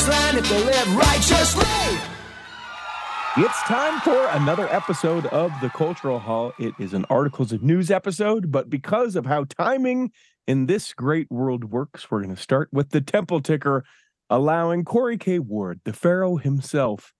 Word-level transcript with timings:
wasteland 0.00 0.38
if 0.38 0.48
they 0.48 0.64
live 0.64 0.96
righteously. 0.96 1.64
It's 3.36 3.62
time 3.62 4.00
for 4.00 4.26
another 4.28 4.68
episode 4.68 5.26
of 5.26 5.52
the 5.60 5.70
Cultural 5.70 6.18
Hall. 6.18 6.52
It 6.58 6.74
is 6.78 6.94
an 6.94 7.04
articles 7.08 7.52
of 7.52 7.62
news 7.62 7.90
episode, 7.90 8.50
but 8.50 8.68
because 8.68 9.14
of 9.14 9.26
how 9.26 9.44
timing 9.44 10.10
in 10.46 10.66
this 10.66 10.92
great 10.94 11.30
world 11.30 11.64
works, 11.64 12.10
we're 12.10 12.22
going 12.22 12.34
to 12.34 12.40
start 12.40 12.68
with 12.72 12.90
the 12.90 13.00
temple 13.00 13.40
ticker, 13.40 13.84
allowing 14.28 14.84
Corey 14.84 15.16
K. 15.18 15.38
Ward, 15.38 15.80
the 15.84 15.92
Pharaoh 15.92 16.36
himself, 16.36 17.12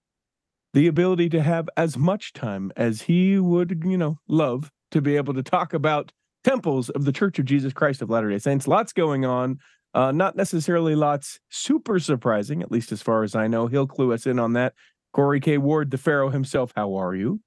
the 0.72 0.86
ability 0.86 1.28
to 1.30 1.42
have 1.42 1.68
as 1.76 1.96
much 1.96 2.32
time 2.32 2.72
as 2.76 3.02
he 3.02 3.38
would, 3.38 3.82
you 3.84 3.98
know, 3.98 4.18
love 4.26 4.70
to 4.90 5.00
be 5.00 5.16
able 5.16 5.34
to 5.34 5.42
talk 5.42 5.72
about 5.72 6.12
temples 6.42 6.88
of 6.90 7.04
the 7.04 7.12
Church 7.12 7.38
of 7.38 7.44
Jesus 7.44 7.72
Christ 7.72 8.02
of 8.02 8.10
Latter 8.10 8.30
day 8.30 8.38
Saints. 8.38 8.66
Lots 8.66 8.92
going 8.92 9.24
on. 9.24 9.58
Uh, 9.92 10.12
not 10.12 10.36
necessarily 10.36 10.94
lots 10.94 11.40
super 11.48 11.98
surprising, 11.98 12.62
at 12.62 12.70
least 12.70 12.92
as 12.92 13.02
far 13.02 13.22
as 13.22 13.34
I 13.34 13.46
know. 13.46 13.66
He'll 13.66 13.86
clue 13.86 14.12
us 14.12 14.26
in 14.26 14.38
on 14.38 14.52
that. 14.54 14.74
Corey 15.12 15.40
K. 15.40 15.58
Ward, 15.58 15.90
the 15.90 15.98
Pharaoh 15.98 16.30
himself, 16.30 16.72
how 16.76 16.94
are 16.94 17.14
you? 17.14 17.40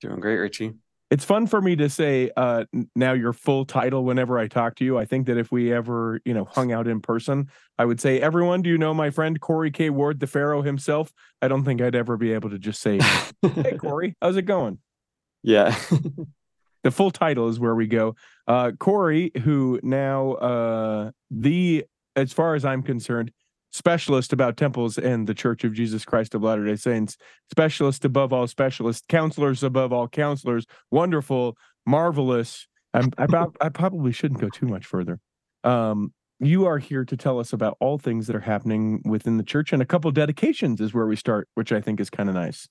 Doing 0.00 0.20
great, 0.20 0.36
Richie. 0.36 0.74
It's 1.10 1.24
fun 1.24 1.48
for 1.48 1.60
me 1.60 1.74
to 1.74 1.90
say 1.90 2.30
uh, 2.36 2.66
now 2.94 3.14
your 3.14 3.32
full 3.32 3.64
title 3.64 4.04
whenever 4.04 4.38
I 4.38 4.46
talk 4.46 4.76
to 4.76 4.84
you. 4.84 4.96
I 4.96 5.04
think 5.04 5.26
that 5.26 5.36
if 5.36 5.50
we 5.50 5.72
ever, 5.72 6.20
you 6.24 6.32
know, 6.32 6.44
hung 6.44 6.70
out 6.70 6.86
in 6.86 7.00
person, 7.00 7.48
I 7.78 7.84
would 7.84 8.00
say, 8.00 8.20
"Everyone, 8.20 8.62
do 8.62 8.70
you 8.70 8.78
know 8.78 8.94
my 8.94 9.10
friend 9.10 9.40
Corey 9.40 9.72
K. 9.72 9.90
Ward, 9.90 10.20
the 10.20 10.28
Pharaoh 10.28 10.62
himself?" 10.62 11.12
I 11.42 11.48
don't 11.48 11.64
think 11.64 11.82
I'd 11.82 11.96
ever 11.96 12.16
be 12.16 12.32
able 12.32 12.50
to 12.50 12.60
just 12.60 12.80
say, 12.80 13.00
"Hey, 13.42 13.76
Corey, 13.80 14.14
how's 14.22 14.36
it 14.36 14.42
going?" 14.42 14.78
Yeah. 15.42 15.76
the 16.82 16.90
full 16.90 17.10
title 17.10 17.48
is 17.48 17.60
where 17.60 17.74
we 17.74 17.86
go. 17.86 18.14
Uh, 18.46 18.72
Corey, 18.78 19.30
who 19.42 19.78
now 19.82 20.32
uh, 20.32 21.10
the, 21.30 21.84
as 22.16 22.32
far 22.32 22.54
as 22.54 22.64
I'm 22.64 22.82
concerned, 22.82 23.32
specialist 23.72 24.32
about 24.32 24.56
temples 24.56 24.98
and 24.98 25.26
the 25.26 25.34
Church 25.34 25.64
of 25.64 25.72
Jesus 25.72 26.04
Christ 26.04 26.34
of 26.34 26.42
Latter 26.42 26.64
day 26.64 26.76
Saints, 26.76 27.16
specialist 27.50 28.04
above 28.04 28.32
all 28.32 28.46
specialists, 28.46 29.04
counselors 29.08 29.62
above 29.62 29.92
all 29.92 30.08
counselors, 30.08 30.66
wonderful, 30.90 31.56
marvelous. 31.86 32.66
I'm, 32.92 33.10
I, 33.16 33.46
I 33.60 33.68
probably 33.68 34.12
shouldn't 34.12 34.40
go 34.40 34.48
too 34.48 34.66
much 34.66 34.86
further. 34.86 35.20
Um, 35.62 36.12
you 36.40 36.64
are 36.66 36.78
here 36.78 37.04
to 37.04 37.16
tell 37.16 37.38
us 37.38 37.52
about 37.52 37.76
all 37.80 37.98
things 37.98 38.26
that 38.26 38.34
are 38.34 38.40
happening 38.40 39.02
within 39.04 39.36
the 39.36 39.44
church, 39.44 39.72
and 39.72 39.82
a 39.82 39.86
couple 39.86 40.10
dedications 40.10 40.80
is 40.80 40.94
where 40.94 41.06
we 41.06 41.14
start, 41.14 41.48
which 41.54 41.70
I 41.70 41.80
think 41.80 42.00
is 42.00 42.10
kind 42.10 42.28
of 42.28 42.34
nice. 42.34 42.66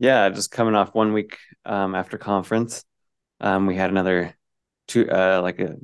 Yeah, 0.00 0.28
just 0.28 0.50
coming 0.50 0.74
off 0.74 0.92
one 0.92 1.12
week 1.12 1.38
um, 1.64 1.94
after 1.94 2.18
conference, 2.18 2.84
um, 3.40 3.66
we 3.66 3.76
had 3.76 3.90
another 3.90 4.36
two, 4.86 5.08
uh, 5.10 5.40
like 5.42 5.58
a 5.60 5.76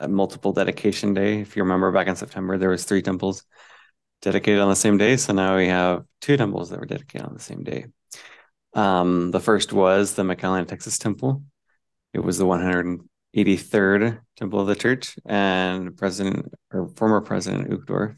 a 0.00 0.08
multiple 0.08 0.52
dedication 0.52 1.14
day. 1.14 1.40
If 1.40 1.56
you 1.56 1.62
remember 1.62 1.92
back 1.92 2.08
in 2.08 2.16
September, 2.16 2.58
there 2.58 2.70
was 2.70 2.84
three 2.84 3.02
temples 3.02 3.44
dedicated 4.22 4.60
on 4.60 4.68
the 4.68 4.76
same 4.76 4.98
day. 4.98 5.16
So 5.16 5.32
now 5.32 5.56
we 5.56 5.68
have 5.68 6.04
two 6.20 6.36
temples 6.36 6.70
that 6.70 6.80
were 6.80 6.86
dedicated 6.86 7.26
on 7.26 7.34
the 7.34 7.40
same 7.40 7.62
day. 7.62 7.86
Um, 8.72 9.30
the 9.30 9.40
first 9.40 9.72
was 9.72 10.14
the 10.14 10.22
McAllen, 10.22 10.66
Texas 10.66 10.98
temple. 10.98 11.42
It 12.14 12.20
was 12.20 12.38
the 12.38 12.46
183rd 12.46 14.20
temple 14.36 14.60
of 14.60 14.66
the 14.66 14.74
church, 14.74 15.16
and 15.24 15.96
President 15.96 16.52
or 16.72 16.88
former 16.88 17.20
President 17.20 17.70
Uchtdorf, 17.70 18.16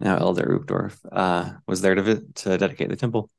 now 0.00 0.16
Elder 0.16 0.58
Uchtdorf, 0.58 0.98
uh, 1.10 1.52
was 1.66 1.80
there 1.80 1.94
to 1.94 2.20
to 2.20 2.58
dedicate 2.58 2.88
the 2.90 2.96
temple. 2.96 3.30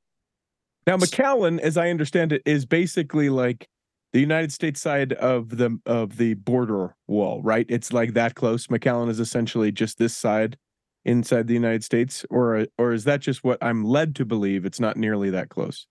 Now, 0.88 0.98
McAllen, 0.98 1.60
as 1.60 1.78
I 1.78 1.90
understand 1.90 2.32
it, 2.32 2.44
is 2.46 2.66
basically 2.66 3.30
like 3.30 3.68
the 4.16 4.22
United 4.22 4.54
States 4.54 4.80
side 4.80 5.12
of 5.12 5.58
the 5.58 5.78
of 5.86 6.16
the 6.16 6.36
border 6.36 6.96
wall, 7.06 7.42
right? 7.42 7.66
It's 7.68 7.92
like 7.92 8.14
that 8.14 8.34
close. 8.34 8.68
McAllen 8.68 9.10
is 9.10 9.20
essentially 9.20 9.74
just 9.74 9.98
this 9.98 10.16
side 10.16 10.58
inside 11.04 11.48
the 11.48 11.54
United 11.54 11.84
States, 11.84 12.26
or 12.30 12.66
or 12.78 12.94
is 12.94 13.04
that 13.04 13.20
just 13.20 13.44
what 13.44 13.62
I'm 13.62 13.84
led 13.84 14.16
to 14.16 14.24
believe? 14.24 14.64
It's 14.64 14.80
not 14.80 14.96
nearly 14.96 15.32
that 15.32 15.50
close. 15.50 15.86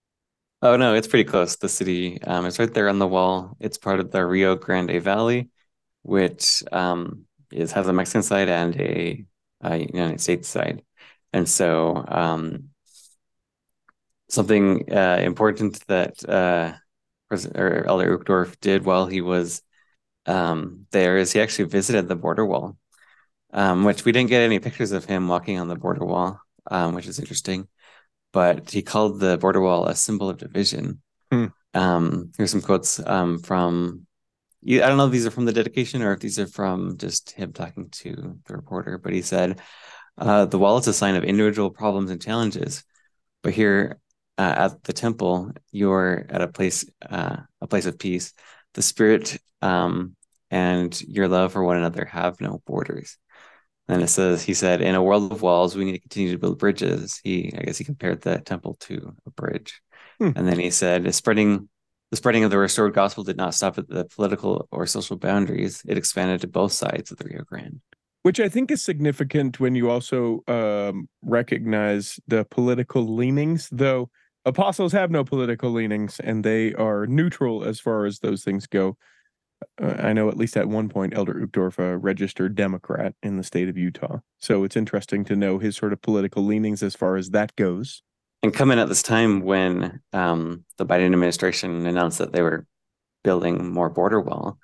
Oh 0.63 0.75
no, 0.75 0.95
it's 0.95 1.05
pretty 1.05 1.29
close. 1.29 1.57
The 1.57 1.69
city, 1.69 2.19
um, 2.23 2.47
it's 2.47 2.57
right 2.57 2.73
there 2.73 2.89
on 2.89 2.97
the 2.97 3.07
wall. 3.07 3.57
It's 3.59 3.77
part 3.77 3.99
of 3.99 4.09
the 4.09 4.25
Rio 4.25 4.55
Grande 4.55 4.99
Valley, 5.03 5.49
which 6.01 6.63
um, 6.71 7.25
is 7.51 7.73
has 7.73 7.87
a 7.87 7.93
Mexican 7.93 8.23
side 8.23 8.49
and 8.49 8.75
a, 8.81 9.23
a 9.61 9.77
United 9.77 10.19
States 10.19 10.47
side, 10.47 10.81
and 11.31 11.47
so 11.47 12.03
um, 12.07 12.69
something 14.31 14.91
uh, 14.91 15.19
important 15.21 15.85
that. 15.85 16.27
Uh, 16.27 16.73
or 17.31 17.85
Elder 17.87 18.17
Uchtdorf 18.17 18.59
did 18.59 18.85
while 18.85 19.07
he 19.07 19.21
was 19.21 19.61
um, 20.25 20.87
there 20.91 21.17
is 21.17 21.31
he 21.31 21.41
actually 21.41 21.65
visited 21.65 22.07
the 22.07 22.15
border 22.15 22.45
wall, 22.45 22.77
um, 23.53 23.83
which 23.83 24.05
we 24.05 24.11
didn't 24.11 24.29
get 24.29 24.41
any 24.41 24.59
pictures 24.59 24.91
of 24.91 25.05
him 25.05 25.27
walking 25.27 25.59
on 25.59 25.67
the 25.67 25.75
border 25.75 26.05
wall, 26.05 26.39
um, 26.69 26.95
which 26.95 27.07
is 27.07 27.19
interesting. 27.19 27.67
But 28.33 28.71
he 28.71 28.81
called 28.81 29.19
the 29.19 29.37
border 29.37 29.61
wall 29.61 29.87
a 29.87 29.95
symbol 29.95 30.29
of 30.29 30.37
division. 30.37 31.01
Hmm. 31.31 31.45
Um, 31.73 32.31
here's 32.37 32.51
some 32.51 32.61
quotes 32.61 32.99
um, 33.05 33.39
from. 33.39 34.07
I 34.67 34.79
don't 34.79 34.97
know 34.97 35.05
if 35.05 35.11
these 35.11 35.27
are 35.27 35.31
from 35.31 35.45
the 35.45 35.53
dedication 35.53 36.01
or 36.01 36.13
if 36.13 36.21
these 36.21 36.39
are 36.39 36.47
from 36.47 36.97
just 36.97 37.31
him 37.31 37.53
talking 37.53 37.89
to 37.89 38.39
the 38.47 38.55
reporter, 38.55 38.97
but 38.97 39.13
he 39.13 39.21
said, 39.21 39.61
uh, 40.17 40.45
"The 40.45 40.57
wall 40.57 40.79
is 40.79 40.87
a 40.87 40.93
sign 40.93 41.15
of 41.15 41.23
individual 41.23 41.69
problems 41.69 42.09
and 42.09 42.19
challenges, 42.19 42.83
but 43.43 43.53
here 43.53 43.99
uh, 44.37 44.53
at 44.57 44.83
the 44.83 44.93
temple, 44.93 45.51
you're 45.71 46.25
at 46.29 46.41
a 46.41 46.47
place, 46.47 46.85
uh, 47.09 47.37
a 47.61 47.67
place 47.67 47.85
of 47.85 47.99
peace. 47.99 48.33
The 48.73 48.81
spirit 48.81 49.37
um, 49.61 50.15
and 50.51 50.99
your 51.01 51.27
love 51.27 51.53
for 51.53 51.63
one 51.63 51.77
another 51.77 52.05
have 52.05 52.41
no 52.41 52.61
borders. 52.65 53.17
And 53.87 54.01
it 54.01 54.07
says, 54.07 54.41
he 54.43 54.53
said, 54.53 54.81
in 54.81 54.95
a 54.95 55.03
world 55.03 55.31
of 55.31 55.41
walls, 55.41 55.75
we 55.75 55.85
need 55.85 55.93
to 55.93 55.99
continue 55.99 56.31
to 56.31 56.39
build 56.39 56.57
bridges. 56.57 57.19
He, 57.23 57.53
I 57.55 57.63
guess, 57.63 57.77
he 57.77 57.83
compared 57.83 58.21
the 58.21 58.39
temple 58.39 58.77
to 58.81 59.15
a 59.25 59.29
bridge. 59.29 59.79
Hmm. 60.19 60.31
And 60.35 60.47
then 60.47 60.59
he 60.59 60.71
said, 60.71 61.13
spreading 61.13 61.69
the 62.11 62.17
spreading 62.17 62.43
of 62.43 62.51
the 62.51 62.57
restored 62.57 62.93
gospel 62.93 63.23
did 63.23 63.37
not 63.37 63.55
stop 63.55 63.77
at 63.77 63.89
the 63.89 64.05
political 64.05 64.67
or 64.71 64.85
social 64.85 65.17
boundaries. 65.17 65.81
It 65.87 65.97
expanded 65.97 66.41
to 66.41 66.47
both 66.47 66.71
sides 66.71 67.11
of 67.11 67.17
the 67.17 67.25
Rio 67.25 67.43
Grande. 67.43 67.81
Which 68.21 68.39
I 68.39 68.47
think 68.47 68.71
is 68.71 68.83
significant 68.83 69.59
when 69.59 69.75
you 69.75 69.89
also 69.89 70.43
um, 70.47 71.09
recognize 71.21 72.19
the 72.27 72.45
political 72.45 73.15
leanings, 73.15 73.69
though 73.71 74.09
apostles 74.45 74.91
have 74.93 75.11
no 75.11 75.23
political 75.23 75.71
leanings 75.71 76.19
and 76.19 76.43
they 76.43 76.73
are 76.75 77.07
neutral 77.07 77.63
as 77.63 77.79
far 77.79 78.05
as 78.05 78.19
those 78.19 78.43
things 78.43 78.67
go. 78.67 78.97
Uh, 79.81 79.95
I 79.99 80.13
know 80.13 80.29
at 80.29 80.37
least 80.37 80.57
at 80.57 80.67
one 80.67 80.89
point 80.89 81.15
Elder 81.15 81.33
Uchtdorf, 81.33 81.79
a 81.79 81.97
registered 81.97 82.55
Democrat 82.55 83.15
in 83.23 83.37
the 83.37 83.43
state 83.43 83.69
of 83.69 83.77
Utah. 83.77 84.19
So 84.39 84.63
it's 84.63 84.75
interesting 84.75 85.25
to 85.25 85.35
know 85.35 85.57
his 85.57 85.75
sort 85.75 85.93
of 85.93 86.01
political 86.01 86.43
leanings 86.43 86.83
as 86.83 86.95
far 86.95 87.15
as 87.15 87.31
that 87.31 87.55
goes. 87.55 88.03
And 88.43 88.53
coming 88.53 88.77
at 88.77 88.89
this 88.89 89.01
time 89.01 89.41
when 89.41 90.01
um, 90.13 90.65
the 90.77 90.85
Biden 90.85 91.05
administration 91.13 91.85
announced 91.85 92.19
that 92.19 92.31
they 92.31 92.41
were 92.41 92.67
building 93.23 93.71
more 93.71 93.89
border 93.89 94.21
wall, 94.21 94.59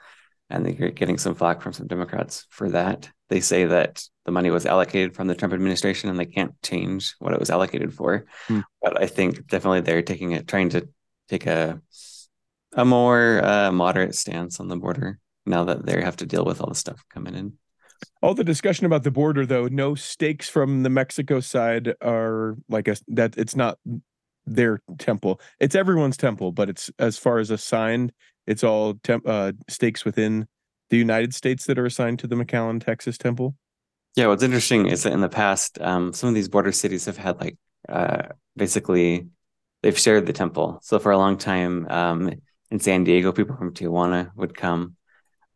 and 0.52 0.66
they're 0.66 0.92
getting 0.92 1.18
some 1.18 1.36
flack 1.36 1.62
from 1.62 1.74
some 1.74 1.88
Democrats 1.88 2.46
for 2.50 2.70
that. 2.70 3.10
They 3.30 3.40
say 3.40 3.66
that 3.66 4.04
the 4.26 4.32
money 4.32 4.52
was 4.52 4.66
allocated 4.66 5.16
from 5.16 5.28
the 5.28 5.36
Trump 5.36 5.54
administration 5.54 6.10
and 6.10 6.20
they 6.20 6.26
can't 6.26 6.54
change 6.62 7.16
what 7.20 7.34
it 7.34 7.40
was 7.40 7.50
allocated 7.50 7.94
for. 7.94 8.26
Hmm. 8.48 8.60
But 8.82 9.02
I 9.02 9.08
think 9.08 9.48
definitely 9.48 9.82
they're 9.82 10.02
taking 10.02 10.32
it, 10.34 10.48
trying 10.48 10.70
to 10.70 10.88
take 11.30 11.48
a 11.48 11.82
a 12.74 12.86
more 12.86 13.44
uh, 13.44 13.72
moderate 13.72 14.16
stance 14.16 14.60
on 14.60 14.70
the 14.70 14.78
border 14.78 15.20
now 15.46 15.66
that 15.66 15.86
they 15.86 16.02
have 16.02 16.16
to 16.18 16.26
deal 16.26 16.46
with 16.46 16.62
all 16.62 16.70
the 16.70 16.76
stuff 16.76 17.04
coming 17.14 17.36
in. 17.36 17.54
All 18.22 18.34
the 18.34 18.44
discussion 18.44 18.86
about 18.86 19.04
the 19.04 19.12
border, 19.12 19.46
though, 19.46 19.68
no 19.68 19.96
stakes 19.96 20.48
from 20.48 20.84
the 20.84 20.90
Mexico 20.90 21.40
side 21.40 21.94
are 22.02 22.56
like 22.70 22.88
a 22.88 22.96
that 23.10 23.38
it's 23.38 23.56
not 23.56 23.78
their 24.46 24.82
temple. 24.98 25.40
It's 25.60 25.76
everyone's 25.76 26.18
temple, 26.18 26.52
but 26.52 26.70
it's 26.70 26.90
as 26.98 27.18
far 27.18 27.40
as 27.40 27.52
assigned, 27.52 28.12
it's 28.47 28.64
all 28.64 28.96
temp, 29.03 29.28
uh, 29.28 29.53
stakes 29.70 30.05
within 30.05 30.47
the 30.90 30.97
United 30.97 31.34
States 31.34 31.66
that 31.66 31.79
are 31.79 31.85
assigned 31.85 32.20
to 32.20 32.28
the 32.28 32.35
McAllen, 32.35 32.84
Texas 32.84 33.17
temple. 33.17 33.55
Yeah, 34.16 34.28
what's 34.28 34.43
interesting 34.43 34.88
is 34.88 35.03
that 35.03 35.14
in 35.14 35.22
the 35.22 35.29
past, 35.29 35.79
um, 35.79 36.11
some 36.11 36.29
of 36.29 36.35
these 36.35 36.49
border 36.49 36.72
cities 36.72 37.05
have 37.05 37.17
had 37.17 37.40
like 37.40 37.58
uh, 37.88 38.23
basically 38.55 39.28
they've 39.82 39.97
shared 39.97 40.26
the 40.26 40.34
temple. 40.34 40.79
So 40.84 40.99
for 40.99 41.11
a 41.11 41.17
long 41.17 41.38
time 41.38 41.88
um, 41.90 42.34
in 42.70 42.79
San 42.79 43.03
Diego, 43.03 43.32
people 43.32 43.55
from 43.55 43.73
Tijuana 43.73 44.32
would 44.35 44.55
come. 44.55 44.96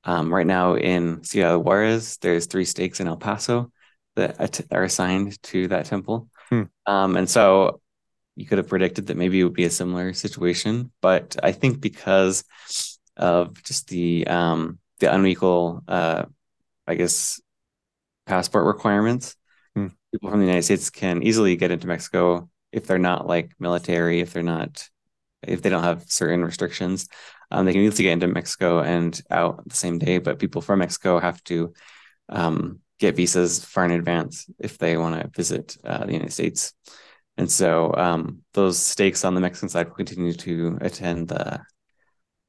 Um, 0.06 0.34
right 0.34 0.46
now 0.46 0.76
in 0.76 1.24
Ciudad 1.24 1.58
Juarez, 1.58 2.18
there's 2.22 2.46
three 2.46 2.66
stakes 2.66 3.00
in 3.00 3.08
El 3.08 3.18
Paso 3.18 3.72
that 4.16 4.62
are 4.72 4.84
assigned 4.84 5.42
to 5.44 5.68
that 5.70 5.86
temple. 5.86 6.30
Hmm. 6.50 6.64
Um, 6.86 7.18
and 7.18 7.30
so 7.30 7.82
you 8.36 8.46
could 8.46 8.58
have 8.58 8.68
predicted 8.68 9.08
that 9.08 9.18
maybe 9.18 9.40
it 9.40 9.44
would 9.44 9.54
be 9.54 9.66
a 9.66 9.70
similar 9.70 10.14
situation, 10.14 10.92
but 11.02 11.38
I 11.42 11.52
think 11.52 11.80
because 11.80 12.44
of 13.18 13.62
just 13.64 13.88
the 13.88 14.28
um, 14.28 14.80
the 15.00 15.14
unequal, 15.14 15.84
uh, 15.88 16.26
I 16.88 16.96
guess, 16.96 17.40
passport 18.26 18.66
requirements, 18.66 19.36
hmm. 19.74 19.88
people 20.12 20.30
from 20.30 20.40
the 20.40 20.46
United 20.46 20.64
States 20.64 20.90
can 20.90 21.24
easily 21.24 21.56
get 21.56 21.72
into 21.72 21.88
Mexico 21.88 22.50
if 22.72 22.88
they're 22.88 23.00
not 23.00 23.28
like 23.28 23.54
military, 23.60 24.20
if 24.20 24.34
they're 24.34 24.44
not, 24.44 24.90
if 25.42 25.62
they 25.62 25.70
don't 25.70 25.84
have 25.84 26.04
certain 26.08 26.44
restrictions. 26.44 27.08
Um, 27.52 27.66
they 27.66 27.74
can 27.74 27.82
easily 27.82 28.04
get 28.04 28.14
into 28.14 28.28
Mexico 28.28 28.82
and 28.82 29.20
out 29.30 29.68
the 29.68 29.76
same 29.76 30.00
day, 30.00 30.18
but 30.18 30.40
people 30.40 30.62
from 30.62 30.80
Mexico 30.80 31.20
have 31.20 31.42
to 31.46 31.74
um, 32.28 32.80
get 33.00 33.16
visas 33.16 33.64
far 33.64 33.86
in 33.86 33.92
advance 33.92 34.50
if 34.60 34.78
they 34.78 34.98
want 34.98 35.22
to 35.22 35.30
visit 35.30 35.78
uh, 35.86 36.06
the 36.06 36.14
United 36.14 36.34
States. 36.34 36.74
And 37.38 37.52
so 37.52 37.94
um, 37.96 38.42
those 38.54 38.80
stakes 38.80 39.26
on 39.26 39.36
the 39.36 39.42
Mexican 39.42 39.70
side 39.70 39.88
will 39.88 39.96
continue 39.96 40.34
to 40.34 40.78
attend 40.82 41.28
the, 41.28 41.62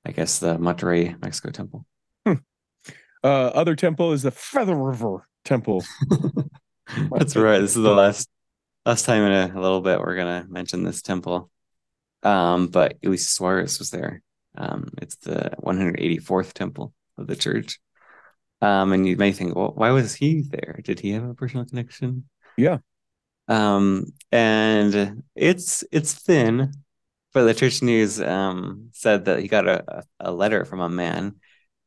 I 0.04 0.12
guess, 0.12 0.38
the 0.38 0.56
Monterrey, 0.58 1.20
Mexico 1.20 1.50
temple. 1.50 1.86
Hmm. 2.24 2.34
Uh, 3.24 3.48
other 3.48 3.74
temple 3.74 4.12
is 4.12 4.22
the 4.22 4.30
Feather 4.30 4.76
River 4.76 5.28
Temple. 5.44 5.84
That's 7.10 7.34
right. 7.34 7.58
This 7.58 7.76
is 7.76 7.82
the 7.82 7.94
last 7.94 8.28
last 8.84 9.04
time 9.04 9.24
in 9.24 9.32
a, 9.32 9.60
little 9.60 9.80
bit 9.80 9.98
we're 9.98 10.14
gonna 10.14 10.46
mention 10.48 10.84
this 10.84 11.02
temple. 11.02 11.50
Um, 12.22 12.68
but 12.68 13.00
Ulisses 13.02 13.38
Soares 13.38 13.78
was 13.80 13.90
there. 13.90 14.22
Um, 14.56 14.90
it's 15.02 15.16
the 15.16 15.50
184th 15.62 16.52
temple 16.52 16.92
of 17.18 17.26
the 17.26 17.36
church. 17.36 17.78
Um, 18.62 18.92
and 18.92 19.06
you 19.06 19.16
may 19.16 19.32
think, 19.32 19.54
well, 19.54 19.72
why 19.74 19.90
was 19.90 20.14
he 20.14 20.42
there? 20.42 20.80
Did 20.82 21.00
he 21.00 21.10
have 21.12 21.24
a 21.24 21.34
personal 21.34 21.66
connection? 21.66 22.28
Yeah. 22.56 22.78
Um, 23.48 24.06
and 24.32 25.22
it's 25.34 25.84
it's 25.92 26.14
thin, 26.14 26.72
but 27.32 27.44
the 27.44 27.54
church 27.54 27.82
news 27.82 28.20
um 28.20 28.88
said 28.92 29.26
that 29.26 29.40
he 29.40 29.48
got 29.48 29.68
a, 29.68 30.02
a 30.20 30.32
letter 30.32 30.64
from 30.64 30.80
a 30.80 30.88
man 30.88 31.36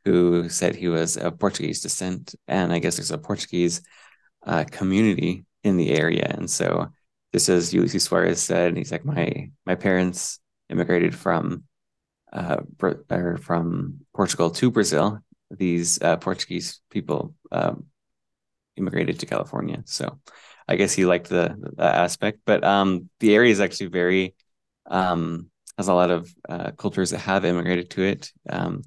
who 0.05 0.47
said 0.49 0.75
he 0.75 0.87
was 0.87 1.17
of 1.17 1.39
Portuguese 1.39 1.81
descent, 1.81 2.35
and 2.47 2.71
I 2.71 2.79
guess 2.79 2.95
there's 2.95 3.11
a 3.11 3.17
Portuguese 3.17 3.81
uh, 4.45 4.63
community 4.71 5.45
in 5.63 5.77
the 5.77 5.91
area, 5.91 6.33
and 6.37 6.49
so 6.49 6.87
this 7.33 7.49
is 7.49 7.73
Ulisses 7.73 8.07
Soares 8.07 8.37
said, 8.37 8.77
he's 8.77 8.91
like, 8.91 9.05
my 9.05 9.51
my 9.65 9.75
parents 9.75 10.39
immigrated 10.69 11.13
from 11.15 11.63
uh 12.31 12.61
or 13.11 13.37
from 13.37 13.99
Portugal 14.15 14.49
to 14.51 14.71
Brazil. 14.71 15.19
These 15.51 16.01
uh, 16.01 16.17
Portuguese 16.17 16.79
people 16.89 17.33
um, 17.51 17.85
immigrated 18.77 19.19
to 19.19 19.25
California, 19.25 19.81
so 19.85 20.19
I 20.69 20.75
guess 20.75 20.93
he 20.93 21.05
liked 21.05 21.29
the, 21.29 21.55
the 21.77 21.83
aspect. 21.83 22.41
But 22.45 22.63
um, 22.63 23.09
the 23.19 23.33
area 23.33 23.51
is 23.51 23.59
actually 23.59 23.87
very 23.87 24.35
um, 24.85 25.49
has 25.77 25.87
a 25.87 25.93
lot 25.93 26.11
of 26.11 26.31
uh, 26.47 26.71
cultures 26.71 27.09
that 27.09 27.19
have 27.19 27.43
immigrated 27.43 27.89
to 27.91 28.03
it. 28.03 28.31
Um, 28.47 28.83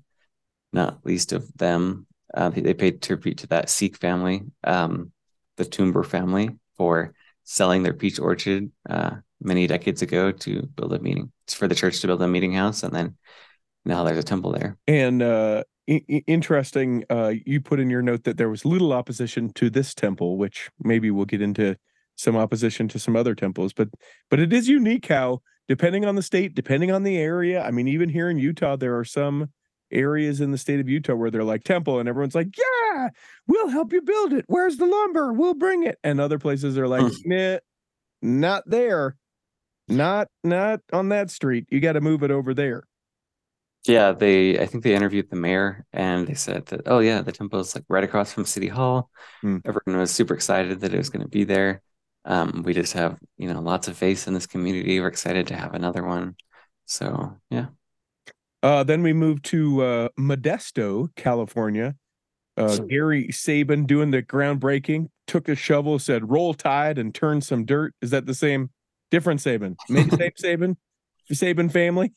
not 0.73 1.05
least 1.05 1.33
of 1.33 1.53
them, 1.55 2.07
uh, 2.33 2.51
they 2.51 2.75
paid 2.75 3.03
tribute 3.03 3.39
to 3.39 3.47
that 3.49 3.69
Sikh 3.69 3.97
family, 3.99 4.43
um, 4.63 5.11
the 5.57 5.65
Tumber 5.65 6.05
family, 6.05 6.51
for 6.77 7.15
selling 7.45 7.83
their 7.83 7.95
peach 7.95 8.21
orchard 8.21 8.71
uh, 8.89 9.17
many 9.41 9.67
decades 9.67 10.03
ago 10.03 10.31
to 10.31 10.63
build 10.63 10.95
a 10.95 11.01
meeting 11.01 11.33
for 11.49 11.67
the 11.67 11.75
church 11.75 12.01
to 12.01 12.07
build 12.07 12.23
a 12.23 12.29
meeting 12.29 12.53
house, 12.53 12.85
and 12.85 12.95
then 12.95 13.17
now 13.85 14.05
there's 14.05 14.19
a 14.19 14.23
temple 14.23 14.53
there. 14.53 14.77
And 14.87 15.23
uh, 15.23 15.65
I- 15.89 16.05
interesting, 16.27 17.05
uh, 17.11 17.33
you 17.45 17.61
put 17.61 17.81
in 17.81 17.91
your 17.91 18.03
note 18.03 18.25
that 18.25 18.37
there 18.37 18.49
was 18.49 18.65
little 18.65 18.93
opposition 18.93 19.53
to 19.55 19.71
this 19.71 19.95
temple, 19.95 20.39
which 20.39 20.71
maybe 20.81 21.11
we'll 21.11 21.25
get 21.25 21.43
into 21.43 21.77
some 22.17 22.37
opposition 22.37 22.89
to 22.89 22.99
some 22.99 23.17
other 23.17 23.35
temples, 23.35 23.73
but 23.73 23.89
but 24.31 24.39
it 24.39 24.53
is 24.53 24.69
unique 24.69 25.07
how 25.07 25.41
depending 25.69 26.05
on 26.05 26.15
the 26.15 26.23
state, 26.23 26.55
depending 26.55 26.91
on 26.91 27.03
the 27.03 27.17
area. 27.17 27.63
I 27.63 27.71
mean, 27.71 27.89
even 27.89 28.09
here 28.11 28.29
in 28.29 28.39
Utah, 28.39 28.77
there 28.77 28.99
are 28.99 29.05
some 29.05 29.49
areas 29.91 30.41
in 30.41 30.51
the 30.51 30.59
state 30.59 30.81
of 30.81 30.89
Utah 30.89 31.15
where 31.15 31.31
they're 31.31 31.45
like 31.45 31.65
temple, 31.65 31.99
and 31.99 32.09
everyone's 32.09 32.35
like, 32.35 32.49
"Yeah, 32.57 33.09
we'll 33.47 33.69
help 33.69 33.93
you 33.93 34.03
build 34.03 34.33
it. 34.35 34.45
Where's 34.49 34.77
the 34.77 34.87
lumber? 34.87 35.33
We'll 35.33 35.55
bring 35.55 35.85
it." 35.85 35.99
And 36.05 36.21
other 36.21 36.39
places 36.39 36.77
are 36.79 36.89
like, 36.89 37.11
"Nah, 37.25 37.59
not 38.21 38.65
there, 38.67 39.17
not 39.89 40.29
not 40.45 40.81
on 40.93 41.09
that 41.11 41.31
street. 41.31 41.67
You 41.71 41.81
got 41.81 41.95
to 41.95 42.01
move 42.01 42.23
it 42.23 42.31
over 42.31 42.55
there." 42.55 42.85
Yeah, 43.87 44.13
they. 44.13 44.61
I 44.61 44.67
think 44.67 44.85
they 44.85 44.95
interviewed 44.95 45.29
the 45.29 45.37
mayor, 45.37 45.85
and 45.93 46.27
they 46.27 46.35
said 46.35 46.67
that, 46.67 46.83
"Oh 46.87 47.01
yeah, 47.01 47.21
the 47.23 47.33
temple 47.33 47.59
is 47.61 47.75
like 47.75 47.85
right 47.89 48.05
across 48.05 48.33
from 48.33 48.45
City 48.45 48.69
Hall." 48.69 49.11
Hmm. 49.41 49.59
Everyone 49.65 50.01
was 50.01 50.13
super 50.13 50.35
excited 50.35 50.81
that 50.81 50.95
it 50.95 50.99
was 50.99 51.11
going 51.11 51.23
to 51.23 51.29
be 51.29 51.45
there. 51.45 51.83
Um, 52.25 52.63
we 52.65 52.75
just 52.75 52.93
have 52.93 53.19
you 53.37 53.53
know 53.53 53.61
lots 53.61 53.89
of 53.89 53.97
faith 53.97 54.29
in 54.29 54.35
this 54.35 54.47
community. 54.47 55.01
We're 55.01 55.09
excited 55.09 55.49
to 55.49 55.57
have 55.57 55.75
another 55.75 56.05
one. 56.05 56.37
So 56.87 57.37
yeah. 57.51 57.67
Uh, 58.63 58.85
then 58.85 59.03
we 59.03 59.13
moved 59.13 59.45
to 59.47 59.83
uh, 59.83 60.09
Modesto, 60.19 61.09
California. 61.17 61.97
Uh, 62.57 62.77
Gary 62.77 63.33
Sabin 63.33 63.87
doing 63.87 64.11
the 64.11 64.23
groundbreaking, 64.23 65.09
took 65.27 65.49
a 65.49 65.57
shovel, 65.57 65.99
said 65.99 66.31
"Roll 66.31 66.55
Tide" 66.55 66.99
and 66.99 67.13
turned 67.13 67.43
some 67.43 67.65
dirt. 67.65 67.95
Is 68.01 68.11
that 68.11 68.27
the 68.27 68.35
same? 68.35 68.71
Different 69.11 69.41
Saban? 69.41 69.75
Maybe 69.89 70.11
same 70.17 70.31
Saban? 70.41 70.77
Saban 71.33 71.73
family? 71.73 72.13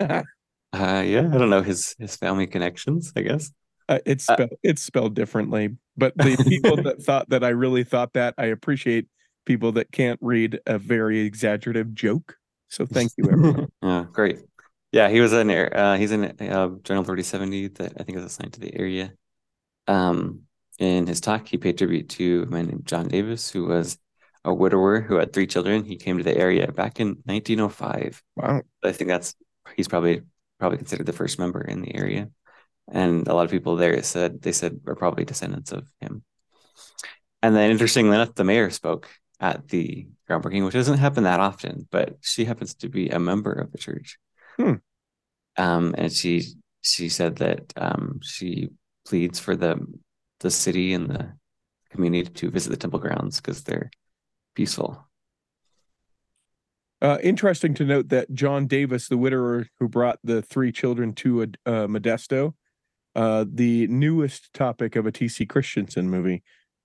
Uh, 0.74 1.02
yeah, 1.06 1.28
I 1.32 1.38
don't 1.38 1.50
know 1.50 1.62
his 1.62 1.94
his 1.98 2.16
family 2.16 2.46
connections. 2.46 3.12
I 3.16 3.22
guess 3.22 3.50
Uh, 3.88 3.98
it's 4.06 4.24
spelled 4.24 4.50
it's 4.62 4.82
spelled 4.82 5.14
differently, 5.14 5.76
but 5.96 6.16
the 6.16 6.36
people 6.48 6.76
that 6.82 7.02
thought 7.02 7.28
that 7.30 7.44
I 7.44 7.50
really 7.50 7.84
thought 7.84 8.14
that 8.14 8.34
I 8.38 8.46
appreciate 8.46 9.06
people 9.46 9.72
that 9.72 9.92
can't 9.92 10.18
read 10.22 10.60
a 10.66 10.78
very 10.78 11.20
exaggerative 11.20 11.94
joke. 11.94 12.36
So 12.68 12.86
thank 12.86 13.12
you, 13.16 13.30
everyone. 13.30 13.68
yeah, 13.82 14.06
great. 14.12 14.38
Yeah, 14.92 15.08
he 15.10 15.20
was 15.20 15.32
an 15.32 15.50
air. 15.50 15.76
Uh, 15.76 15.96
he's 15.96 16.12
in 16.12 16.24
uh, 16.24 16.68
General 16.82 17.02
Authority 17.02 17.22
Seventy 17.22 17.68
that 17.68 17.92
I 17.98 18.02
think 18.04 18.18
is 18.18 18.24
assigned 18.24 18.54
to 18.54 18.60
the 18.60 18.74
area. 18.74 19.12
Um, 19.86 20.42
in 20.78 21.06
his 21.06 21.20
talk, 21.20 21.46
he 21.46 21.58
paid 21.58 21.78
tribute 21.78 22.08
to 22.10 22.44
a 22.48 22.50
man 22.50 22.66
named 22.66 22.86
John 22.86 23.08
Davis, 23.08 23.50
who 23.50 23.66
was 23.66 23.98
a 24.44 24.52
widower 24.52 25.00
who 25.00 25.16
had 25.16 25.32
three 25.32 25.46
children. 25.46 25.84
He 25.84 25.96
came 25.96 26.18
to 26.18 26.24
the 26.24 26.36
area 26.36 26.70
back 26.72 27.00
in 27.00 27.22
1905. 27.24 28.22
wow. 28.36 28.62
I 28.82 28.92
think 28.92 29.08
that's 29.08 29.34
he's 29.76 29.88
probably 29.88 30.22
probably 30.64 30.78
considered 30.78 31.04
the 31.04 31.12
first 31.12 31.38
member 31.38 31.60
in 31.60 31.82
the 31.82 31.94
area, 31.94 32.30
and 32.90 33.28
a 33.28 33.34
lot 33.34 33.44
of 33.44 33.50
people 33.50 33.76
there 33.76 34.02
said 34.02 34.40
they 34.40 34.50
said 34.52 34.80
are 34.86 34.94
probably 34.94 35.26
descendants 35.26 35.72
of 35.72 35.86
him. 36.00 36.24
And 37.42 37.54
then, 37.54 37.70
interestingly 37.70 38.14
enough, 38.14 38.34
the 38.34 38.44
mayor 38.44 38.70
spoke 38.70 39.10
at 39.40 39.68
the 39.68 40.08
groundbreaking, 40.26 40.64
which 40.64 40.72
doesn't 40.72 40.96
happen 40.96 41.24
that 41.24 41.38
often, 41.38 41.86
but 41.90 42.16
she 42.22 42.46
happens 42.46 42.72
to 42.76 42.88
be 42.88 43.10
a 43.10 43.18
member 43.18 43.52
of 43.52 43.72
the 43.72 43.76
church. 43.76 44.16
Hmm. 44.56 44.76
Um, 45.58 45.94
and 45.98 46.10
she 46.10 46.54
she 46.80 47.10
said 47.10 47.36
that 47.36 47.70
um, 47.76 48.20
she 48.22 48.70
pleads 49.06 49.38
for 49.38 49.56
the 49.56 49.86
the 50.40 50.50
city 50.50 50.94
and 50.94 51.10
the 51.10 51.34
community 51.90 52.30
to 52.30 52.50
visit 52.50 52.70
the 52.70 52.78
temple 52.78 53.00
grounds 53.00 53.38
because 53.38 53.64
they're 53.64 53.90
peaceful. 54.54 55.06
Uh, 57.04 57.18
interesting 57.22 57.74
to 57.74 57.84
note 57.84 58.08
that 58.08 58.32
John 58.32 58.66
Davis, 58.66 59.08
the 59.08 59.18
widower 59.18 59.66
who 59.78 59.90
brought 59.90 60.18
the 60.24 60.40
three 60.40 60.72
children 60.72 61.12
to 61.16 61.42
a, 61.42 61.44
uh, 61.66 61.86
Modesto, 61.86 62.54
uh, 63.14 63.44
the 63.46 63.86
newest 63.88 64.54
topic 64.54 64.96
of 64.96 65.04
a 65.04 65.12
T.C. 65.12 65.44
Christensen 65.44 66.08
movie 66.08 66.42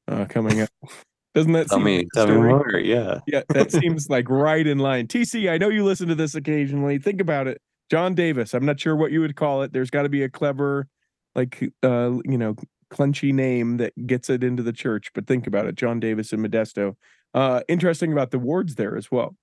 uh, 0.09 0.25
coming 0.25 0.59
up. 0.59 0.69
Doesn't 1.35 1.53
that 1.53 1.69
Tell 1.69 1.77
seem 1.77 1.85
me, 1.85 2.07
tell 2.13 2.27
me 2.27 2.35
more. 2.35 2.77
Yeah. 2.77 3.19
Yeah, 3.27 3.43
that 3.49 3.71
seems 3.71 4.09
like 4.09 4.29
right 4.29 4.67
in 4.67 4.79
line. 4.79 5.07
TC, 5.07 5.49
I 5.49 5.57
know 5.57 5.69
you 5.69 5.85
listen 5.85 6.09
to 6.09 6.15
this 6.15 6.35
occasionally. 6.35 6.97
Think 6.97 7.21
about 7.21 7.47
it. 7.47 7.61
John 7.89 8.13
Davis. 8.13 8.53
I'm 8.53 8.65
not 8.65 8.77
sure 8.77 8.97
what 8.97 9.13
you 9.13 9.21
would 9.21 9.37
call 9.37 9.61
it. 9.61 9.71
There's 9.71 9.89
got 9.89 10.01
to 10.01 10.09
be 10.09 10.23
a 10.23 10.29
clever, 10.29 10.89
like, 11.33 11.63
uh, 11.81 12.17
you 12.25 12.37
know, 12.37 12.55
clunchy 12.91 13.31
name 13.31 13.77
that 13.77 13.93
gets 14.05 14.29
it 14.29 14.43
into 14.43 14.63
the 14.63 14.73
church. 14.73 15.11
But 15.13 15.27
think 15.27 15.47
about 15.47 15.65
it. 15.65 15.75
John 15.75 16.01
Davis 16.01 16.33
and 16.33 16.45
Modesto. 16.45 16.97
Uh, 17.33 17.61
interesting 17.69 18.11
about 18.11 18.31
the 18.31 18.39
wards 18.39 18.75
there 18.75 18.97
as 18.97 19.09
well. 19.09 19.37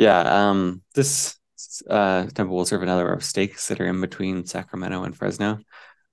Yeah, 0.00 0.48
um, 0.48 0.80
this 0.94 1.36
uh, 1.86 2.24
temple 2.24 2.56
will 2.56 2.64
serve 2.64 2.82
another 2.82 3.12
of 3.12 3.22
stakes 3.22 3.68
that 3.68 3.82
are 3.82 3.86
in 3.86 4.00
between 4.00 4.46
Sacramento 4.46 5.04
and 5.04 5.14
Fresno. 5.14 5.58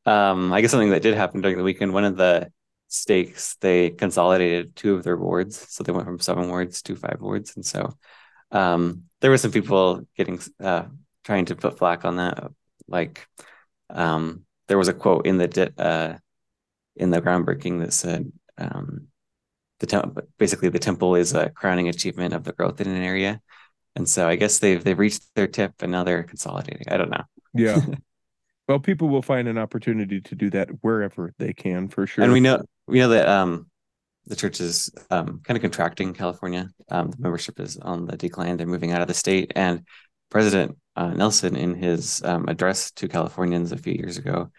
Um, 0.06 0.52
I 0.52 0.60
guess 0.60 0.72
something 0.72 0.90
that 0.90 1.02
did 1.02 1.16
happen 1.16 1.40
during 1.40 1.56
the 1.56 1.64
weekend, 1.64 1.94
one 1.94 2.04
of 2.04 2.18
the 2.18 2.52
stakes, 2.90 3.56
they 3.62 3.92
consolidated 3.92 4.76
two 4.76 4.96
of 4.96 5.06
their 5.06 5.16
wards. 5.16 5.72
So 5.72 5.86
they 5.86 5.94
went 5.94 6.06
from 6.06 6.20
seven 6.20 6.50
wards 6.50 6.82
to 6.82 6.98
five 6.98 7.20
wards. 7.22 7.56
And 7.56 7.66
so 7.66 7.98
um, 8.52 9.04
there 9.22 9.32
were 9.32 9.38
some 9.38 9.52
people 9.54 10.06
getting 10.18 10.42
uh, 10.62 10.88
trying 11.24 11.46
to 11.46 11.56
put 11.56 11.78
flack 11.78 12.04
on 12.04 12.18
that. 12.18 12.52
Like 12.90 13.26
um, 13.90 14.44
there 14.68 14.78
was 14.78 14.90
a 14.90 14.94
quote 14.94 15.26
in 15.26 15.38
the 15.38 15.48
di- 15.48 15.78
uh, 15.78 16.18
in 16.98 17.10
the 17.10 17.22
groundbreaking 17.22 17.80
that 17.80 17.94
said 17.94 18.34
um, 18.58 19.08
the 19.80 19.86
temple 19.86 20.24
basically 20.38 20.68
the 20.68 20.78
temple 20.78 21.16
is 21.16 21.34
a 21.34 21.52
crowning 21.52 21.88
achievement 21.88 22.34
of 22.34 22.44
the 22.44 22.52
growth 22.52 22.82
in 22.82 22.90
an 22.90 23.02
area. 23.02 23.42
And 23.98 24.08
so 24.08 24.30
I 24.30 24.36
guess 24.36 24.60
they've 24.60 24.82
they've 24.84 24.98
reached 24.98 25.24
their 25.34 25.48
tip 25.48 25.74
and 25.82 25.92
now 25.92 26.04
they're 26.04 26.22
consolidating. 26.22 26.84
I 26.88 26.98
don't 26.98 27.10
know. 27.10 27.24
Yeah. 27.56 27.84
well, 28.68 28.80
people 28.80 29.10
will 29.10 29.24
find 29.24 29.48
an 29.48 29.58
opportunity 29.58 30.22
to 30.22 30.36
do 30.36 30.52
that 30.52 30.70
wherever 30.82 31.34
they 31.40 31.52
can 31.52 31.88
for 31.88 32.06
sure. 32.06 32.24
And 32.24 32.32
we 32.32 32.40
know 32.40 32.64
we 32.86 33.00
know 33.00 33.10
that 33.10 33.28
um 33.28 33.72
the 34.28 34.36
church 34.36 34.62
is 34.62 34.92
um 35.10 35.42
kind 35.44 35.58
of 35.58 35.62
contracting 35.64 36.14
California. 36.14 36.70
Um 36.90 37.10
the 37.10 37.18
membership 37.20 37.60
is 37.60 37.78
on 37.78 38.06
the 38.06 38.16
decline. 38.16 38.58
They're 38.58 38.68
moving 38.68 38.92
out 38.92 39.02
of 39.02 39.08
the 39.08 39.16
state. 39.16 39.52
And 39.56 39.84
President 40.30 40.78
uh, 40.96 41.14
Nelson 41.14 41.56
in 41.56 41.74
his 41.74 42.22
um, 42.24 42.48
address 42.48 42.92
to 42.92 43.08
Californians 43.08 43.72
a 43.72 43.78
few 43.78 43.94
years 43.94 44.18
ago 44.18 44.52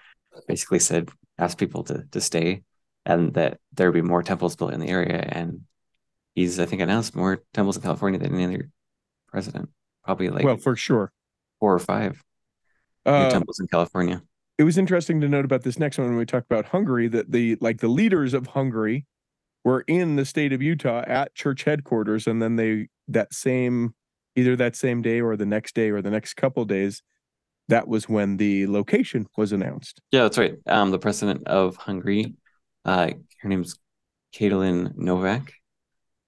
basically 0.49 0.81
said 0.81 1.11
asked 1.39 1.59
people 1.59 1.85
to 1.85 2.05
to 2.11 2.21
stay 2.21 2.63
and 3.07 3.35
that 3.35 3.59
there 3.73 3.89
would 3.89 4.03
be 4.03 4.03
more 4.03 4.25
temples 4.25 4.57
built 4.57 4.73
in 4.73 4.81
the 4.81 4.89
area. 4.89 5.25
And 5.29 5.61
he's 6.35 6.59
I 6.59 6.67
think 6.67 6.83
announced 6.83 7.15
more 7.15 7.45
temples 7.55 7.77
in 7.77 7.83
California 7.85 8.19
than 8.19 8.35
any 8.35 8.45
other 8.45 8.71
president. 9.29 9.69
Probably 10.05 10.29
like 10.31 10.45
well, 10.45 10.57
for 10.57 10.75
sure. 10.77 11.13
four 11.61 11.75
or 11.75 11.79
five 11.79 12.23
new 13.07 13.13
Uh, 13.13 13.31
temples 13.31 13.61
in 13.61 13.67
California. 13.69 14.23
it 14.59 14.65
was 14.65 14.77
interesting 14.79 15.21
to 15.21 15.29
note 15.29 15.45
about 15.45 15.63
this 15.63 15.79
next 15.79 15.99
one 15.99 16.09
when 16.09 16.17
we 16.19 16.27
talk 16.27 16.45
about 16.45 16.67
Hungary 16.67 17.09
that 17.09 17.31
the 17.31 17.57
like 17.61 17.79
the 17.79 17.89
leaders 17.89 18.35
of 18.35 18.49
Hungary 18.49 19.07
were 19.65 19.85
in 19.87 20.17
the 20.17 20.25
state 20.25 20.53
of 20.53 20.63
Utah 20.63 21.03
at 21.07 21.35
church 21.35 21.65
headquarters, 21.65 22.27
and 22.27 22.41
then 22.41 22.57
they 22.57 22.89
that 23.09 23.33
same 23.35 23.95
either 24.37 24.57
that 24.57 24.77
same 24.77 25.03
day 25.03 25.21
or 25.21 25.37
the 25.37 25.47
next 25.47 25.75
day 25.75 25.91
or 25.91 26.01
the 26.01 26.11
next 26.11 26.35
couple 26.35 26.65
days, 26.65 27.03
that 27.69 27.89
was 27.89 28.09
when 28.09 28.37
the 28.37 28.67
location 28.69 29.27
was 29.37 29.53
announced. 29.53 30.01
Yeah, 30.13 30.23
that's 30.23 30.39
right. 30.39 30.55
Um, 30.67 30.91
the 30.93 30.99
president 30.99 31.47
of 31.49 31.77
Hungary, 31.77 32.35
uh, 32.85 33.11
her 33.41 33.49
name's 33.49 33.77
Katalin 34.33 34.97
Novak. 34.97 35.53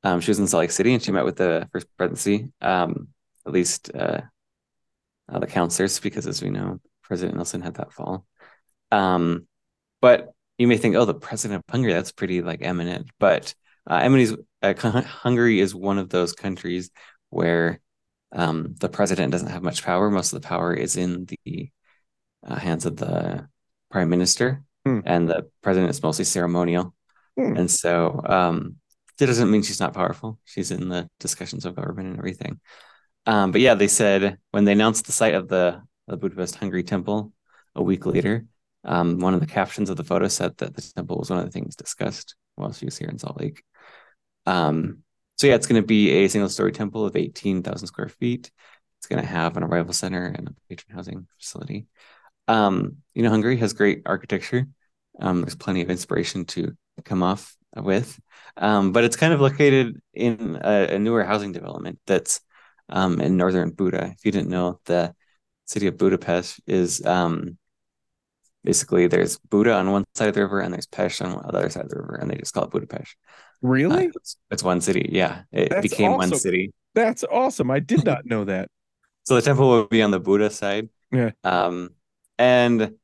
Um, 0.03 0.21
she 0.21 0.31
was 0.31 0.39
in 0.39 0.47
Salt 0.47 0.61
Lake 0.61 0.71
City 0.71 0.95
and 0.95 1.03
she 1.03 1.13
met 1.13 1.25
with 1.25 1.37
the 1.37 1.69
first 1.73 1.87
presidency, 1.97 2.53
um, 2.61 3.09
at 3.47 3.53
least 3.53 3.91
uh, 3.95 4.23
uh, 5.29 5.39
the 5.39 5.47
counselors, 5.47 6.01
because 6.01 6.27
as 6.27 6.43
we 6.43 6.51
know, 6.51 6.81
President 7.03 7.37
Nelson 7.37 7.61
had 7.61 7.75
that 7.75 7.93
fall. 7.93 8.27
Um, 8.91 9.47
but 10.01 10.33
you 10.59 10.67
may 10.67 10.79
think, 10.79 10.97
oh, 10.97 11.05
the 11.05 11.15
president 11.15 11.59
of 11.59 11.73
Hungary, 11.73 11.93
that's 11.93 12.13
pretty 12.13 12.43
like 12.43 12.63
eminent. 12.63 13.11
But 13.19 13.55
uh, 13.89 14.01
Emily's 14.03 14.35
uh, 14.63 14.75
Hungary 14.75 15.61
is 15.61 15.75
one 15.75 15.99
of 15.99 16.09
those 16.09 16.33
countries 16.33 16.91
where 17.29 17.81
um, 18.33 18.75
the 18.79 18.89
president 18.89 19.33
doesn't 19.33 19.49
have 19.51 19.63
much 19.63 19.83
power. 19.83 20.11
Most 20.11 20.33
of 20.33 20.41
the 20.41 20.49
power 20.49 20.73
is 20.73 20.97
in 20.97 21.27
the 21.27 21.71
uh, 22.47 22.57
hands 22.57 22.87
of 22.87 22.97
the 22.97 23.49
prime 23.91 24.09
minister, 24.09 24.63
Hmm. 24.87 25.01
and 25.05 25.29
the 25.29 25.51
president 25.63 25.91
is 25.91 26.03
mostly 26.03 26.25
ceremonial. 26.25 26.95
Hmm. 27.37 27.57
And 27.57 27.71
so 27.71 28.21
um, 28.25 28.77
that 29.21 29.27
doesn't 29.27 29.51
mean 29.51 29.63
she's 29.63 29.81
not 29.81 29.93
powerful. 29.93 30.39
She's 30.47 30.71
in 30.71 30.89
the 30.89 31.07
discussions 31.21 31.67
of 31.67 31.77
government 31.77 32.09
and 32.09 32.19
everything. 32.19 32.59
Um, 33.27 33.53
but 33.53 33.61
yeah, 33.61 33.75
they 33.75 33.87
said 33.87 34.39
when 34.51 34.65
they 34.65 34.73
announced 34.73 35.05
the 35.05 35.13
site 35.13 35.35
of 35.35 35.47
the, 35.47 35.83
the 36.09 36.17
Budapest 36.17 36.57
Hungary 36.57 36.83
temple 36.83 37.35
a 37.75 37.83
week 37.83 38.07
later, 38.07 38.47
um, 38.85 39.19
one 39.19 39.35
of 39.35 39.41
the 39.41 39.47
captions 39.47 39.91
of 39.91 39.99
the 39.99 40.05
photo 40.05 40.27
said 40.27 40.57
that 40.57 40.75
the 40.75 40.83
temple 40.97 41.19
was 41.19 41.29
one 41.29 41.39
of 41.39 41.45
the 41.45 41.51
things 41.51 41.77
discussed 41.77 42.35
while 42.55 42.73
she 42.73 42.87
was 42.87 42.97
here 42.97 43.11
in 43.11 43.19
Salt 43.19 43.39
Lake. 43.39 43.63
Um, 44.47 45.01
so 45.37 45.47
yeah, 45.47 45.55
it's 45.55 45.67
going 45.67 45.81
to 45.83 45.87
be 45.87 46.11
a 46.11 46.29
single 46.29 46.49
story 46.49 46.73
temple 46.73 47.05
of 47.05 47.15
18,000 47.15 47.87
square 47.87 48.09
feet. 48.09 48.51
It's 48.99 49.07
going 49.07 49.21
to 49.21 49.29
have 49.29 49.59
an 49.59 49.65
arrival 49.65 49.93
center 49.93 50.25
and 50.25 50.49
a 50.49 50.55
patron 50.71 50.97
housing 50.97 51.27
facility. 51.39 51.89
Um, 52.49 52.97
you 53.13 53.23
know, 53.23 53.31
Hungary 53.31 53.59
has 53.59 53.75
great 53.75 54.01
architecture. 54.07 54.67
Um, 55.21 55.43
there's 55.43 55.57
plenty 55.57 55.83
of 55.83 55.91
inspiration 55.91 56.47
to 56.47 56.75
come 57.05 57.23
off 57.23 57.55
with, 57.77 58.19
um, 58.57 58.93
but 58.93 59.05
it's 59.05 59.17
kind 59.17 59.33
of 59.33 59.41
located 59.41 60.01
in 60.13 60.59
a, 60.63 60.95
a 60.95 60.99
newer 60.99 61.25
housing 61.25 61.53
development 61.53 61.99
that's 62.07 62.41
um, 62.89 63.21
in 63.21 63.37
northern 63.37 63.71
Buda. 63.71 64.15
If 64.17 64.25
you 64.25 64.33
didn't 64.33 64.49
know, 64.51 64.81
the 64.87 65.15
city 65.67 65.87
of 65.87 65.97
Budapest 65.97 66.61
is 66.67 67.05
um, 67.07 67.59
basically 68.65 69.07
there's 69.07 69.39
Buda 69.39 69.75
on 69.75 69.93
one 69.93 70.05
side 70.15 70.29
of 70.29 70.35
the 70.35 70.43
river 70.43 70.61
and 70.61 70.75
there's 70.75 70.87
Pest 70.87 71.23
on 71.23 71.33
the 71.33 71.39
other 71.39 71.69
side 71.71 71.85
of 71.85 71.91
the 71.91 72.01
river, 72.01 72.17
and 72.17 72.31
they 72.31 72.37
just 72.37 72.53
call 72.55 72.65
it 72.65 72.71
Budapest. 72.71 73.17
Uh, 73.61 73.67
Really? 73.69 74.11
it's, 74.15 74.37
it's 74.51 74.63
one 74.63 74.81
city. 74.81 75.11
Yeah, 75.13 75.43
it 75.53 75.71
That's 75.71 75.83
became 75.83 76.13
one 76.13 76.35
city. 76.35 76.73
That's 76.95 77.25
awesome. 77.25 77.71
I 77.71 77.81
did 77.81 78.05
not 78.05 78.27
know 78.27 78.45
that. 78.45 78.69
So 79.25 79.37
the 79.37 79.43
temple 79.43 79.69
will 79.69 79.87
be 79.87 80.03
on 80.03 80.11
the 80.11 80.19
Buda 80.19 80.51
side. 80.51 80.89
Yeah. 81.13 81.33
Um, 81.45 81.91
and 82.39 82.95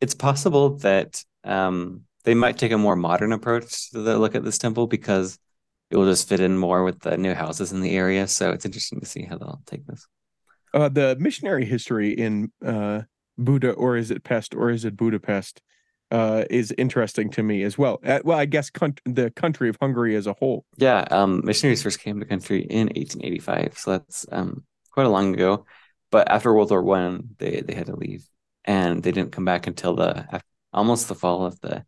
it's 0.00 0.14
possible 0.14 0.76
that 0.78 1.24
um, 1.44 2.02
they 2.26 2.34
might 2.34 2.58
take 2.58 2.72
a 2.72 2.78
more 2.78 2.96
modern 2.96 3.32
approach 3.32 3.90
to 3.92 4.00
the 4.00 4.18
look 4.18 4.34
at 4.34 4.44
this 4.44 4.58
temple 4.58 4.88
because 4.88 5.38
it 5.90 5.96
will 5.96 6.06
just 6.06 6.28
fit 6.28 6.40
in 6.40 6.58
more 6.58 6.82
with 6.82 7.00
the 7.00 7.16
new 7.16 7.32
houses 7.32 7.70
in 7.70 7.80
the 7.80 7.92
area. 7.92 8.26
So 8.26 8.50
it's 8.50 8.66
interesting 8.66 8.98
to 8.98 9.06
see 9.06 9.22
how 9.22 9.38
they'll 9.38 9.62
take 9.64 9.86
this. 9.86 10.06
Uh, 10.74 10.88
the 10.88 11.16
missionary 11.20 11.64
history 11.64 12.10
in 12.10 12.50
uh, 12.64 13.02
Buda, 13.38 13.70
or 13.70 13.96
is 13.96 14.10
it 14.10 14.24
Pest, 14.24 14.56
or 14.56 14.70
is 14.70 14.84
it 14.84 14.96
Budapest, 14.96 15.62
uh, 16.10 16.44
is 16.50 16.74
interesting 16.76 17.30
to 17.30 17.44
me 17.44 17.62
as 17.62 17.78
well. 17.78 18.00
Uh, 18.04 18.18
well, 18.24 18.38
I 18.38 18.44
guess 18.44 18.70
con- 18.70 18.96
the 19.04 19.30
country 19.30 19.68
of 19.68 19.76
Hungary 19.80 20.16
as 20.16 20.26
a 20.26 20.32
whole. 20.32 20.64
Yeah, 20.76 21.04
um, 21.12 21.42
missionaries 21.44 21.84
first 21.84 22.00
came 22.00 22.16
to 22.16 22.24
the 22.24 22.28
country 22.28 22.62
in 22.62 22.88
1885, 22.88 23.78
so 23.78 23.90
that's 23.92 24.26
um, 24.32 24.64
quite 24.90 25.06
a 25.06 25.10
long 25.10 25.32
ago. 25.32 25.64
But 26.10 26.28
after 26.28 26.52
World 26.52 26.70
War 26.70 26.82
One, 26.82 27.30
they 27.38 27.60
they 27.60 27.74
had 27.74 27.86
to 27.86 27.96
leave, 27.96 28.28
and 28.64 29.02
they 29.02 29.12
didn't 29.12 29.32
come 29.32 29.44
back 29.44 29.66
until 29.66 29.94
the 29.94 30.42
almost 30.72 31.08
the 31.08 31.14
fall 31.14 31.44
of 31.44 31.60
the 31.60 31.84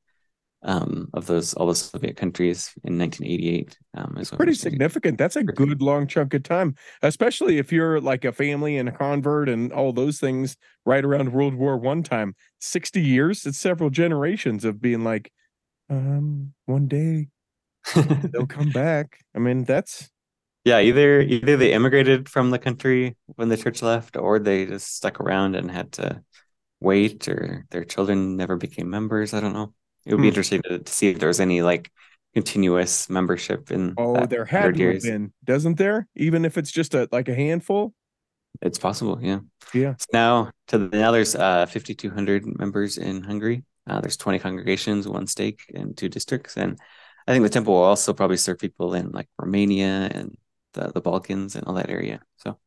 um, 0.62 1.08
of 1.14 1.26
those 1.26 1.54
all 1.54 1.66
the 1.68 1.74
Soviet 1.74 2.16
countries 2.16 2.72
in 2.84 2.98
1988. 2.98 3.78
Um, 3.96 4.16
is 4.18 4.30
Pretty 4.30 4.54
significant. 4.54 5.18
That's 5.18 5.36
a 5.36 5.44
good 5.44 5.80
long 5.80 6.06
chunk 6.06 6.34
of 6.34 6.42
time, 6.42 6.74
especially 7.02 7.58
if 7.58 7.72
you're 7.72 8.00
like 8.00 8.24
a 8.24 8.32
family 8.32 8.76
and 8.76 8.88
a 8.88 8.92
convert 8.92 9.48
and 9.48 9.72
all 9.72 9.92
those 9.92 10.18
things 10.18 10.56
right 10.84 11.04
around 11.04 11.32
World 11.32 11.54
War 11.54 11.76
One 11.78 12.02
time. 12.02 12.34
Sixty 12.58 13.00
years, 13.00 13.46
it's 13.46 13.58
several 13.58 13.90
generations 13.90 14.64
of 14.64 14.80
being 14.80 15.04
like, 15.04 15.32
um, 15.88 16.52
one 16.66 16.88
day 16.88 17.28
they'll 18.32 18.46
come 18.46 18.70
back. 18.70 19.20
I 19.34 19.38
mean, 19.38 19.64
that's 19.64 20.10
yeah, 20.64 20.80
either 20.80 21.20
either 21.20 21.56
they 21.56 21.72
immigrated 21.72 22.28
from 22.28 22.50
the 22.50 22.58
country 22.58 23.16
when 23.36 23.48
the 23.48 23.56
church 23.56 23.80
left, 23.80 24.16
or 24.16 24.38
they 24.38 24.66
just 24.66 24.96
stuck 24.96 25.20
around 25.20 25.54
and 25.54 25.70
had 25.70 25.92
to 25.92 26.22
wait, 26.80 27.28
or 27.28 27.64
their 27.70 27.84
children 27.84 28.36
never 28.36 28.56
became 28.56 28.90
members. 28.90 29.32
I 29.32 29.40
don't 29.40 29.52
know. 29.52 29.72
It 30.08 30.14
would 30.14 30.22
be 30.22 30.22
Hmm. 30.22 30.28
interesting 30.28 30.62
to, 30.62 30.78
to 30.78 30.92
see 30.92 31.08
if 31.08 31.18
there's 31.18 31.38
any 31.38 31.60
like 31.62 31.90
continuous 32.34 33.10
membership 33.10 33.70
in. 33.70 33.94
oh, 33.98 34.24
there 34.26 34.44
100 34.46 34.94
had 34.94 35.02
been, 35.02 35.32
doesn't 35.44 35.76
there? 35.76 36.08
Even 36.16 36.44
if 36.44 36.56
it's 36.56 36.70
just 36.70 36.94
a 36.94 37.08
like 37.12 37.28
a 37.28 37.34
handful. 37.34 37.92
It's 38.62 38.78
possible, 38.78 39.18
yeah. 39.22 39.40
Yeah. 39.74 39.94
So 39.98 40.06
now 40.12 40.50
to 40.68 40.78
the 40.78 40.96
now 40.96 41.10
there's 41.12 41.34
uh 41.36 41.66
5,200 41.66 42.58
members 42.58 42.96
in 42.96 43.22
Hungary. 43.22 43.64
Uh, 43.86 44.00
there's 44.00 44.16
20 44.16 44.38
congregations, 44.38 45.06
one 45.06 45.26
stake, 45.26 45.60
and 45.74 45.96
two 45.96 46.08
districts. 46.08 46.56
And 46.56 46.78
I 47.26 47.32
think 47.32 47.42
the 47.42 47.50
temple 47.50 47.74
will 47.74 47.82
also 47.84 48.12
probably 48.14 48.36
serve 48.38 48.58
people 48.58 48.94
in 48.94 49.10
like 49.12 49.28
Romania 49.38 50.08
and 50.12 50.36
the, 50.72 50.90
the 50.92 51.00
Balkans 51.00 51.54
and 51.56 51.66
all 51.66 51.74
that 51.74 51.90
area. 51.90 52.20
So 52.36 52.58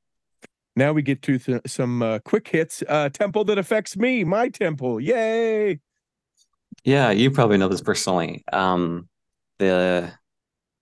Now 0.75 0.93
we 0.93 1.01
get 1.01 1.21
to 1.24 1.38
th- 1.39 1.62
some 1.67 2.01
uh, 2.01 2.19
quick 2.19 2.48
hits. 2.48 2.83
Uh, 2.88 3.10
temple 3.10 3.43
that 3.45 3.57
affects 3.57 3.98
me, 3.98 4.24
my 4.24 4.50
temple. 4.50 5.00
Yay! 5.00 5.79
Yeah, 6.84 7.12
you 7.12 7.32
probably 7.32 7.58
know 7.58 7.68
this 7.68 7.82
personally. 7.82 8.44
Um, 8.51 9.08
the 9.60 10.12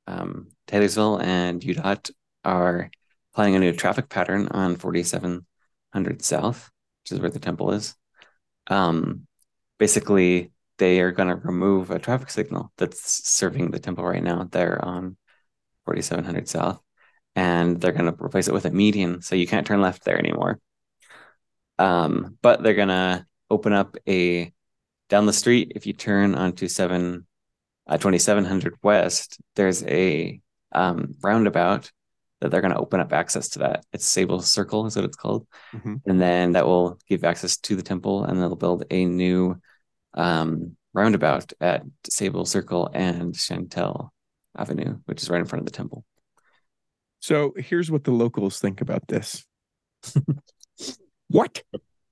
um, 0.07 0.49
Taylorsville 0.67 1.17
and 1.21 1.61
UDOT 1.61 2.11
are 2.43 2.89
planning 3.33 3.55
a 3.55 3.59
new 3.59 3.73
traffic 3.73 4.09
pattern 4.09 4.47
on 4.51 4.75
4700 4.75 6.21
South, 6.21 6.69
which 7.03 7.11
is 7.11 7.19
where 7.19 7.29
the 7.29 7.39
temple 7.39 7.71
is. 7.71 7.95
Um, 8.67 9.27
basically, 9.77 10.51
they 10.77 11.01
are 11.01 11.11
going 11.11 11.29
to 11.29 11.35
remove 11.35 11.91
a 11.91 11.99
traffic 11.99 12.29
signal 12.29 12.71
that's 12.77 13.27
serving 13.29 13.71
the 13.71 13.79
temple 13.79 14.05
right 14.05 14.23
now. 14.23 14.47
They're 14.49 14.83
on 14.83 15.17
4700 15.85 16.47
South, 16.47 16.81
and 17.35 17.79
they're 17.79 17.91
going 17.91 18.11
to 18.11 18.23
replace 18.23 18.47
it 18.47 18.53
with 18.53 18.65
a 18.65 18.71
median, 18.71 19.21
so 19.21 19.35
you 19.35 19.47
can't 19.47 19.67
turn 19.67 19.81
left 19.81 20.05
there 20.05 20.17
anymore. 20.17 20.59
Um, 21.77 22.37
but 22.41 22.61
they're 22.61 22.73
going 22.73 22.89
to 22.89 23.25
open 23.49 23.73
up 23.73 23.97
a 24.07 24.53
down 25.09 25.25
the 25.25 25.33
street. 25.33 25.73
If 25.75 25.85
you 25.85 25.93
turn 25.93 26.35
onto 26.35 26.67
seven, 26.67 27.25
uh, 27.87 27.97
2700 27.97 28.75
West, 28.83 29.39
there's 29.55 29.83
a 29.83 30.39
um, 30.71 31.15
roundabout 31.21 31.91
that 32.41 32.51
they're 32.51 32.61
going 32.61 32.73
to 32.73 32.79
open 32.79 32.99
up 33.01 33.11
access 33.11 33.49
to 33.49 33.59
that. 33.59 33.83
It's 33.91 34.05
Sable 34.05 34.41
Circle, 34.41 34.85
is 34.85 34.95
what 34.95 35.05
it's 35.05 35.17
called 35.17 35.45
Mhm. 35.73 36.01
and 36.05 36.21
then 36.21 36.53
that 36.53 36.65
will 36.65 36.97
give 37.07 37.23
access 37.23 37.57
to 37.57 37.75
the 37.75 37.81
temple 37.83 38.23
and 38.23 38.39
they'll 38.39 38.55
build 38.55 38.85
a 38.89 39.05
new 39.05 39.59
um, 40.13 40.77
roundabout 40.93 41.51
at 41.59 41.83
Sable 42.09 42.45
Circle 42.45 42.89
and 42.93 43.33
Chantel 43.33 44.09
Avenue, 44.57 44.99
which 45.05 45.21
is 45.21 45.29
right 45.29 45.41
in 45.41 45.45
front 45.45 45.61
of 45.61 45.65
the 45.65 45.75
temple. 45.75 46.05
So 47.19 47.53
here's 47.57 47.91
what 47.91 48.05
the 48.05 48.11
locals 48.11 48.59
think 48.59 48.79
about 48.81 49.07
this. 49.07 49.45
what? 51.27 51.61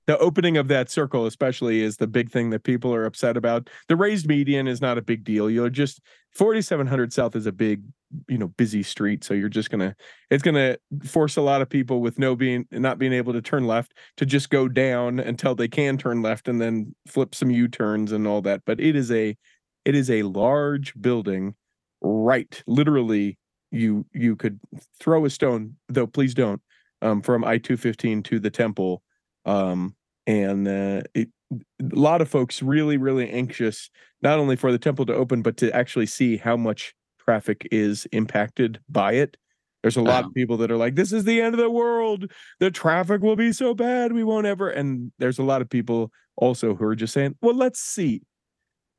The 0.08 0.18
opening 0.20 0.56
of 0.56 0.68
that 0.68 0.90
circle, 0.90 1.26
especially, 1.26 1.82
is 1.82 1.98
the 1.98 2.06
big 2.06 2.30
thing 2.30 2.48
that 2.48 2.64
people 2.64 2.94
are 2.94 3.04
upset 3.04 3.36
about. 3.36 3.68
The 3.88 3.94
raised 3.94 4.26
median 4.26 4.66
is 4.66 4.80
not 4.80 4.96
a 4.96 5.02
big 5.02 5.22
deal. 5.22 5.50
You're 5.50 5.68
just 5.68 6.00
4700 6.32 7.12
South 7.12 7.36
is 7.36 7.44
a 7.44 7.52
big, 7.52 7.82
you 8.26 8.38
know, 8.38 8.48
busy 8.48 8.82
street. 8.82 9.22
So 9.22 9.34
you're 9.34 9.50
just 9.50 9.68
gonna, 9.68 9.94
it's 10.30 10.42
gonna 10.42 10.78
force 11.04 11.36
a 11.36 11.42
lot 11.42 11.60
of 11.60 11.68
people 11.68 12.00
with 12.00 12.18
no 12.18 12.34
being, 12.34 12.66
not 12.72 12.98
being 12.98 13.12
able 13.12 13.34
to 13.34 13.42
turn 13.42 13.66
left 13.66 13.92
to 14.16 14.24
just 14.24 14.48
go 14.48 14.66
down 14.66 15.20
until 15.20 15.54
they 15.54 15.68
can 15.68 15.98
turn 15.98 16.22
left 16.22 16.48
and 16.48 16.58
then 16.58 16.94
flip 17.06 17.34
some 17.34 17.50
U 17.50 17.68
turns 17.68 18.10
and 18.10 18.26
all 18.26 18.40
that. 18.40 18.62
But 18.64 18.80
it 18.80 18.96
is 18.96 19.12
a, 19.12 19.36
it 19.84 19.94
is 19.94 20.10
a 20.10 20.22
large 20.22 20.98
building, 20.98 21.54
right? 22.00 22.62
Literally 22.66 23.36
you 23.70 24.06
you 24.14 24.36
could 24.36 24.58
throw 24.98 25.26
a 25.26 25.28
stone 25.28 25.74
though 25.90 26.06
please 26.06 26.32
don't 26.32 26.62
um 27.02 27.20
from 27.20 27.44
i-215 27.44 28.24
to 28.24 28.40
the 28.40 28.48
temple 28.48 29.02
um 29.44 29.94
and 30.28 30.68
uh 30.68 31.02
it, 31.14 31.30
a 31.52 31.96
lot 31.96 32.22
of 32.22 32.28
folks 32.30 32.62
really 32.62 32.98
really 32.98 33.30
anxious 33.30 33.90
not 34.22 34.38
only 34.38 34.56
for 34.56 34.72
the 34.72 34.78
temple 34.78 35.06
to 35.06 35.14
open 35.14 35.42
but 35.42 35.58
to 35.58 35.74
actually 35.74 36.06
see 36.06 36.38
how 36.38 36.56
much 36.56 36.94
traffic 37.20 37.68
is 37.72 38.06
impacted 38.12 38.80
by 38.90 39.14
it 39.14 39.36
There's 39.82 39.96
a 39.98 40.02
lot 40.02 40.24
Um, 40.24 40.26
of 40.26 40.34
people 40.34 40.58
that 40.58 40.70
are 40.72 40.76
like, 40.76 40.96
this 40.96 41.12
is 41.12 41.24
the 41.24 41.40
end 41.40 41.54
of 41.54 41.60
the 41.60 41.70
world. 41.70 42.32
The 42.60 42.70
traffic 42.70 43.22
will 43.22 43.36
be 43.36 43.52
so 43.52 43.74
bad. 43.74 44.12
We 44.12 44.24
won't 44.24 44.46
ever. 44.46 44.68
And 44.70 45.12
there's 45.20 45.38
a 45.40 45.44
lot 45.44 45.62
of 45.62 45.70
people 45.70 46.10
also 46.36 46.74
who 46.76 46.84
are 46.86 46.96
just 46.96 47.14
saying, 47.14 47.36
well, 47.42 47.54
let's 47.56 47.80
see. 47.80 48.22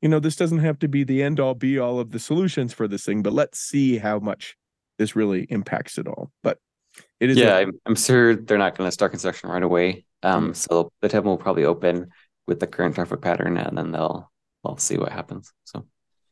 You 0.02 0.08
know, 0.08 0.20
this 0.20 0.36
doesn't 0.36 0.60
have 0.60 0.78
to 0.80 0.88
be 0.88 1.04
the 1.04 1.22
end 1.22 1.40
all 1.40 1.54
be 1.54 1.78
all 1.78 2.00
of 2.00 2.12
the 2.12 2.18
solutions 2.18 2.72
for 2.72 2.88
this 2.88 3.04
thing, 3.04 3.22
but 3.22 3.32
let's 3.34 3.58
see 3.60 3.98
how 3.98 4.18
much 4.20 4.56
this 4.98 5.16
really 5.16 5.44
impacts 5.50 5.98
it 5.98 6.06
all. 6.08 6.30
But 6.42 6.58
it 7.20 7.30
is, 7.30 7.36
Yeah, 7.36 7.56
I'm, 7.56 7.72
I'm 7.86 7.94
sure 7.94 8.34
they're 8.36 8.58
not 8.58 8.76
going 8.76 8.88
to 8.88 8.92
start 8.92 9.12
construction 9.12 9.50
right 9.50 9.62
away. 9.62 10.04
Um, 10.22 10.50
Mm. 10.50 10.56
so 10.56 10.92
the 11.00 11.08
temple 11.08 11.32
will 11.32 11.38
probably 11.38 11.64
open 11.64 12.08
with 12.46 12.60
the 12.60 12.66
current 12.66 12.94
traffic 12.94 13.20
pattern, 13.22 13.56
and 13.56 13.76
then 13.76 13.92
they'll 13.92 14.30
they'll 14.64 14.76
see 14.76 14.98
what 14.98 15.12
happens. 15.12 15.52
So 15.64 15.86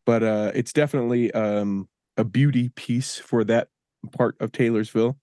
but 0.04 0.22
uh, 0.22 0.52
it's 0.54 0.72
definitely 0.72 1.32
um, 1.32 1.88
a 2.16 2.24
beauty 2.24 2.70
piece 2.70 3.16
for 3.16 3.44
that 3.44 3.68
part 4.12 4.36
of 4.40 4.52
Taylorsville. 4.52 5.16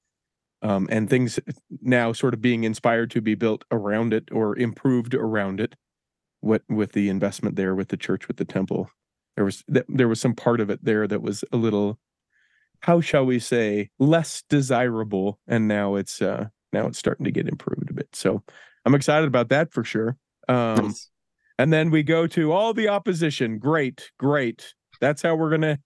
Um, 0.61 0.87
and 0.89 1.07
things 1.07 1.39
now 1.81 2.11
sort 2.11 2.33
of 2.33 2.41
being 2.41 2.63
inspired 2.63 3.11
to 3.11 3.21
be 3.21 3.35
built 3.35 3.65
around 3.71 4.13
it 4.13 4.29
or 4.31 4.57
improved 4.57 5.13
around 5.13 5.59
it. 5.59 5.75
What 6.41 6.63
with 6.67 6.93
the 6.93 7.09
investment 7.09 7.55
there, 7.55 7.75
with 7.75 7.89
the 7.89 7.97
church, 7.97 8.27
with 8.27 8.37
the 8.37 8.45
temple, 8.45 8.89
there 9.35 9.45
was 9.45 9.63
th- 9.71 9.85
there 9.89 10.07
was 10.07 10.19
some 10.19 10.33
part 10.33 10.59
of 10.59 10.69
it 10.71 10.83
there 10.83 11.07
that 11.07 11.21
was 11.21 11.43
a 11.51 11.57
little, 11.57 11.99
how 12.85 13.01
shall 13.01 13.25
we 13.25 13.39
say, 13.39 13.89
less 13.97 14.43
desirable, 14.47 15.39
and 15.47 15.67
now 15.67 15.95
it's 15.95 16.21
uh 16.21 16.45
now 16.71 16.85
it's 16.85 16.99
starting 16.99 17.23
to 17.23 17.31
get 17.31 17.47
improved 17.47 17.89
a 17.89 17.93
bit. 17.93 18.09
So 18.13 18.43
I'm 18.85 18.93
excited 18.93 19.25
about 19.25 19.49
that 19.49 19.73
for 19.73 19.83
sure. 19.83 20.17
Um, 20.47 20.75
nice. 20.75 21.09
and 21.57 21.73
then 21.73 21.89
we 21.89 22.03
go 22.03 22.27
to 22.27 22.51
all 22.51 22.75
the 22.75 22.89
opposition. 22.89 23.57
Great, 23.57 24.11
great. 24.19 24.75
That's 25.01 25.23
how 25.23 25.33
we're 25.33 25.49
gonna, 25.49 25.79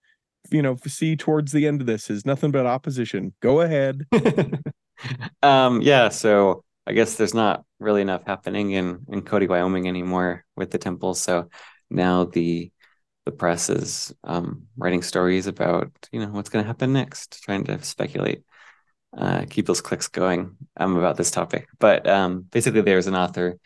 you 0.50 0.60
know, 0.60 0.76
see 0.86 1.16
towards 1.16 1.52
the 1.52 1.66
end 1.66 1.80
of 1.80 1.86
this 1.86 2.10
is 2.10 2.26
nothing 2.26 2.50
but 2.50 2.66
opposition. 2.66 3.32
Go 3.40 3.62
ahead. 3.62 4.04
um, 5.42 5.80
yeah, 5.80 6.10
so 6.10 6.64
I 6.86 6.92
guess 6.92 7.14
there's 7.14 7.32
not 7.32 7.64
really 7.78 8.02
enough 8.02 8.26
happening 8.26 8.72
in 8.72 9.06
in 9.08 9.22
Cody, 9.22 9.46
Wyoming 9.46 9.88
anymore 9.88 10.44
with 10.54 10.70
the 10.70 10.78
temple. 10.78 11.14
So 11.14 11.48
now 11.88 12.26
the 12.26 12.70
the 13.30 13.36
press 13.36 13.70
is 13.70 14.12
um, 14.24 14.66
writing 14.76 15.02
stories 15.02 15.46
about 15.46 15.90
you 16.12 16.20
know 16.20 16.28
what's 16.28 16.48
going 16.48 16.64
to 16.64 16.66
happen 16.66 16.92
next, 16.92 17.42
trying 17.42 17.64
to 17.64 17.82
speculate, 17.82 18.42
uh, 19.16 19.44
keep 19.48 19.66
those 19.66 19.80
clicks 19.80 20.08
going 20.08 20.56
um, 20.76 20.96
about 20.96 21.16
this 21.16 21.30
topic. 21.30 21.68
But 21.78 22.08
um, 22.08 22.42
basically, 22.50 22.80
there's 22.82 23.06
an 23.06 23.14
author 23.16 23.58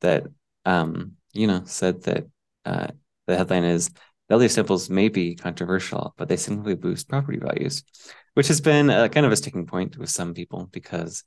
that 0.00 0.24
um, 0.64 1.12
you 1.32 1.46
know 1.46 1.62
said 1.66 2.02
that 2.04 2.26
uh, 2.64 2.88
the 3.26 3.36
headline 3.36 3.64
is 3.64 3.90
LDS 4.30 4.54
temples 4.54 4.88
may 4.88 5.08
be 5.08 5.34
controversial, 5.34 6.14
but 6.16 6.28
they 6.28 6.36
simply 6.36 6.74
boost 6.74 7.08
property 7.08 7.38
values, 7.38 7.84
which 8.34 8.48
has 8.48 8.60
been 8.60 8.88
a, 8.88 9.08
kind 9.08 9.26
of 9.26 9.32
a 9.32 9.36
sticking 9.36 9.66
point 9.66 9.98
with 9.98 10.08
some 10.08 10.34
people 10.34 10.68
because 10.72 11.24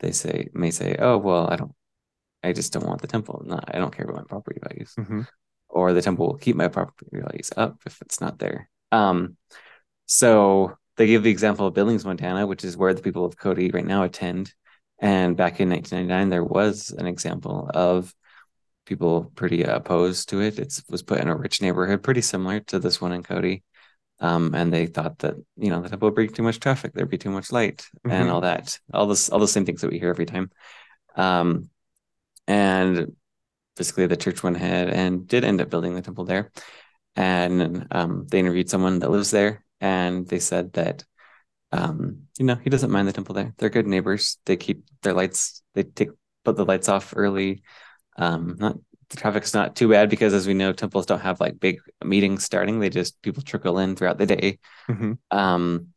they 0.00 0.12
say 0.12 0.48
may 0.52 0.70
say, 0.70 0.96
oh 0.98 1.16
well, 1.16 1.48
I 1.50 1.56
don't, 1.56 1.72
I 2.42 2.52
just 2.52 2.72
don't 2.72 2.86
want 2.86 3.00
the 3.00 3.06
temple. 3.06 3.42
No, 3.46 3.60
I 3.66 3.78
don't 3.78 3.94
care 3.94 4.04
about 4.04 4.16
my 4.16 4.24
property 4.28 4.60
values, 4.62 4.94
Mhm. 4.98 5.26
Or 5.70 5.92
the 5.92 6.02
temple 6.02 6.26
will 6.26 6.38
keep 6.38 6.56
my 6.56 6.68
property 6.68 7.06
values 7.12 7.50
up 7.56 7.78
if 7.86 8.00
it's 8.02 8.20
not 8.20 8.38
there. 8.38 8.68
Um, 8.92 9.36
so 10.06 10.76
they 10.96 11.06
give 11.06 11.22
the 11.22 11.30
example 11.30 11.66
of 11.66 11.74
Billings, 11.74 12.04
Montana, 12.04 12.46
which 12.46 12.64
is 12.64 12.76
where 12.76 12.92
the 12.92 13.02
people 13.02 13.24
of 13.24 13.36
Cody 13.36 13.70
right 13.70 13.86
now 13.86 14.02
attend. 14.02 14.52
And 14.98 15.36
back 15.36 15.60
in 15.60 15.70
1999, 15.70 16.28
there 16.28 16.44
was 16.44 16.90
an 16.90 17.06
example 17.06 17.70
of 17.72 18.14
people 18.84 19.30
pretty 19.34 19.62
opposed 19.62 20.28
to 20.30 20.40
it. 20.40 20.58
It 20.58 20.78
was 20.90 21.02
put 21.02 21.20
in 21.20 21.28
a 21.28 21.36
rich 21.36 21.62
neighborhood, 21.62 22.02
pretty 22.02 22.20
similar 22.20 22.60
to 22.60 22.78
this 22.78 23.00
one 23.00 23.12
in 23.12 23.22
Cody. 23.22 23.62
Um, 24.18 24.54
and 24.54 24.70
they 24.70 24.86
thought 24.86 25.20
that 25.20 25.36
you 25.56 25.70
know 25.70 25.80
the 25.80 25.88
temple 25.88 26.08
would 26.08 26.14
bring 26.14 26.28
too 26.28 26.42
much 26.42 26.60
traffic, 26.60 26.92
there'd 26.92 27.08
be 27.08 27.16
too 27.16 27.30
much 27.30 27.52
light, 27.52 27.86
and 28.04 28.28
Mhm. 28.28 28.32
all 28.32 28.40
that, 28.42 28.78
all 28.92 29.06
this, 29.06 29.30
all 29.30 29.38
the 29.38 29.48
same 29.48 29.64
things 29.64 29.80
that 29.80 29.90
we 29.90 29.98
hear 29.98 30.10
every 30.10 30.26
time. 30.26 30.50
Um, 31.16 31.70
and 32.46 33.16
basically, 33.76 34.06
the 34.06 34.16
church 34.16 34.42
went 34.42 34.56
ahead 34.56 34.90
and 34.90 35.26
did 35.26 35.44
end 35.44 35.60
up 35.60 35.70
building 35.70 35.94
the 35.94 36.02
temple 36.02 36.24
there. 36.24 36.50
And 37.16 37.86
um, 37.90 38.26
they 38.28 38.38
interviewed 38.38 38.70
someone 38.70 39.00
that 39.00 39.10
lives 39.10 39.30
there, 39.30 39.64
and 39.80 40.26
they 40.26 40.38
said 40.38 40.72
that 40.74 41.04
um, 41.72 42.22
you 42.38 42.44
know, 42.44 42.56
he 42.56 42.70
doesn't 42.70 42.90
mind 42.90 43.06
the 43.06 43.12
temple 43.12 43.34
there. 43.34 43.54
They're 43.58 43.70
good 43.70 43.86
neighbors. 43.86 44.38
They 44.44 44.56
keep 44.56 44.84
their 45.02 45.12
lights. 45.12 45.62
They 45.74 45.84
take 45.84 46.10
put 46.44 46.56
the 46.56 46.64
lights 46.64 46.88
off 46.88 47.14
early. 47.16 47.62
Um, 48.16 48.56
not 48.58 48.76
the 49.10 49.16
traffic's 49.16 49.54
not 49.54 49.76
too 49.76 49.88
bad 49.88 50.10
because, 50.10 50.34
as 50.34 50.46
we 50.46 50.54
know, 50.54 50.72
temples 50.72 51.06
don't 51.06 51.20
have 51.20 51.40
like 51.40 51.60
big 51.60 51.80
meetings 52.04 52.44
starting. 52.44 52.80
They 52.80 52.90
just 52.90 53.20
people 53.22 53.42
trickle 53.42 53.78
in 53.78 53.96
throughout 53.96 54.18
the 54.18 54.26
day. 54.26 54.58
Mhm. 54.88 55.18
Um, 55.30 55.88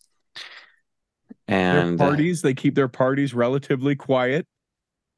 Their 1.47 1.79
and 1.79 2.01
uh, 2.01 2.05
parties, 2.05 2.41
they 2.41 2.53
keep 2.53 2.75
their 2.75 2.87
parties 2.87 3.33
relatively 3.33 3.95
quiet. 3.95 4.47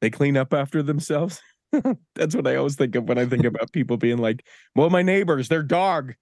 They 0.00 0.10
clean 0.10 0.36
up 0.36 0.52
after 0.52 0.82
themselves. 0.82 1.40
That's 2.14 2.34
what 2.34 2.46
I 2.46 2.56
always 2.56 2.76
think 2.76 2.94
of 2.94 3.08
when 3.08 3.18
I 3.18 3.26
think 3.26 3.44
about 3.44 3.72
people 3.72 3.96
being 3.96 4.18
like, 4.18 4.46
"Well, 4.74 4.90
my 4.90 5.02
neighbors, 5.02 5.48
their 5.48 5.62
dog, 5.62 6.14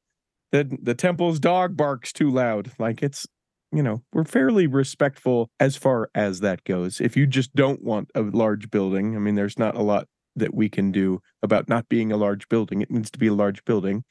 the 0.53 0.77
the 0.83 0.95
temple's 0.95 1.39
dog 1.39 1.77
barks 1.77 2.13
too 2.13 2.31
loud." 2.31 2.73
Like 2.79 3.03
it's, 3.03 3.27
you 3.73 3.83
know, 3.83 4.03
we're 4.13 4.25
fairly 4.25 4.67
respectful 4.67 5.51
as 5.61 5.77
far 5.77 6.11
as 6.15 6.41
that 6.41 6.65
goes. 6.65 7.01
If 7.01 7.17
you 7.17 7.27
just 7.27 7.55
don't 7.55 7.83
want 7.83 8.11
a 8.15 8.23
large 8.23 8.71
building, 8.71 9.17
I 9.17 9.19
mean, 9.19 9.35
there's 9.35 9.59
not 9.59 9.77
a 9.77 9.83
lot 9.83 10.09
that 10.37 10.55
we 10.55 10.69
can 10.69 10.91
do 10.91 11.21
about 11.43 11.69
not 11.69 11.89
being 11.89 12.11
a 12.11 12.17
large 12.17 12.49
building. 12.49 12.83
It 12.83 12.91
needs 12.91 13.11
to 13.13 13.19
be 13.19 13.29
a 13.29 13.35
large 13.35 13.65
building. 13.65 14.05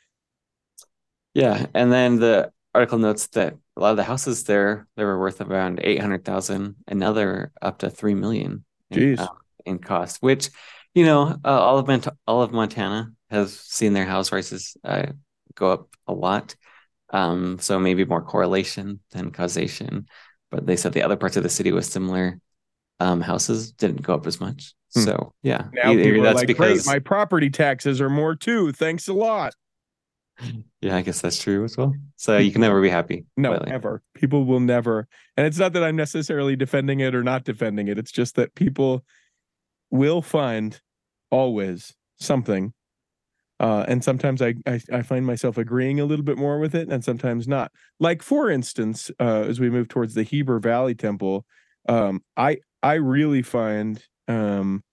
Yeah, 1.34 1.65
and 1.74 1.91
then 1.91 2.19
the 2.19 2.52
article 2.74 2.98
notes 2.98 3.28
that 3.28 3.56
a 3.76 3.80
lot 3.80 3.91
of 3.91 3.98
the 3.98 4.04
houses 4.04 4.43
there 4.43 4.88
they 4.96 5.04
were 5.04 5.19
worth 5.19 5.41
around 5.41 5.80
eight 5.84 6.00
hundred 6.00 6.26
thousand, 6.26 6.76
and 6.88 7.00
now 7.00 7.13
they're 7.13 7.52
up 7.62 7.80
to 7.80 7.89
three 7.89 8.13
million 8.13 8.65
in, 8.91 9.00
Jeez. 9.00 9.19
uh, 9.19 9.28
in 9.65 9.80
cost. 9.80 10.22
Which, 10.22 10.50
you 10.93 11.06
know, 11.06 11.38
uh, 11.43 11.47
all 11.47 11.77
of 11.77 11.88
Mont- 11.88 12.08
all 12.27 12.41
of 12.41 12.51
Montana 12.51 13.12
has 13.29 13.58
seen 13.60 13.93
their 13.93 14.06
house 14.06 14.29
prices 14.29 14.77
uh, 14.84 15.08
go 15.56 15.71
up 15.71 15.89
a 16.08 16.13
lot. 16.13 16.56
Um, 17.10 17.60
so 17.60 17.79
maybe 17.79 18.06
more 18.06 18.21
correlation 18.21 18.99
than 19.12 19.32
causation. 19.32 20.08
But 20.51 20.65
they 20.65 20.75
said 20.75 20.93
the 20.93 21.03
other 21.03 21.15
parts 21.15 21.38
of 21.38 21.43
the 21.43 21.49
city 21.49 21.71
with 21.71 21.86
similar 21.86 22.39
um, 22.99 23.21
houses 23.21 23.71
didn't 23.71 24.01
go 24.01 24.13
up 24.13 24.27
as 24.27 24.39
much. 24.39 24.73
Hmm. 24.93 25.01
So 25.01 25.34
yeah, 25.41 25.65
Now 25.73 25.91
either 25.91 26.03
people 26.03 26.23
that's 26.23 26.38
like, 26.38 26.47
because 26.47 26.86
my 26.86 26.99
property 26.99 27.49
taxes 27.49 27.99
are 28.01 28.10
more 28.10 28.36
too. 28.36 28.71
Thanks 28.71 29.08
a 29.08 29.13
lot." 29.13 29.53
yeah, 30.82 30.95
I 30.95 31.01
guess 31.01 31.21
that's 31.21 31.41
true 31.41 31.63
as 31.63 31.77
well. 31.77 31.93
So 32.15 32.38
you 32.38 32.51
can 32.51 32.62
never 32.62 32.82
be 32.82 32.89
happy. 32.89 33.25
No, 33.38 33.51
but, 33.51 33.62
like, 33.62 33.69
never. 33.69 34.01
People 34.15 34.45
will 34.45 34.60
never. 34.60 35.08
And 35.38 35.45
it's 35.45 35.58
not 35.58 35.73
that 35.73 35.84
I'm 35.84 35.95
necessarily 35.95 36.56
defending 36.56 36.99
it 36.99 37.15
or 37.15 37.23
not 37.23 37.43
defending 37.43 37.88
it. 37.88 37.97
It's 37.97 38.12
just 38.12 38.36
that 38.36 38.56
people 38.56 39.03
will 39.93 40.23
find 40.23 40.82
always 41.29 41.93
something. 42.19 42.73
Uh, 43.60 43.86
and 43.88 44.03
sometimes 44.03 44.41
I, 44.41 44.56
I 44.65 44.82
I 44.91 45.01
find 45.03 45.25
myself 45.25 45.58
agreeing 45.58 45.99
a 45.99 46.06
little 46.06 46.25
bit 46.25 46.38
more 46.38 46.60
with 46.60 46.75
it, 46.75 46.89
and 46.89 47.03
sometimes 47.03 47.47
not. 47.47 47.71
Like 47.99 48.21
for 48.21 48.49
instance, 48.49 49.12
uh, 49.19 49.43
as 49.47 49.60
we 49.60 49.69
move 49.69 49.88
towards 49.88 50.15
the 50.15 50.23
Heber 50.23 50.60
Valley 50.60 50.95
Temple, 50.95 51.45
um, 51.88 52.21
I 52.36 52.58
I 52.82 52.95
really 52.95 53.43
find 53.43 54.03
um, 54.27 54.84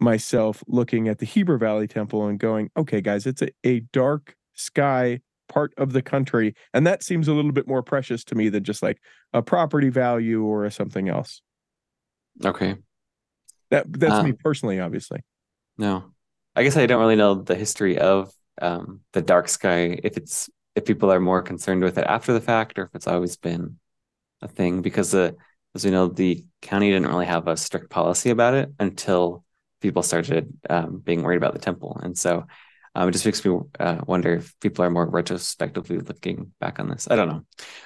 myself 0.00 0.64
looking 0.66 1.06
at 1.08 1.18
the 1.18 1.26
Heber 1.26 1.58
Valley 1.58 1.86
Temple 1.86 2.26
and 2.26 2.38
going, 2.38 2.70
okay, 2.76 3.00
guys, 3.00 3.26
it's 3.26 3.42
a, 3.42 3.50
a 3.64 3.80
dark 3.92 4.34
sky 4.54 5.20
part 5.48 5.72
of 5.76 5.92
the 5.92 6.02
country, 6.02 6.54
and 6.72 6.86
that 6.86 7.02
seems 7.02 7.28
a 7.28 7.34
little 7.34 7.52
bit 7.52 7.68
more 7.68 7.82
precious 7.82 8.24
to 8.24 8.34
me 8.34 8.48
than 8.48 8.64
just 8.64 8.82
like 8.82 8.98
a 9.34 9.42
property 9.42 9.90
value 9.90 10.42
or 10.42 10.68
something 10.70 11.08
else. 11.10 11.42
okay. 12.44 12.76
That 13.70 13.86
that's 13.92 14.24
me 14.24 14.30
Um, 14.30 14.36
personally, 14.42 14.80
obviously. 14.80 15.20
No, 15.78 16.12
I 16.54 16.62
guess 16.62 16.76
I 16.76 16.86
don't 16.86 17.00
really 17.00 17.16
know 17.16 17.34
the 17.34 17.54
history 17.54 17.98
of 17.98 18.32
um, 18.60 19.00
the 19.12 19.22
dark 19.22 19.48
sky. 19.48 19.98
If 20.02 20.16
it's 20.16 20.48
if 20.74 20.84
people 20.84 21.10
are 21.12 21.20
more 21.20 21.42
concerned 21.42 21.82
with 21.82 21.98
it 21.98 22.06
after 22.06 22.32
the 22.32 22.40
fact, 22.40 22.78
or 22.78 22.84
if 22.84 22.94
it's 22.94 23.06
always 23.06 23.36
been 23.36 23.78
a 24.42 24.48
thing. 24.48 24.82
Because 24.82 25.10
the 25.10 25.36
as 25.74 25.84
we 25.84 25.90
know, 25.90 26.08
the 26.08 26.44
county 26.62 26.90
didn't 26.90 27.08
really 27.08 27.26
have 27.26 27.48
a 27.48 27.56
strict 27.56 27.90
policy 27.90 28.30
about 28.30 28.54
it 28.54 28.72
until 28.78 29.44
people 29.80 30.02
started 30.02 30.52
um, 30.70 30.98
being 30.98 31.22
worried 31.22 31.36
about 31.36 31.52
the 31.52 31.58
temple, 31.60 32.00
and 32.02 32.16
so 32.16 32.46
um, 32.94 33.08
it 33.08 33.12
just 33.12 33.26
makes 33.26 33.44
me 33.44 33.58
uh, 33.78 33.98
wonder 34.06 34.34
if 34.36 34.58
people 34.60 34.82
are 34.82 34.90
more 34.90 35.06
retrospectively 35.06 35.98
looking 35.98 36.52
back 36.60 36.78
on 36.80 36.88
this. 36.88 37.06
I 37.10 37.16
don't 37.16 37.28
know, 37.28 37.42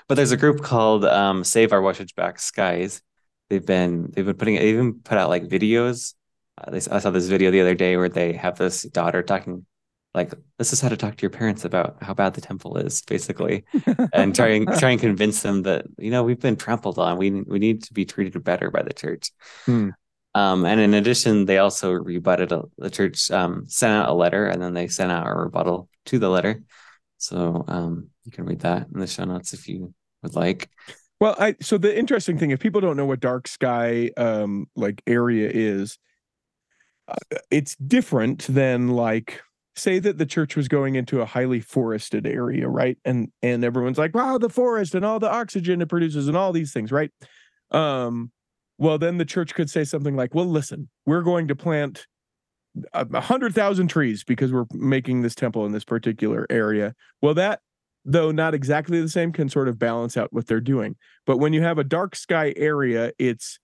but 0.06 0.14
there's 0.14 0.30
a 0.30 0.36
group 0.36 0.62
called 0.62 1.04
um, 1.04 1.42
Save 1.42 1.72
Our 1.72 1.82
Wasatch 1.82 2.14
Back 2.14 2.38
Skies. 2.38 3.02
They've 3.50 3.64
been 3.64 4.10
they've 4.12 4.24
been 4.24 4.36
putting 4.36 4.54
they 4.54 4.70
even 4.70 5.00
put 5.00 5.18
out 5.18 5.28
like 5.28 5.44
videos 5.44 6.14
uh, 6.60 6.70
they, 6.70 6.78
I 6.78 6.98
saw 6.98 7.10
this 7.10 7.26
video 7.26 7.50
the 7.50 7.60
other 7.60 7.74
day 7.74 7.96
where 7.96 8.08
they 8.08 8.32
have 8.34 8.58
this 8.58 8.82
daughter 8.82 9.22
talking, 9.22 9.64
like, 10.14 10.32
this 10.58 10.72
is 10.72 10.80
how 10.80 10.88
to 10.88 10.96
talk 10.96 11.16
to 11.16 11.22
your 11.22 11.30
parents 11.30 11.64
about 11.64 12.02
how 12.02 12.14
bad 12.14 12.34
the 12.34 12.40
temple 12.40 12.76
is, 12.78 13.02
basically, 13.02 13.64
and 14.12 14.34
try 14.34 14.48
and 14.48 14.68
try 14.78 14.90
and 14.90 15.00
convince 15.00 15.42
them 15.42 15.62
that 15.62 15.86
you 15.98 16.10
know 16.10 16.22
we've 16.24 16.40
been 16.40 16.56
trampled 16.56 16.98
on. 16.98 17.16
We 17.16 17.30
we 17.30 17.58
need 17.58 17.84
to 17.84 17.94
be 17.94 18.04
treated 18.04 18.42
better 18.42 18.70
by 18.70 18.82
the 18.82 18.92
church. 18.92 19.30
Hmm. 19.66 19.90
Um, 20.34 20.64
and 20.64 20.80
in 20.80 20.94
addition, 20.94 21.44
they 21.44 21.58
also 21.58 21.92
rebutted 21.92 22.52
a, 22.52 22.62
the 22.78 22.90
church 22.90 23.30
um, 23.30 23.64
sent 23.68 23.92
out 23.92 24.08
a 24.08 24.14
letter, 24.14 24.46
and 24.46 24.60
then 24.60 24.74
they 24.74 24.88
sent 24.88 25.12
out 25.12 25.26
a 25.26 25.32
rebuttal 25.32 25.88
to 26.06 26.18
the 26.18 26.28
letter. 26.28 26.62
So 27.18 27.64
um, 27.68 28.08
you 28.24 28.32
can 28.32 28.46
read 28.46 28.60
that 28.60 28.88
in 28.92 29.00
the 29.00 29.06
show 29.06 29.24
notes 29.24 29.52
if 29.52 29.68
you 29.68 29.94
would 30.22 30.34
like. 30.34 30.70
Well, 31.20 31.36
I 31.38 31.56
so 31.60 31.76
the 31.78 31.96
interesting 31.96 32.38
thing, 32.38 32.50
if 32.50 32.60
people 32.60 32.80
don't 32.80 32.96
know 32.96 33.06
what 33.06 33.20
dark 33.20 33.46
sky 33.46 34.10
um 34.16 34.66
like 34.74 35.02
area 35.06 35.50
is, 35.52 35.98
uh, 37.08 37.16
it's 37.50 37.76
different 37.76 38.46
than 38.48 38.88
like 38.88 39.42
say 39.76 39.98
that 39.98 40.18
the 40.18 40.26
church 40.26 40.56
was 40.56 40.68
going 40.68 40.94
into 40.94 41.20
a 41.20 41.24
highly 41.26 41.60
forested 41.60 42.26
area, 42.26 42.68
right? 42.68 42.98
And 43.04 43.30
and 43.42 43.64
everyone's 43.64 43.98
like, 43.98 44.14
wow, 44.14 44.38
the 44.38 44.48
forest 44.48 44.94
and 44.94 45.04
all 45.04 45.18
the 45.18 45.30
oxygen 45.30 45.82
it 45.82 45.88
produces 45.88 46.28
and 46.28 46.36
all 46.36 46.52
these 46.52 46.72
things, 46.72 46.92
right? 46.92 47.10
Um, 47.70 48.30
well, 48.78 48.98
then 48.98 49.18
the 49.18 49.24
church 49.24 49.54
could 49.54 49.70
say 49.70 49.84
something 49.84 50.16
like, 50.16 50.34
well, 50.34 50.46
listen, 50.46 50.88
we're 51.06 51.22
going 51.22 51.48
to 51.48 51.56
plant 51.56 52.06
a 52.92 53.06
a 53.14 53.20
hundred 53.20 53.54
thousand 53.54 53.88
trees 53.88 54.24
because 54.24 54.52
we're 54.52 54.66
making 54.72 55.22
this 55.22 55.34
temple 55.34 55.66
in 55.66 55.72
this 55.72 55.84
particular 55.84 56.46
area. 56.50 56.94
Well, 57.22 57.34
that 57.34 57.60
though 58.04 58.30
not 58.30 58.54
exactly 58.54 59.00
the 59.00 59.08
same 59.08 59.32
can 59.32 59.48
sort 59.48 59.68
of 59.68 59.78
balance 59.78 60.16
out 60.16 60.32
what 60.32 60.46
they're 60.46 60.60
doing. 60.60 60.96
But 61.26 61.38
when 61.38 61.52
you 61.52 61.62
have 61.62 61.78
a 61.78 61.84
dark 61.84 62.16
sky 62.16 62.54
area, 62.56 63.12
it's 63.18 63.58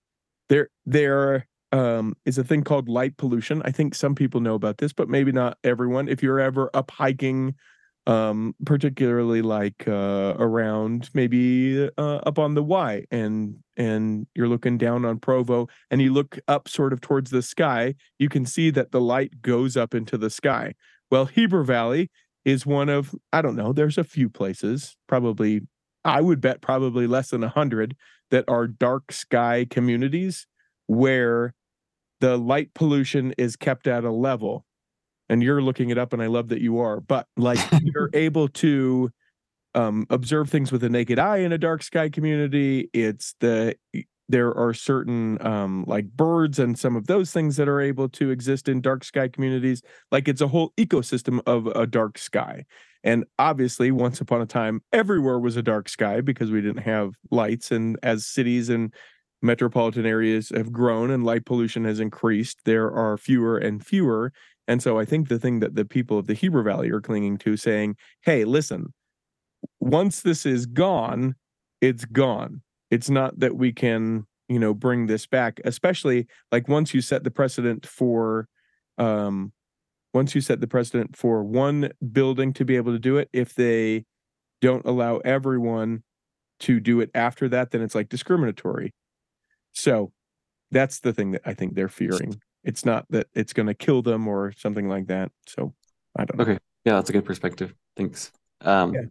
there 0.48 0.68
there 0.86 1.48
um 1.72 2.14
is 2.24 2.38
a 2.38 2.44
thing 2.44 2.62
called 2.64 2.88
light 2.88 3.16
pollution. 3.16 3.62
I 3.64 3.70
think 3.72 3.94
some 3.94 4.14
people 4.14 4.40
know 4.40 4.54
about 4.54 4.78
this, 4.78 4.92
but 4.92 5.08
maybe 5.08 5.32
not 5.32 5.58
everyone. 5.64 6.08
If 6.08 6.22
you're 6.22 6.40
ever 6.40 6.70
up 6.74 6.90
hiking 6.90 7.54
um 8.06 8.54
particularly 8.64 9.42
like 9.42 9.86
uh 9.88 10.34
around 10.38 11.10
maybe 11.12 11.88
uh, 11.98 12.16
up 12.18 12.38
on 12.38 12.54
the 12.54 12.62
y 12.62 13.04
and 13.10 13.56
and 13.76 14.26
you're 14.34 14.48
looking 14.48 14.78
down 14.78 15.04
on 15.04 15.18
provo 15.18 15.66
and 15.90 16.00
you 16.00 16.12
look 16.12 16.38
up 16.46 16.68
sort 16.68 16.92
of 16.92 17.00
towards 17.00 17.30
the 17.30 17.42
sky 17.42 17.94
you 18.18 18.28
can 18.28 18.46
see 18.46 18.70
that 18.70 18.92
the 18.92 19.00
light 19.00 19.42
goes 19.42 19.76
up 19.76 19.92
into 19.92 20.16
the 20.16 20.30
sky 20.30 20.72
well 21.10 21.26
heber 21.26 21.64
valley 21.64 22.08
is 22.46 22.64
one 22.64 22.88
of 22.88 23.14
i 23.34 23.42
don't 23.42 23.56
know 23.56 23.74
there's 23.74 23.98
a 23.98 24.04
few 24.04 24.30
places 24.30 24.96
probably 25.08 25.60
i 26.06 26.22
would 26.22 26.40
bet 26.40 26.62
probably 26.62 27.06
less 27.06 27.30
than 27.30 27.42
a 27.42 27.48
100 27.48 27.94
that 28.30 28.44
are 28.48 28.66
dark 28.66 29.12
sky 29.12 29.66
communities 29.68 30.46
where 30.86 31.52
the 32.20 32.36
light 32.38 32.72
pollution 32.74 33.34
is 33.38 33.56
kept 33.56 33.86
at 33.86 34.04
a 34.04 34.10
level. 34.10 34.64
And 35.28 35.42
you're 35.42 35.60
looking 35.60 35.90
it 35.90 35.98
up 35.98 36.12
and 36.12 36.22
i 36.22 36.26
love 36.26 36.48
that 36.48 36.60
you 36.60 36.78
are 36.78 37.00
but 37.00 37.26
like 37.36 37.58
you're 37.82 38.10
able 38.14 38.46
to 38.48 39.10
um, 39.74 40.06
observe 40.08 40.48
things 40.48 40.72
with 40.72 40.80
the 40.80 40.88
naked 40.88 41.18
eye 41.18 41.38
in 41.38 41.52
a 41.52 41.58
dark 41.58 41.82
sky 41.82 42.08
community. 42.08 42.88
It's 42.94 43.34
the 43.40 43.76
there 44.28 44.52
are 44.56 44.74
certain 44.74 45.44
um, 45.46 45.84
like 45.86 46.08
birds 46.08 46.58
and 46.58 46.78
some 46.78 46.96
of 46.96 47.06
those 47.06 47.30
things 47.32 47.56
that 47.56 47.68
are 47.68 47.80
able 47.80 48.08
to 48.08 48.30
exist 48.30 48.68
in 48.68 48.80
dark 48.80 49.04
sky 49.04 49.28
communities 49.28 49.82
like 50.10 50.28
it's 50.28 50.40
a 50.40 50.48
whole 50.48 50.72
ecosystem 50.76 51.40
of 51.46 51.66
a 51.68 51.86
dark 51.86 52.18
sky 52.18 52.64
and 53.04 53.24
obviously 53.38 53.90
once 53.90 54.20
upon 54.20 54.40
a 54.40 54.46
time 54.46 54.80
everywhere 54.92 55.38
was 55.38 55.56
a 55.56 55.62
dark 55.62 55.88
sky 55.88 56.20
because 56.20 56.50
we 56.50 56.60
didn't 56.60 56.82
have 56.82 57.12
lights 57.30 57.70
and 57.70 57.98
as 58.02 58.26
cities 58.26 58.68
and 58.68 58.92
metropolitan 59.42 60.06
areas 60.06 60.50
have 60.54 60.72
grown 60.72 61.10
and 61.10 61.24
light 61.24 61.44
pollution 61.44 61.84
has 61.84 62.00
increased 62.00 62.58
there 62.64 62.90
are 62.90 63.16
fewer 63.16 63.58
and 63.58 63.86
fewer 63.86 64.32
and 64.68 64.82
so 64.82 64.98
I 64.98 65.04
think 65.04 65.28
the 65.28 65.38
thing 65.38 65.60
that 65.60 65.74
the 65.74 65.84
people 65.84 66.18
of 66.18 66.26
the 66.26 66.34
Heber 66.34 66.62
Valley 66.62 66.90
are 66.90 67.00
clinging 67.00 67.38
to 67.38 67.56
saying, 67.56 67.96
hey, 68.24 68.44
listen, 68.44 68.92
once 69.80 70.22
this 70.22 70.44
is 70.44 70.66
gone, 70.66 71.34
it's 71.80 72.04
gone. 72.04 72.62
It's 72.90 73.10
not 73.10 73.38
that 73.40 73.56
we 73.56 73.72
can, 73.72 74.26
you 74.48 74.58
know, 74.58 74.74
bring 74.74 75.06
this 75.06 75.26
back, 75.26 75.60
especially 75.64 76.26
like 76.52 76.68
once 76.68 76.94
you 76.94 77.00
set 77.00 77.24
the 77.24 77.30
precedent 77.30 77.86
for 77.86 78.48
um 78.98 79.52
once 80.14 80.34
you 80.34 80.40
set 80.40 80.60
the 80.60 80.66
precedent 80.66 81.14
for 81.14 81.44
one 81.44 81.90
building 82.12 82.52
to 82.54 82.64
be 82.64 82.76
able 82.76 82.92
to 82.92 82.98
do 82.98 83.18
it, 83.18 83.28
if 83.32 83.54
they 83.54 84.04
don't 84.62 84.86
allow 84.86 85.18
everyone 85.18 86.02
to 86.60 86.80
do 86.80 87.00
it 87.00 87.10
after 87.14 87.48
that, 87.50 87.70
then 87.70 87.82
it's 87.82 87.94
like 87.94 88.08
discriminatory. 88.08 88.94
So 89.72 90.12
that's 90.70 91.00
the 91.00 91.12
thing 91.12 91.32
that 91.32 91.42
I 91.44 91.52
think 91.52 91.74
they're 91.74 91.88
fearing 91.88 92.40
it's 92.66 92.84
not 92.84 93.06
that 93.10 93.28
it's 93.32 93.52
going 93.52 93.68
to 93.68 93.74
kill 93.74 94.02
them 94.02 94.26
or 94.26 94.52
something 94.52 94.88
like 94.88 95.06
that. 95.06 95.30
So 95.46 95.72
I 96.18 96.24
don't 96.24 96.36
know. 96.36 96.42
Okay. 96.42 96.58
Yeah, 96.84 96.94
that's 96.94 97.08
a 97.08 97.12
good 97.12 97.24
perspective. 97.24 97.72
Thanks. 97.96 98.32
Um, 98.60 98.92
Yeah. 98.92 99.02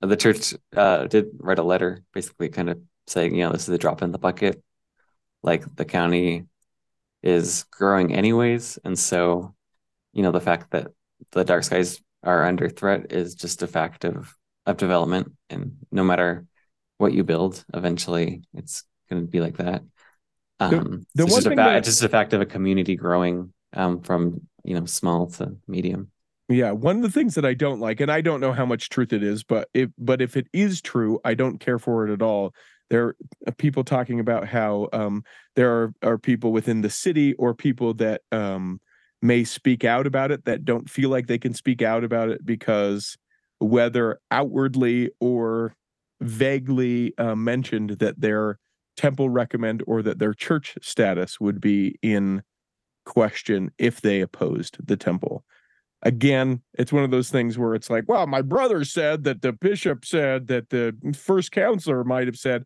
The 0.00 0.16
church 0.16 0.52
uh, 0.76 1.06
did 1.06 1.28
write 1.38 1.58
a 1.58 1.62
letter 1.62 2.02
basically 2.12 2.50
kind 2.50 2.68
of 2.68 2.78
saying, 3.06 3.34
you 3.34 3.44
know, 3.44 3.52
this 3.52 3.68
is 3.68 3.74
a 3.74 3.78
drop 3.78 4.02
in 4.02 4.12
the 4.12 4.18
bucket. 4.18 4.62
Like 5.42 5.76
the 5.76 5.84
county 5.84 6.46
is 7.22 7.64
growing 7.70 8.14
anyways. 8.14 8.78
And 8.84 8.98
so, 8.98 9.54
you 10.12 10.22
know, 10.22 10.32
the 10.32 10.40
fact 10.40 10.70
that 10.72 10.88
the 11.32 11.44
dark 11.44 11.64
skies 11.64 12.00
are 12.22 12.44
under 12.44 12.68
threat 12.68 13.12
is 13.12 13.34
just 13.34 13.62
a 13.62 13.66
fact 13.66 14.04
of, 14.04 14.34
of 14.66 14.76
development. 14.76 15.32
And 15.50 15.76
no 15.92 16.04
matter 16.04 16.46
what 16.98 17.12
you 17.12 17.24
build, 17.24 17.64
eventually 17.74 18.42
it's 18.54 18.84
going 19.10 19.22
to 19.22 19.28
be 19.30 19.40
like 19.40 19.58
that. 19.58 19.82
The- 20.58 20.78
Um, 20.78 21.06
the 21.14 21.22
so 21.22 21.26
it's 21.26 21.34
just 21.34 21.46
a 21.48 21.54
that- 21.56 21.76
it's 21.76 21.88
just 21.88 22.02
a 22.02 22.08
fact 22.08 22.32
of 22.32 22.40
a 22.40 22.46
community 22.46 22.96
growing 22.96 23.52
um, 23.74 24.00
from, 24.02 24.40
you 24.62 24.78
know, 24.78 24.86
small 24.86 25.26
to 25.26 25.56
medium. 25.66 26.10
Yeah, 26.48 26.72
one 26.72 26.96
of 26.96 27.02
the 27.02 27.10
things 27.10 27.34
that 27.36 27.44
I 27.46 27.54
don't 27.54 27.80
like, 27.80 28.00
and 28.00 28.12
I 28.12 28.20
don't 28.20 28.38
know 28.40 28.52
how 28.52 28.66
much 28.66 28.90
truth 28.90 29.12
it 29.14 29.22
is, 29.22 29.42
but 29.42 29.68
if 29.72 29.88
but 29.98 30.20
if 30.20 30.36
it 30.36 30.46
is 30.52 30.82
true, 30.82 31.18
I 31.24 31.32
don't 31.34 31.58
care 31.58 31.78
for 31.78 32.06
it 32.06 32.12
at 32.12 32.20
all. 32.22 32.54
There 32.90 33.14
are 33.46 33.52
people 33.52 33.84
talking 33.84 34.20
about 34.20 34.46
how 34.46 34.88
um, 34.92 35.24
there 35.56 35.72
are, 35.72 35.94
are 36.02 36.18
people 36.18 36.52
within 36.52 36.82
the 36.82 36.90
city 36.90 37.34
or 37.34 37.54
people 37.54 37.94
that 37.94 38.22
um, 38.30 38.80
may 39.22 39.44
speak 39.44 39.84
out 39.84 40.06
about 40.06 40.30
it 40.30 40.44
that 40.44 40.64
don't 40.64 40.88
feel 40.88 41.08
like 41.08 41.26
they 41.26 41.38
can 41.38 41.54
speak 41.54 41.82
out 41.82 42.04
about 42.04 42.28
it 42.28 42.44
because 42.44 43.16
whether 43.58 44.20
outwardly 44.30 45.10
or 45.20 45.74
vaguely 46.20 47.16
uh, 47.18 47.34
mentioned 47.34 47.90
that 48.00 48.20
their 48.20 48.58
temple 48.96 49.30
recommend 49.30 49.82
or 49.86 50.02
that 50.02 50.18
their 50.18 50.34
church 50.34 50.76
status 50.82 51.40
would 51.40 51.60
be 51.60 51.98
in 52.02 52.42
question 53.04 53.70
if 53.78 54.00
they 54.00 54.20
opposed 54.20 54.76
the 54.86 54.96
temple 54.96 55.44
again, 56.04 56.62
it's 56.74 56.92
one 56.92 57.02
of 57.02 57.10
those 57.10 57.30
things 57.30 57.58
where 57.58 57.74
it's 57.74 57.90
like, 57.90 58.04
well, 58.06 58.26
my 58.26 58.42
brother 58.42 58.84
said 58.84 59.24
that 59.24 59.42
the 59.42 59.52
bishop 59.52 60.04
said 60.04 60.46
that 60.48 60.70
the 60.70 60.94
first 61.16 61.50
counselor 61.50 62.04
might 62.04 62.26
have 62.26 62.36
said. 62.36 62.64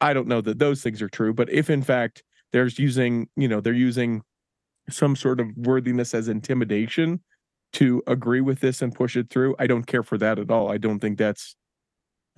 I 0.00 0.12
don't 0.12 0.28
know 0.28 0.42
that 0.42 0.58
those 0.58 0.82
things 0.82 1.00
are 1.00 1.08
true, 1.08 1.32
but 1.32 1.50
if 1.50 1.70
in 1.70 1.82
fact 1.82 2.22
there's 2.52 2.78
using, 2.78 3.28
you 3.34 3.48
know, 3.48 3.60
they're 3.60 3.72
using 3.72 4.22
some 4.90 5.16
sort 5.16 5.40
of 5.40 5.48
worthiness 5.56 6.14
as 6.14 6.28
intimidation 6.28 7.20
to 7.72 8.02
agree 8.06 8.40
with 8.42 8.60
this 8.60 8.82
and 8.82 8.94
push 8.94 9.16
it 9.16 9.30
through, 9.30 9.54
I 9.58 9.66
don't 9.66 9.86
care 9.86 10.02
for 10.02 10.18
that 10.18 10.38
at 10.38 10.50
all. 10.50 10.70
I 10.70 10.76
don't 10.76 10.98
think 10.98 11.16
that's 11.16 11.56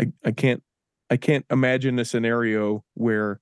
I, 0.00 0.06
I 0.24 0.30
can't 0.32 0.62
I 1.10 1.16
can't 1.16 1.44
imagine 1.50 1.98
a 1.98 2.04
scenario 2.04 2.84
where 2.94 3.40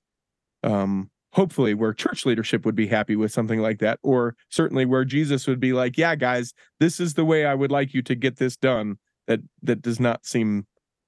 um 0.63 1.09
hopefully 1.33 1.73
where 1.73 1.93
church 1.93 2.25
leadership 2.25 2.65
would 2.65 2.75
be 2.75 2.87
happy 2.87 3.15
with 3.15 3.31
something 3.31 3.59
like 3.59 3.79
that 3.79 3.99
or 4.03 4.35
certainly 4.49 4.85
where 4.85 5.05
jesus 5.05 5.47
would 5.47 5.59
be 5.59 5.73
like 5.73 5.97
yeah 5.97 6.15
guys 6.15 6.53
this 6.79 6.99
is 6.99 7.13
the 7.13 7.25
way 7.25 7.45
i 7.45 7.53
would 7.53 7.71
like 7.71 7.93
you 7.93 8.01
to 8.01 8.15
get 8.15 8.37
this 8.37 8.57
done 8.57 8.97
that 9.27 9.39
that 9.63 9.81
does 9.81 9.99
not 9.99 10.25
seem 10.25 10.65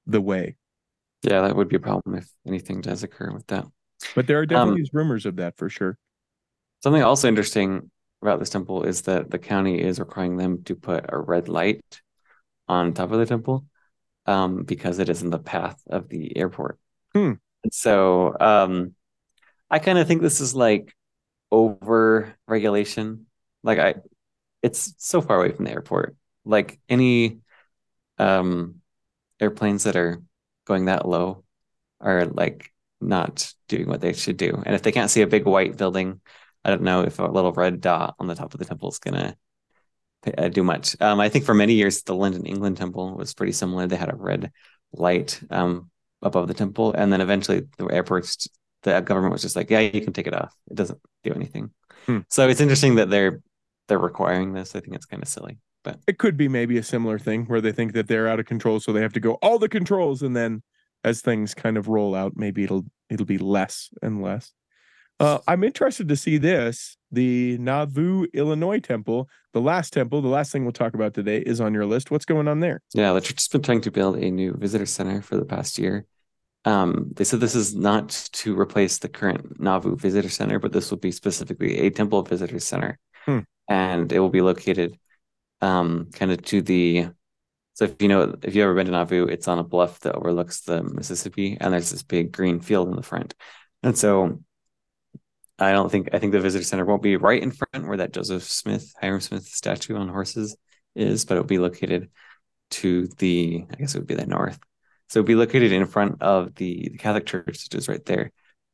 the 0.07 0.21
way 0.21 0.55
Yeah, 1.23 1.41
that 1.41 1.55
would 1.55 1.69
be 1.69 1.75
a 1.77 1.79
problem 1.79 2.15
if 2.15 2.27
anything 2.47 2.81
does 2.81 3.03
occur 3.03 3.31
with 3.31 3.47
that. 3.47 3.65
but 4.15 4.27
there 4.27 4.39
are 4.39 4.45
definitely 4.45 4.81
Um, 4.81 4.87
rumors 4.93 5.25
of 5.25 5.35
that 5.37 5.57
for 5.57 5.69
sure 5.69 5.97
Something 6.83 7.01
also 7.03 7.29
interesting 7.29 7.89
about 8.21 8.39
this 8.39 8.49
temple 8.49 8.83
is 8.83 9.03
that 9.03 9.31
the 9.31 9.39
county 9.39 9.79
is 9.81 9.99
requiring 9.99 10.35
them 10.37 10.63
to 10.63 10.75
put 10.75 11.05
a 11.07 11.17
red 11.17 11.47
light 11.47 12.01
on 12.67 12.93
top 12.93 13.11
of 13.11 13.19
the 13.19 13.25
temple 13.25 13.65
um, 14.25 14.63
because 14.63 14.99
it 14.99 15.07
is 15.09 15.21
in 15.21 15.29
the 15.29 15.39
path 15.39 15.81
of 15.89 16.09
the 16.09 16.35
airport. 16.37 16.77
Hmm. 17.13 17.33
So 17.71 18.35
um, 18.39 18.95
I 19.73 19.79
kind 19.79 19.97
of 19.97 20.07
think 20.07 20.21
this 20.21 20.39
is 20.39 20.53
like 20.53 20.93
over 21.51 22.37
regulation. 22.47 23.25
Like 23.63 23.79
I, 23.79 23.95
it's 24.61 24.93
so 24.99 25.19
far 25.19 25.39
away 25.39 25.51
from 25.51 25.65
the 25.65 25.71
airport. 25.71 26.15
Like 26.45 26.79
any 26.87 27.39
um, 28.19 28.75
airplanes 29.39 29.85
that 29.85 29.95
are 29.95 30.21
going 30.65 30.85
that 30.85 31.07
low 31.07 31.43
are 31.99 32.25
like 32.25 32.71
not 33.01 33.51
doing 33.67 33.87
what 33.87 33.99
they 33.99 34.13
should 34.13 34.37
do. 34.37 34.61
And 34.63 34.75
if 34.75 34.83
they 34.83 34.91
can't 34.91 35.09
see 35.09 35.23
a 35.23 35.27
big 35.27 35.47
white 35.47 35.75
building, 35.75 36.21
I 36.63 36.69
don't 36.69 36.83
know 36.83 37.01
if 37.01 37.17
a 37.17 37.23
little 37.23 37.51
red 37.51 37.81
dot 37.81 38.13
on 38.19 38.27
the 38.27 38.35
top 38.35 38.53
of 38.53 38.59
the 38.59 38.65
temple 38.65 38.89
is 38.89 38.99
gonna 38.99 39.35
uh, 40.37 40.49
do 40.49 40.61
much. 40.61 40.95
Um, 41.01 41.19
I 41.19 41.29
think 41.29 41.45
for 41.45 41.55
many 41.55 41.73
years 41.73 42.03
the 42.03 42.13
London, 42.13 42.45
England 42.45 42.77
temple 42.77 43.15
was 43.15 43.33
pretty 43.33 43.53
similar. 43.53 43.87
They 43.87 43.95
had 43.95 44.13
a 44.13 44.15
red 44.15 44.51
light 44.91 45.41
um, 45.49 45.89
above 46.21 46.47
the 46.47 46.53
temple, 46.53 46.93
and 46.93 47.11
then 47.11 47.21
eventually 47.21 47.63
the 47.79 47.87
airports, 47.87 48.47
the 48.83 48.99
government 49.01 49.33
was 49.33 49.41
just 49.41 49.55
like, 49.55 49.69
"Yeah, 49.69 49.79
you 49.79 50.01
can 50.01 50.13
take 50.13 50.27
it 50.27 50.33
off. 50.33 50.55
It 50.69 50.75
doesn't 50.75 50.99
do 51.23 51.33
anything." 51.33 51.71
Hmm. 52.05 52.19
So 52.29 52.47
it's 52.47 52.61
interesting 52.61 52.95
that 52.95 53.09
they're 53.09 53.41
they're 53.87 53.99
requiring 53.99 54.53
this. 54.53 54.75
I 54.75 54.79
think 54.79 54.95
it's 54.95 55.05
kind 55.05 55.21
of 55.21 55.29
silly, 55.29 55.57
but 55.83 55.99
it 56.07 56.17
could 56.17 56.37
be 56.37 56.47
maybe 56.47 56.77
a 56.77 56.83
similar 56.83 57.19
thing 57.19 57.45
where 57.45 57.61
they 57.61 57.71
think 57.71 57.93
that 57.93 58.07
they're 58.07 58.27
out 58.27 58.39
of 58.39 58.45
control 58.45 58.79
so 58.79 58.91
they 58.91 59.01
have 59.01 59.13
to 59.13 59.19
go 59.19 59.33
all 59.41 59.59
the 59.59 59.69
controls 59.69 60.21
and 60.21 60.35
then 60.35 60.63
as 61.03 61.21
things 61.21 61.53
kind 61.53 61.77
of 61.77 61.87
roll 61.87 62.15
out 62.15 62.33
maybe 62.35 62.63
it'll 62.63 62.85
it'll 63.09 63.25
be 63.25 63.37
less 63.37 63.89
and 64.01 64.21
less 64.21 64.53
uh, 65.19 65.39
i'm 65.47 65.63
interested 65.63 66.07
to 66.07 66.15
see 66.15 66.37
this 66.37 66.97
the 67.11 67.57
nauvoo 67.59 68.25
illinois 68.33 68.79
temple 68.79 69.27
the 69.53 69.61
last 69.61 69.93
temple 69.93 70.21
the 70.21 70.27
last 70.27 70.51
thing 70.51 70.63
we'll 70.63 70.71
talk 70.71 70.93
about 70.93 71.13
today 71.13 71.39
is 71.39 71.61
on 71.61 71.73
your 71.73 71.85
list 71.85 72.09
what's 72.09 72.25
going 72.25 72.47
on 72.47 72.59
there 72.59 72.81
yeah, 72.93 73.13
the 73.13 73.21
church 73.21 73.41
has 73.41 73.47
been 73.47 73.61
trying 73.61 73.81
to 73.81 73.91
build 73.91 74.17
a 74.17 74.31
new 74.31 74.55
visitor 74.57 74.85
center 74.85 75.21
for 75.21 75.35
the 75.37 75.45
past 75.45 75.77
year. 75.77 76.05
Um, 76.65 77.11
they 77.13 77.23
said 77.23 77.39
this 77.39 77.55
is 77.55 77.75
not 77.75 78.09
to 78.33 78.57
replace 78.59 78.99
the 78.99 79.09
current 79.09 79.59
Nauvoo 79.59 79.97
Visitor 79.97 80.29
Center, 80.29 80.59
but 80.59 80.71
this 80.71 80.89
will 80.91 80.97
be 80.97 81.11
specifically 81.11 81.79
a 81.79 81.89
temple 81.89 82.21
visitor 82.23 82.59
center, 82.59 82.99
Hmm. 83.25 83.39
and 83.69 84.11
it 84.11 84.19
will 84.19 84.29
be 84.29 84.41
located 84.41 84.97
um, 85.61 86.09
kind 86.13 86.31
of 86.31 86.41
to 86.43 86.61
the. 86.61 87.09
So 87.73 87.85
if 87.85 88.01
you 88.01 88.07
know 88.07 88.35
if 88.43 88.55
you've 88.55 88.63
ever 88.63 88.75
been 88.75 88.85
to 88.85 88.91
Nauvoo, 88.91 89.25
it's 89.25 89.47
on 89.47 89.59
a 89.59 89.63
bluff 89.63 89.99
that 90.01 90.15
overlooks 90.15 90.61
the 90.61 90.83
Mississippi, 90.83 91.57
and 91.59 91.73
there's 91.73 91.89
this 91.89 92.03
big 92.03 92.31
green 92.31 92.59
field 92.59 92.87
in 92.89 92.95
the 92.95 93.03
front, 93.03 93.33
and 93.81 93.97
so 93.97 94.39
I 95.59 95.71
don't 95.71 95.91
think 95.91 96.09
I 96.13 96.19
think 96.19 96.31
the 96.31 96.39
visitor 96.39 96.63
center 96.63 96.85
won't 96.85 97.01
be 97.01 97.17
right 97.17 97.41
in 97.41 97.51
front 97.51 97.87
where 97.87 97.97
that 97.97 98.13
Joseph 98.13 98.43
Smith, 98.43 98.93
Hyrum 99.01 99.21
Smith 99.21 99.45
statue 99.45 99.95
on 99.95 100.07
horses 100.07 100.55
is, 100.95 101.25
but 101.25 101.35
it'll 101.35 101.45
be 101.45 101.59
located 101.59 102.09
to 102.71 103.07
the 103.17 103.65
I 103.71 103.75
guess 103.75 103.95
it 103.95 103.99
would 103.99 104.07
be 104.07 104.15
the 104.15 104.25
north. 104.25 104.59
So 105.13 105.19
it'll 105.19 105.27
be 105.27 105.35
located 105.35 105.71
in 105.71 105.85
front 105.85 106.23
of 106.23 106.55
the, 106.55 106.89
the 106.91 106.97
Catholic 106.97 107.27
Church, 107.27 107.45
which 107.45 107.75
is 107.75 107.87
right 107.87 108.03
there, 108.03 108.31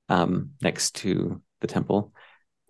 um, 0.08 0.52
next 0.62 0.95
to 0.95 1.41
the 1.60 1.67
temple. 1.67 2.13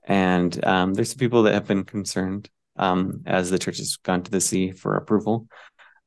And 0.03 0.65
um, 0.65 0.95
there's 0.95 1.11
some 1.11 1.19
people 1.19 1.43
that 1.43 1.53
have 1.53 1.67
been 1.67 1.83
concerned 1.83 2.49
um, 2.77 3.21
as 3.27 3.51
the 3.51 3.59
church 3.59 3.77
has 3.77 3.97
gone 3.97 4.23
to 4.23 4.31
the 4.31 4.41
sea 4.41 4.71
for 4.71 4.95
approval. 4.95 5.45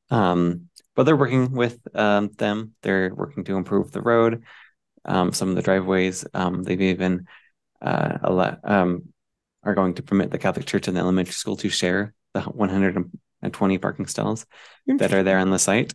Um, 0.09 0.67
but 0.93 1.03
they're 1.03 1.15
working 1.15 1.53
with 1.53 1.79
um, 1.95 2.31
them. 2.37 2.73
They're 2.81 3.15
working 3.15 3.45
to 3.45 3.55
improve 3.55 3.93
the 3.93 4.01
road, 4.01 4.43
um, 5.05 5.31
some 5.31 5.47
of 5.47 5.55
the 5.55 5.61
driveways. 5.61 6.25
Um, 6.33 6.63
they've 6.63 6.81
even 6.81 7.27
uh, 7.81 8.57
um, 8.65 9.03
are 9.63 9.73
going 9.73 9.93
to 9.93 10.03
permit 10.03 10.31
the 10.31 10.37
Catholic 10.37 10.65
Church 10.65 10.89
and 10.89 10.97
the 10.97 11.01
elementary 11.01 11.31
school 11.31 11.55
to 11.55 11.69
share 11.69 12.13
the 12.33 12.41
120 12.41 13.77
parking 13.77 14.07
stalls 14.07 14.45
that 14.97 15.13
are 15.13 15.23
there 15.23 15.39
on 15.39 15.49
the 15.49 15.59
site. 15.59 15.93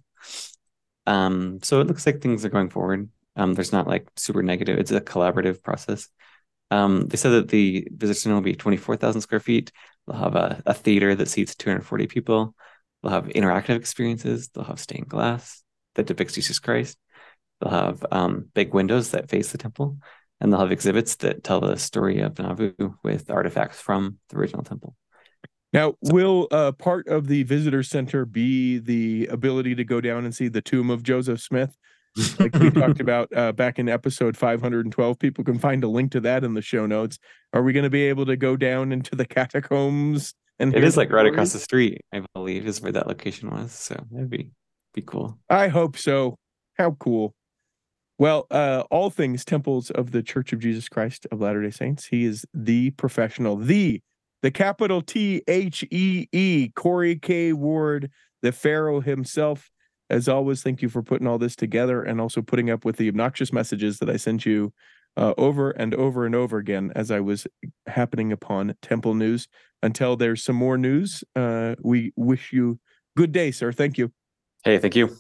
Um, 1.09 1.61
so 1.62 1.81
it 1.81 1.87
looks 1.87 2.05
like 2.05 2.21
things 2.21 2.44
are 2.44 2.51
going 2.51 2.68
forward. 2.68 3.09
Um, 3.35 3.55
there's 3.55 3.73
not 3.73 3.87
like 3.87 4.07
super 4.16 4.42
negative. 4.42 4.79
It's 4.79 4.90
a 4.90 5.01
collaborative 5.01 5.62
process. 5.62 6.09
Um, 6.71 7.09
they 7.09 7.16
said 7.16 7.31
that 7.31 7.49
the 7.49 7.88
visitor 7.90 8.21
center 8.21 8.35
will 8.35 8.42
be 8.42 8.55
24,000 8.55 9.23
square 9.23 9.40
feet. 9.40 9.73
They'll 10.07 10.18
have 10.18 10.35
a, 10.35 10.62
a 10.66 10.75
theater 10.75 11.14
that 11.14 11.29
seats 11.29 11.55
240 11.55 12.09
people. 12.09 12.55
They'll 13.03 13.12
have 13.12 13.29
interactive 13.29 13.77
experiences. 13.77 14.49
They'll 14.49 14.64
have 14.64 14.79
stained 14.79 15.09
glass 15.09 15.62
that 15.94 16.07
depicts 16.07 16.35
Jesus 16.35 16.59
Christ. 16.59 16.99
They'll 17.61 17.73
have 17.73 18.05
um, 18.11 18.51
big 18.53 18.75
windows 18.75 19.12
that 19.12 19.31
face 19.31 19.51
the 19.51 19.59
temple, 19.59 19.97
and 20.42 20.53
they'll 20.53 20.61
have 20.61 20.73
exhibits 20.73 21.16
that 21.16 21.42
tell 21.42 21.61
the 21.61 21.79
story 21.79 22.21
of 22.21 22.38
Nauvoo 22.38 22.97
with 23.03 23.31
artifacts 23.31 23.81
from 23.81 24.18
the 24.29 24.37
original 24.37 24.62
temple. 24.62 24.94
Now, 25.73 25.95
will 26.03 26.49
uh, 26.51 26.73
part 26.73 27.09
of 27.09 27.29
the 27.29 27.43
visitor 27.43 27.83
center 27.83 28.25
be 28.25 28.79
the 28.79 29.27
ability 29.27 29.75
to 29.75 29.85
go 29.85 30.01
down 30.01 30.25
and 30.25 30.35
see 30.35 30.49
the 30.49 30.63
tomb 30.63 30.91
of 30.91 31.03
Joseph 31.03 31.41
Smith? 31.41 31.77
Like 32.39 32.55
we 32.55 32.71
talked 32.71 33.01
about 33.01 33.29
uh, 33.37 33.53
back 33.53 33.79
in 33.79 33.89
episode 33.89 34.37
512. 34.37 35.19
People 35.19 35.45
can 35.45 35.59
find 35.59 35.85
a 35.85 35.89
link 35.89 36.11
to 36.13 36.21
that 36.21 36.43
in 36.43 36.55
the 36.55 36.63
show 36.63 36.87
notes. 36.87 37.19
Are 37.53 37.63
we 37.63 37.73
going 37.73 37.85
to 37.85 37.91
be 37.91 38.03
able 38.05 38.27
to 38.27 38.37
go 38.37 38.57
down 38.57 38.93
into 38.93 39.15
the 39.15 39.27
catacombs? 39.27 40.35
And 40.59 40.75
It 40.75 40.83
is 40.83 40.97
like 40.97 41.13
right 41.13 41.27
across 41.27 41.53
the 41.53 41.61
street, 41.61 42.01
I 42.13 42.23
believe, 42.35 42.67
is 42.67 42.81
where 42.81 42.93
that 42.93 43.07
location 43.07 43.51
was. 43.51 43.73
So 43.73 43.95
that'd 44.11 44.31
be 44.31 44.51
be 44.95 45.03
cool. 45.03 45.39
I 45.49 45.69
hope 45.69 45.97
so. 45.97 46.37
How 46.77 46.93
cool. 46.93 47.35
Well, 48.19 48.47
uh, 48.51 48.83
all 48.91 49.11
things 49.11 49.45
temples 49.45 49.91
of 49.91 50.11
the 50.11 50.23
Church 50.23 50.53
of 50.53 50.59
Jesus 50.59 50.89
Christ 50.89 51.27
of 51.31 51.41
Latter 51.41 51.63
day 51.63 51.71
Saints. 51.71 52.07
He 52.07 52.25
is 52.25 52.45
the 52.53 52.91
professional, 52.93 53.57
the, 53.57 54.03
the 54.42 54.51
capital 54.51 55.03
T 55.03 55.42
H 55.48 55.85
E 55.90 56.27
E, 56.33 56.68
Corey 56.74 57.16
K. 57.16 57.53
Ward, 57.53 58.11
the 58.42 58.53
Pharaoh 58.53 59.01
himself. 59.01 59.70
As 60.11 60.29
always, 60.29 60.62
thank 60.62 60.81
you 60.81 60.88
for 60.88 61.03
putting 61.03 61.27
all 61.27 61.38
this 61.38 61.55
together 61.55 62.03
and 62.03 62.20
also 62.20 62.40
putting 62.40 62.70
up 62.70 62.85
with 62.85 62.96
the 62.96 63.09
obnoxious 63.09 63.53
messages 63.53 63.98
that 63.98 64.09
I 64.09 64.16
sent 64.16 64.46
you 64.46 64.72
uh, 65.16 65.35
over 65.37 65.70
and 65.70 65.94
over 65.94 66.24
and 66.24 66.35
over 66.35 66.57
again 66.59 66.92
as 66.94 67.11
I 67.11 67.20
was 67.20 67.46
happening 67.87 68.33
upon 68.33 68.74
temple 68.81 69.14
news. 69.14 69.48
Until 69.83 70.16
there's 70.16 70.42
some 70.42 70.57
more 70.57 70.79
news, 70.79 71.22
uh, 71.37 71.77
we 71.83 72.12
wish 72.16 72.53
you 72.53 72.81
good 73.16 73.33
day, 73.33 73.51
sir. 73.51 73.70
Thank 73.70 73.98
you. 73.98 74.12
Hey, 74.64 74.79
thank 74.79 74.96
you. 74.96 75.16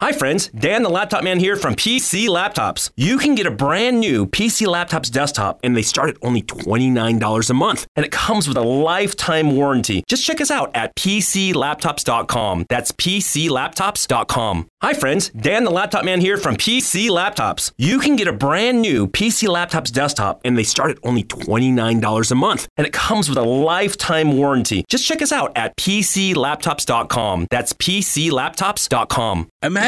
Hi, 0.00 0.12
friends. 0.12 0.46
Dan 0.50 0.84
the 0.84 0.90
Laptop 0.90 1.24
Man 1.24 1.40
here 1.40 1.56
from 1.56 1.74
PC 1.74 2.28
Laptops. 2.28 2.90
You 2.96 3.18
can 3.18 3.34
get 3.34 3.46
a 3.46 3.50
brand 3.50 3.98
new 3.98 4.26
PC 4.26 4.64
Laptops 4.64 5.10
desktop, 5.10 5.58
and 5.64 5.76
they 5.76 5.82
start 5.82 6.10
at 6.10 6.16
only 6.22 6.40
$29 6.40 7.50
a 7.50 7.54
month. 7.54 7.88
And 7.96 8.06
it 8.06 8.12
comes 8.12 8.46
with 8.46 8.56
a 8.56 8.62
lifetime 8.62 9.56
warranty. 9.56 10.04
Just 10.06 10.24
check 10.24 10.40
us 10.40 10.52
out 10.52 10.70
at 10.76 10.94
PCLaptops.com. 10.94 12.66
That's 12.68 12.92
PCLaptops.com. 12.92 14.68
Hi, 14.82 14.94
friends. 14.94 15.30
Dan 15.30 15.64
the 15.64 15.72
Laptop 15.72 16.04
Man 16.04 16.20
here 16.20 16.36
from 16.36 16.54
PC 16.54 17.08
Laptops. 17.08 17.72
You 17.76 17.98
can 17.98 18.14
get 18.14 18.28
a 18.28 18.32
brand 18.32 18.80
new 18.80 19.08
PC 19.08 19.48
Laptops 19.48 19.90
desktop, 19.90 20.40
and 20.44 20.56
they 20.56 20.62
start 20.62 20.92
at 20.92 20.98
only 21.02 21.24
$29 21.24 22.30
a 22.30 22.34
month. 22.36 22.68
And 22.76 22.86
it 22.86 22.92
comes 22.92 23.28
with 23.28 23.36
a 23.36 23.42
lifetime 23.42 24.36
warranty. 24.36 24.84
Just 24.88 25.06
check 25.06 25.22
us 25.22 25.32
out 25.32 25.50
at 25.56 25.76
PCLaptops.com. 25.76 27.48
That's 27.50 27.72
PCLaptops.com. 27.72 29.48
Imagine 29.60 29.87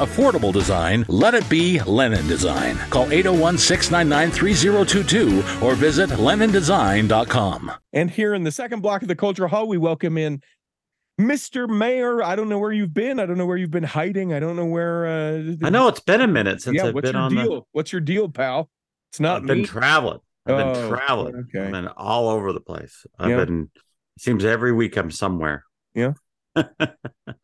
affordable 0.05 0.51
design, 0.51 1.05
let 1.07 1.33
it 1.33 1.47
be 1.49 1.79
Lennon 1.81 2.27
Design. 2.27 2.77
Call 2.89 3.11
801 3.11 3.57
699 3.57 4.31
3022 4.31 5.65
or 5.65 5.75
visit 5.75 6.09
LennonDesign.com. 6.09 7.71
And 7.93 8.09
here 8.11 8.33
in 8.33 8.43
the 8.43 8.51
second 8.51 8.81
block 8.81 9.01
of 9.01 9.07
the 9.07 9.15
Cultural 9.15 9.49
Hall, 9.49 9.67
we 9.67 9.77
welcome 9.77 10.17
in 10.17 10.41
Mr. 11.19 11.69
Mayor. 11.69 12.23
I 12.23 12.35
don't 12.35 12.49
know 12.49 12.57
where 12.59 12.71
you've 12.71 12.93
been. 12.93 13.19
I 13.19 13.25
don't 13.25 13.37
know 13.37 13.45
where 13.45 13.57
you've 13.57 13.69
been 13.71 13.83
hiding. 13.83 14.33
I 14.33 14.39
don't 14.39 14.55
know 14.55 14.65
where. 14.65 15.05
Uh, 15.05 15.53
I 15.63 15.69
know 15.69 15.87
it's 15.87 15.99
been 15.99 16.21
a 16.21 16.27
minute 16.27 16.61
since 16.61 16.77
yeah, 16.77 16.87
I've 16.87 16.93
what's 16.95 17.05
been 17.05 17.15
your 17.15 17.23
on 17.23 17.35
deal? 17.35 17.67
What's 17.73 17.91
your 17.91 18.01
deal, 18.01 18.27
pal? 18.29 18.69
It's 19.11 19.19
not 19.19 19.41
I've 19.41 19.47
been 19.47 19.63
traveling. 19.63 20.19
I've 20.45 20.55
Oh, 20.55 20.73
been 20.73 20.89
traveling. 20.89 21.35
okay. 21.55 21.65
I've 21.65 21.71
been 21.71 21.87
all 21.89 22.29
over 22.29 22.51
the 22.53 22.61
place. 22.61 23.05
I've 23.19 23.29
Yeah. 23.29 23.45
been. 23.45 23.69
It 24.17 24.21
seems 24.23 24.43
every 24.43 24.71
week 24.71 24.97
I'm 24.97 25.11
somewhere. 25.11 25.65
uh, 25.95 26.13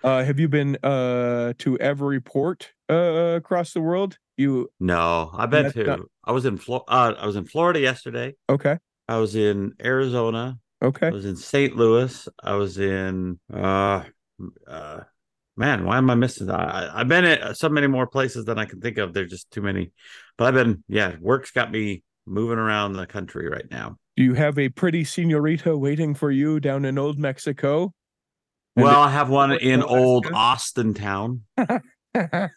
have 0.03 0.39
you 0.39 0.47
been 0.47 0.77
uh, 0.83 1.53
to 1.59 1.77
every 1.79 2.19
port 2.21 2.71
uh, 2.89 3.35
across 3.37 3.73
the 3.73 3.81
world? 3.81 4.17
You 4.37 4.69
No, 4.79 5.31
I've 5.33 5.49
been 5.49 5.71
to. 5.71 5.83
not- 5.83 5.99
I 6.23 6.31
was 6.31 6.45
in 6.45 6.57
Flo- 6.57 6.83
uh, 6.87 7.13
I 7.17 7.25
was 7.25 7.35
in 7.35 7.45
Florida 7.45 7.79
yesterday. 7.79 8.35
okay? 8.49 8.77
I 9.07 9.17
was 9.17 9.35
in 9.35 9.73
Arizona. 9.83 10.59
Okay. 10.83 11.07
I 11.07 11.11
was 11.11 11.25
in 11.25 11.35
St. 11.37 11.75
Louis. 11.75 12.27
I 12.43 12.53
was 12.55 12.77
in. 12.77 13.39
uh 13.51 14.03
uh 14.67 14.99
Man, 15.59 15.85
why 15.85 15.97
am 15.97 16.07
I 16.11 16.13
missing? 16.15 16.51
I, 16.51 16.99
I've 16.99 17.07
been 17.07 17.25
at 17.25 17.57
so 17.57 17.67
many 17.67 17.87
more 17.87 18.05
places 18.05 18.45
than 18.45 18.59
I 18.59 18.65
can 18.65 18.79
think 18.79 18.99
of. 18.99 19.11
There's 19.13 19.31
just 19.31 19.49
too 19.49 19.63
many. 19.63 19.91
But 20.37 20.45
I've 20.45 20.53
been, 20.53 20.83
yeah, 20.87 21.15
work's 21.19 21.49
got 21.49 21.71
me 21.71 22.03
moving 22.27 22.59
around 22.59 22.93
the 22.93 23.07
country 23.07 23.49
right 23.49 23.65
now. 23.71 23.97
Do 24.17 24.23
you 24.23 24.35
have 24.35 24.59
a 24.59 24.69
pretty 24.69 25.03
senorita 25.03 25.75
waiting 25.75 26.13
for 26.13 26.29
you 26.29 26.59
down 26.59 26.85
in 26.85 26.99
Old 26.99 27.17
Mexico? 27.17 27.91
And 28.77 28.83
Well, 28.83 29.01
I 29.01 29.09
have 29.09 29.29
one 29.29 29.53
in 29.53 29.81
old 29.81 30.27
Austin 30.31 30.93
town. 30.93 31.41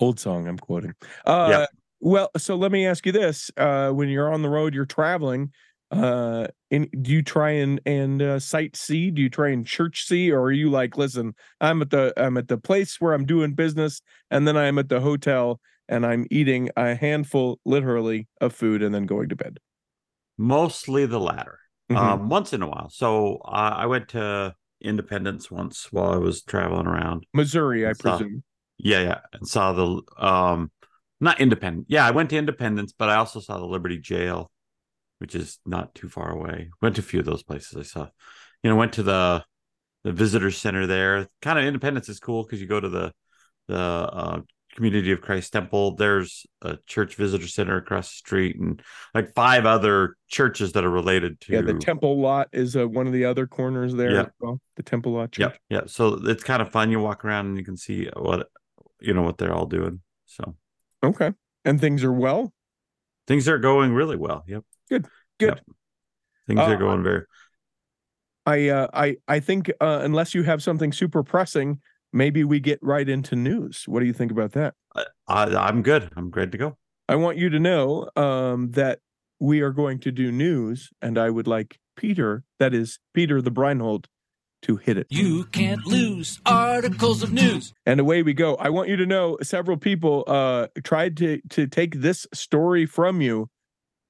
old 0.00 0.20
song 0.20 0.46
i'm 0.46 0.56
quoting 0.58 0.94
uh 1.26 1.48
Yeah. 1.50 1.66
well 2.00 2.30
so 2.36 2.54
let 2.54 2.70
me 2.70 2.86
ask 2.86 3.04
you 3.04 3.10
this 3.10 3.50
uh 3.56 3.90
when 3.90 4.08
you're 4.08 4.32
on 4.32 4.42
the 4.42 4.48
road 4.48 4.72
you're 4.72 4.84
traveling 4.86 5.50
uh 5.90 6.46
and 6.70 6.88
do 7.02 7.10
you 7.10 7.20
try 7.22 7.50
and 7.50 7.80
and 7.84 8.22
uh, 8.22 8.36
sightsee 8.36 9.12
do 9.12 9.20
you 9.22 9.28
try 9.28 9.48
and 9.48 9.66
church 9.66 10.04
see 10.06 10.30
or 10.30 10.42
are 10.42 10.52
you 10.52 10.70
like 10.70 10.96
listen 10.96 11.34
i'm 11.60 11.82
at 11.82 11.90
the 11.90 12.12
i'm 12.16 12.36
at 12.36 12.46
the 12.46 12.58
place 12.58 13.00
where 13.00 13.12
i'm 13.12 13.26
doing 13.26 13.54
business 13.54 14.00
and 14.30 14.46
then 14.46 14.56
i'm 14.56 14.78
at 14.78 14.88
the 14.88 15.00
hotel 15.00 15.60
and 15.88 16.06
i'm 16.06 16.26
eating 16.30 16.70
a 16.76 16.94
handful 16.94 17.58
literally 17.64 18.28
of 18.40 18.54
food 18.54 18.84
and 18.84 18.94
then 18.94 19.04
going 19.06 19.28
to 19.28 19.36
bed 19.36 19.58
Mostly 20.40 21.04
the 21.06 21.18
latter. 21.18 21.58
Mhm. 21.90 21.96
Um, 21.96 22.28
once 22.28 22.52
in 22.52 22.62
a 22.62 22.68
while. 22.68 22.88
So 22.90 23.38
uh, 23.44 23.74
I 23.76 23.86
went 23.86 24.10
to 24.10 24.54
Independence 24.80 25.50
once 25.50 25.92
while 25.92 26.12
I 26.12 26.16
was 26.18 26.42
traveling 26.42 26.86
around. 26.86 27.26
missouri 27.34 27.86
i 27.86 27.92
Saw- 27.92 28.18
presume 28.18 28.42
Yeah, 28.78 29.00
yeah, 29.00 29.20
and 29.32 29.46
saw 29.46 29.72
the 29.72 30.02
um, 30.24 30.70
not 31.20 31.40
Independent. 31.40 31.86
Yeah, 31.88 32.06
I 32.06 32.12
went 32.12 32.30
to 32.30 32.36
Independence, 32.36 32.92
but 32.96 33.08
I 33.08 33.16
also 33.16 33.40
saw 33.40 33.58
the 33.58 33.66
Liberty 33.66 33.98
Jail, 33.98 34.50
which 35.18 35.34
is 35.34 35.58
not 35.66 35.94
too 35.94 36.08
far 36.08 36.30
away. 36.30 36.70
Went 36.80 36.94
to 36.96 37.00
a 37.00 37.04
few 37.04 37.18
of 37.20 37.26
those 37.26 37.42
places. 37.42 37.76
I 37.76 37.82
saw, 37.82 38.08
you 38.62 38.70
know, 38.70 38.76
went 38.76 38.92
to 38.94 39.02
the 39.02 39.44
the 40.04 40.12
visitor 40.12 40.52
center 40.52 40.86
there. 40.86 41.26
Kind 41.42 41.58
of 41.58 41.64
Independence 41.64 42.08
is 42.08 42.20
cool 42.20 42.44
because 42.44 42.60
you 42.60 42.68
go 42.68 42.78
to 42.78 42.88
the 42.88 43.12
the 43.66 43.76
uh, 43.78 44.40
Community 44.78 45.10
of 45.10 45.20
Christ 45.20 45.52
Temple. 45.52 45.96
There's 45.96 46.46
a 46.62 46.78
church 46.86 47.16
visitor 47.16 47.48
center 47.48 47.76
across 47.76 48.10
the 48.10 48.14
street, 48.18 48.54
and 48.60 48.80
like 49.12 49.34
five 49.34 49.66
other 49.66 50.14
churches 50.28 50.70
that 50.74 50.84
are 50.84 50.90
related 50.90 51.40
to. 51.40 51.54
Yeah, 51.54 51.62
the 51.62 51.74
Temple 51.74 52.20
Lot 52.20 52.46
is 52.52 52.76
uh, 52.76 52.86
one 52.86 53.08
of 53.08 53.12
the 53.12 53.24
other 53.24 53.48
corners 53.48 53.92
there. 53.92 54.12
Yeah. 54.12 54.26
well. 54.38 54.60
The 54.76 54.84
Temple 54.84 55.14
Lot 55.14 55.32
Church. 55.32 55.58
Yeah, 55.68 55.78
yeah. 55.80 55.86
So 55.86 56.20
it's 56.22 56.44
kind 56.44 56.62
of 56.62 56.70
fun. 56.70 56.92
You 56.92 57.00
walk 57.00 57.24
around 57.24 57.46
and 57.46 57.58
you 57.58 57.64
can 57.64 57.76
see 57.76 58.08
what 58.16 58.46
you 59.00 59.14
know 59.14 59.22
what 59.22 59.36
they're 59.36 59.52
all 59.52 59.66
doing. 59.66 60.00
So 60.26 60.54
Okay. 61.02 61.32
And 61.64 61.80
things 61.80 62.04
are 62.04 62.12
well. 62.12 62.52
things 63.26 63.48
are 63.48 63.58
going 63.58 63.92
really 63.92 64.16
well. 64.16 64.44
Yep. 64.46 64.62
Good. 64.88 65.06
Yep. 65.40 65.60
Things 66.46 66.60
Uh, 66.60 66.62
are 66.66 66.76
going 66.76 67.02
very. 67.02 67.24
I 68.46 68.68
uh, 68.68 68.86
I 68.94 69.16
I 69.26 69.40
think 69.40 69.72
uh, 69.80 70.00
unless 70.04 70.34
you 70.34 70.44
have 70.44 70.62
something 70.62 70.92
super 70.92 71.24
pressing, 71.24 71.80
maybe 72.12 72.44
we 72.44 72.60
get 72.60 72.78
right 72.82 73.08
into 73.08 73.36
news. 73.36 73.84
What 73.86 74.00
do 74.00 74.06
you 74.06 74.12
think 74.12 74.30
about 74.30 74.52
that? 74.52 74.74
I, 74.94 75.44
I'm 75.44 75.82
good. 75.82 76.10
I'm 76.16 76.30
great 76.30 76.52
to 76.52 76.58
go. 76.58 76.76
I 77.08 77.16
want 77.16 77.38
you 77.38 77.48
to 77.50 77.58
know 77.58 78.10
um, 78.16 78.72
that 78.72 79.00
we 79.40 79.60
are 79.60 79.70
going 79.70 79.98
to 80.00 80.12
do 80.12 80.30
news, 80.30 80.90
and 81.00 81.16
I 81.18 81.30
would 81.30 81.46
like 81.46 81.78
Peter, 81.96 82.44
that 82.58 82.74
is 82.74 82.98
Peter 83.14 83.40
the 83.40 83.50
Breinhold, 83.50 84.08
to 84.62 84.76
hit 84.76 84.98
it. 84.98 85.06
You 85.10 85.44
can't 85.44 85.86
lose 85.86 86.40
articles 86.44 87.22
of 87.22 87.32
news. 87.32 87.72
and 87.86 88.00
away 88.00 88.22
we 88.22 88.34
go. 88.34 88.56
I 88.56 88.70
want 88.70 88.88
you 88.88 88.96
to 88.96 89.06
know 89.06 89.38
several 89.42 89.76
people 89.76 90.24
uh, 90.26 90.68
tried 90.82 91.16
to 91.18 91.40
to 91.50 91.66
take 91.66 92.00
this 92.00 92.26
story 92.34 92.84
from 92.84 93.20
you, 93.20 93.48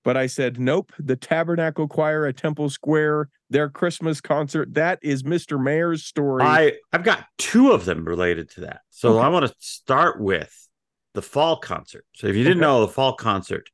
but 0.08 0.16
I 0.16 0.26
said 0.26 0.58
nope. 0.58 0.90
The 0.98 1.16
Tabernacle 1.16 1.86
Choir 1.86 2.24
at 2.24 2.38
Temple 2.38 2.70
Square, 2.70 3.28
their 3.50 3.68
Christmas 3.68 4.22
concert, 4.22 4.72
that 4.72 4.98
is 5.02 5.22
Mr. 5.22 5.62
Mayor's 5.62 6.02
story. 6.02 6.46
I 6.46 6.78
I've 6.94 7.04
got 7.04 7.26
two 7.36 7.72
of 7.72 7.84
them 7.84 8.06
related 8.06 8.48
to 8.52 8.62
that. 8.62 8.80
So 8.88 9.18
Okay. 9.18 9.26
I 9.26 9.28
want 9.28 9.46
to 9.46 9.54
start 9.58 10.18
with 10.18 10.66
the 11.12 11.20
fall 11.20 11.58
concert. 11.58 12.06
So 12.14 12.26
if 12.26 12.36
you 12.36 12.42
didn't 12.42 12.62
Okay. 12.62 12.66
know, 12.66 12.80
the 12.80 12.88
fall 12.90 13.16
concert 13.16 13.68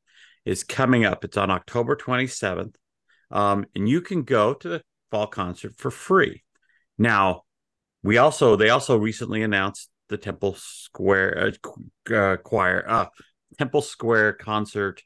is 0.45 0.65
coming 0.65 1.05
up. 1.05 1.25
It's 1.25 1.37
on 1.37 1.53
October 1.53 1.95
27th. 1.95 2.75
Um, 3.31 3.65
and 3.77 3.89
you 3.89 4.01
can 4.01 4.25
go 4.25 4.55
to 4.55 4.69
the 4.69 4.83
fall 5.13 5.29
concert 5.29 5.77
for 5.77 5.93
free. 5.93 6.43
Now, 6.99 7.43
we 8.03 8.19
also 8.19 8.57
they 8.57 8.71
also 8.71 8.99
recently 8.99 9.45
announced 9.45 9.89
the 10.09 10.17
Temple 10.17 10.57
Square 10.59 11.53
uh, 12.11 12.13
uh, 12.13 12.37
choir 12.39 12.85
uh 12.89 13.07
Temple 13.57 13.83
Square 13.83 14.33
concert 14.33 15.01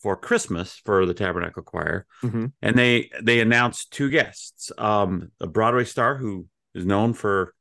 for 0.00 0.16
Christmas 0.16 0.80
for 0.84 1.04
the 1.06 1.14
Tabernacle 1.14 1.62
Choir 1.62 2.06
Mhm. 2.22 2.52
and 2.62 2.76
they 2.76 3.10
they 3.22 3.40
announced 3.40 3.92
two 3.92 4.08
guests 4.10 4.70
um 4.78 5.30
a 5.40 5.46
broadway 5.46 5.84
star 5.84 6.16
who 6.16 6.46
is 6.74 6.84
known 6.86 7.12
for 7.12 7.54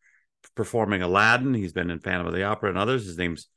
performing 0.55 1.01
aladdin 1.01 1.53
he's 1.53 1.73
been 1.73 1.89
in 1.91 1.99
phantom 1.99 2.27
of 2.27 2.33
the 2.33 2.43
opera 2.43 2.69
and 2.69 2.77
others 2.77 3.05
his 3.05 3.17
name's 3.17 3.47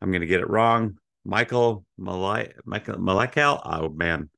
i'm 0.00 0.10
going 0.10 0.20
to 0.20 0.26
get 0.26 0.40
it 0.40 0.48
wrong 0.50 0.96
michael 1.24 1.84
Malay, 1.98 2.52
michael 2.64 2.96
Maliakel 2.96 3.60
oh 3.64 3.88
man 3.88 4.28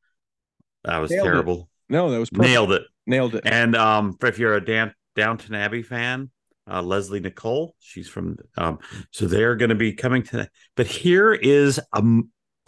that 0.84 0.98
was 0.98 1.10
Nailed 1.10 1.26
it. 1.26 1.30
terrible 1.30 1.68
No, 1.88 2.10
that 2.10 2.18
was 2.20 2.30
perfect. 2.30 2.48
nailed 2.50 2.72
it 2.72 2.82
Nailed 3.06 3.34
it. 3.34 3.42
and 3.46 3.74
um 3.76 4.16
if 4.22 4.38
you're 4.38 4.54
a 4.54 4.64
Dan- 4.64 4.94
downton 5.16 5.54
abbey 5.54 5.82
fan 5.82 6.30
uh, 6.70 6.82
Lesley 6.82 7.18
Nicol 7.20 7.74
she's 7.78 8.08
from 8.08 8.36
um 8.56 8.78
so 9.10 9.26
they're 9.26 9.56
going 9.56 9.70
to 9.70 9.74
be 9.74 9.92
coming 9.92 10.22
to 10.24 10.48
but 10.76 10.86
here 10.86 11.32
is 11.32 11.80
a 11.92 12.02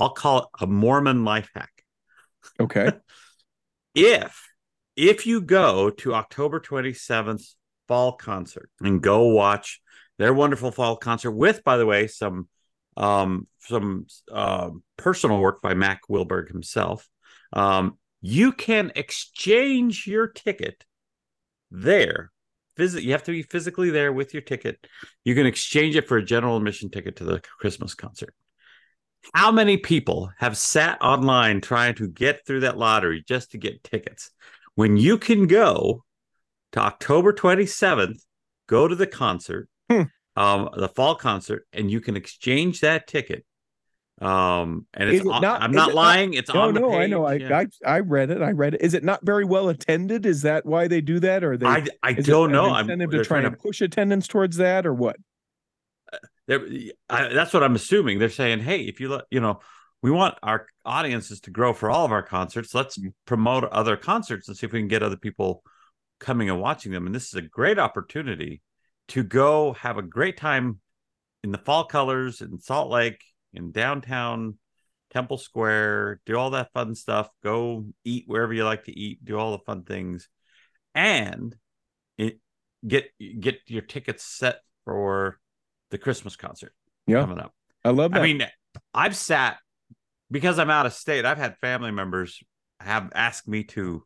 i'll 0.00 0.10
call 0.10 0.38
it 0.38 0.44
a 0.60 0.66
mormon 0.66 1.24
life 1.24 1.50
hack. 1.54 1.70
Okay. 2.58 2.92
if 3.94 4.48
if 4.96 5.26
you 5.26 5.40
go 5.40 5.90
to 5.90 6.14
October 6.14 6.60
27th 6.60 7.54
fall 7.88 8.12
concert 8.12 8.70
and 8.80 9.02
go 9.02 9.28
watch 9.28 9.80
their 10.18 10.34
wonderful 10.34 10.70
fall 10.70 10.96
concert 10.96 11.32
with 11.32 11.64
by 11.64 11.76
the 11.76 11.86
way 11.86 12.06
some 12.06 12.48
um 12.96 13.46
some 13.60 14.06
uh, 14.32 14.70
personal 14.96 15.38
work 15.38 15.62
by 15.62 15.74
Mack 15.74 16.02
Wilberg 16.08 16.48
himself 16.48 17.08
um 17.52 17.98
you 18.20 18.52
can 18.52 18.92
exchange 18.96 20.06
your 20.06 20.26
ticket 20.26 20.84
there. 21.70 22.30
Visit 22.76 23.02
you 23.02 23.12
have 23.12 23.24
to 23.24 23.32
be 23.32 23.42
physically 23.42 23.90
there 23.90 24.12
with 24.12 24.32
your 24.34 24.42
ticket. 24.42 24.86
You 25.24 25.34
can 25.34 25.46
exchange 25.46 25.96
it 25.96 26.08
for 26.08 26.16
a 26.16 26.24
general 26.24 26.56
admission 26.56 26.90
ticket 26.90 27.16
to 27.16 27.24
the 27.24 27.40
Christmas 27.58 27.94
concert 27.94 28.34
how 29.35 29.52
many 29.52 29.76
people 29.76 30.30
have 30.38 30.56
sat 30.56 31.00
online 31.02 31.61
trying 31.61 31.94
to 31.96 32.09
get 32.09 32.46
through 32.46 32.61
that 32.61 32.78
lottery 32.78 33.22
just 33.26 33.50
to 33.52 33.59
get 33.59 33.83
tickets 33.85 34.30
when 34.74 34.96
you 34.96 35.18
can 35.18 35.46
go 35.46 36.04
to 36.72 36.80
October 36.80 37.33
27th, 37.33 38.22
go 38.68 38.87
to 38.88 38.94
the 38.94 39.06
concert, 39.06 39.68
Hmm. 39.90 40.02
um, 40.37 40.70
the 40.76 40.88
fall 40.88 41.14
concert, 41.16 41.66
and 41.72 41.90
you 41.90 42.00
can 42.00 42.16
exchange 42.16 42.80
that 42.80 43.06
ticket. 43.06 43.44
Um, 44.20 44.87
and 44.94 45.09
it's 45.09 45.24
it 45.24 45.28
on- 45.30 45.40
not- 45.40 45.62
I'm 45.62 45.72
not 45.72 45.88
it 45.88 45.92
not- 45.92 45.94
lying. 45.94 46.35
it's 46.35 46.52
No, 46.52 46.61
on 46.61 46.74
the 46.74 46.80
no, 46.80 46.90
page. 46.90 46.98
I 47.00 47.06
know. 47.06 47.24
I, 47.24 47.35
Yeah. 47.35 47.59
I 47.59 47.66
I 47.96 48.00
read 48.00 48.30
it. 48.30 48.42
I 48.42 48.50
read 48.50 48.74
it. 48.74 48.83
Is 48.83 48.92
it 48.94 49.02
not 49.02 49.24
very 49.24 49.44
well 49.46 49.70
attended? 49.70 50.26
Is 50.26 50.42
that 50.42 50.66
why 50.66 50.88
they 50.88 51.00
do 51.00 51.18
that, 51.20 51.42
or 51.42 51.56
they? 51.56 51.66
I, 51.66 51.87
I 52.02 52.12
don't 52.12 52.52
know. 52.52 52.66
I'm 52.70 52.83
Incentive 52.85 53.11
they're 53.11 53.22
to 53.22 53.24
try 53.28 53.40
trying 53.40 53.52
and 53.52 53.59
push 53.59 53.80
attendance 53.80 54.28
towards 54.28 54.59
that, 54.59 54.85
or 54.87 54.92
what? 54.94 55.16
I, 56.50 57.28
that's 57.28 57.52
what 57.52 57.62
I'm 57.62 57.76
assuming. 57.76 58.18
They're 58.18 58.30
saying, 58.30 58.60
hey, 58.60 58.82
if 58.82 59.00
you 59.00 59.08
let, 59.10 59.24
you 59.30 59.40
know, 59.40 59.60
we 60.02 60.10
want 60.10 60.36
our 60.42 60.66
audiences 60.84 61.40
to 61.42 61.50
grow 61.50 61.72
for 61.72 61.90
all 61.90 62.04
of 62.04 62.12
our 62.12 62.22
concerts. 62.22 62.74
Let's 62.74 62.98
Mm. 62.98 63.12
promote 63.26 63.64
other 63.64 63.96
concerts 63.96 64.48
and 64.48 64.56
see 64.56 64.66
if 64.66 64.72
we 64.72 64.80
can 64.80 64.88
get 64.88 65.02
other 65.02 65.16
people 65.16 65.62
coming 66.18 66.50
and 66.50 66.60
watching 66.60 66.92
them. 66.92 67.06
And 67.06 67.14
this 67.14 67.28
is 67.28 67.34
a 67.34 67.42
great 67.42 67.78
opportunity 67.78 68.62
to 69.08 69.22
go 69.22 69.74
have 69.74 69.98
a 69.98 70.02
great 70.02 70.36
time 70.36 70.80
in 71.42 71.52
the 71.52 71.58
fall 71.58 71.84
colors 71.84 72.40
in 72.40 72.58
Salt 72.58 72.90
Lake, 72.90 73.22
in 73.52 73.72
downtown 73.72 74.58
Temple 75.10 75.38
Square, 75.38 76.20
do 76.24 76.36
all 76.36 76.50
that 76.50 76.72
fun 76.72 76.94
stuff. 76.94 77.28
Go 77.42 77.86
eat 78.04 78.24
wherever 78.26 78.52
you 78.52 78.64
like 78.64 78.84
to 78.84 78.96
eat, 78.96 79.24
do 79.24 79.38
all 79.38 79.52
the 79.52 79.64
fun 79.64 79.82
things, 79.82 80.28
and 80.94 81.56
it, 82.16 82.38
get 82.86 83.10
get 83.18 83.58
your 83.66 83.82
tickets 83.82 84.24
set 84.24 84.60
for 84.84 85.40
the 85.90 85.98
Christmas 85.98 86.37
concert 86.37 86.72
Yeah, 87.07 87.20
coming 87.20 87.38
up. 87.38 87.53
I 87.85 87.90
love 87.90 88.12
that. 88.12 88.20
I 88.20 88.22
mean, 88.22 88.46
I've 88.94 89.16
sat 89.16 89.59
because 90.31 90.59
I'm 90.59 90.70
out 90.70 90.87
of 90.87 90.92
state. 90.92 91.24
I've 91.24 91.38
had 91.38 91.57
family 91.59 91.90
members 91.90 92.42
have 92.79 93.11
asked 93.14 93.48
me 93.48 93.64
to 93.64 94.05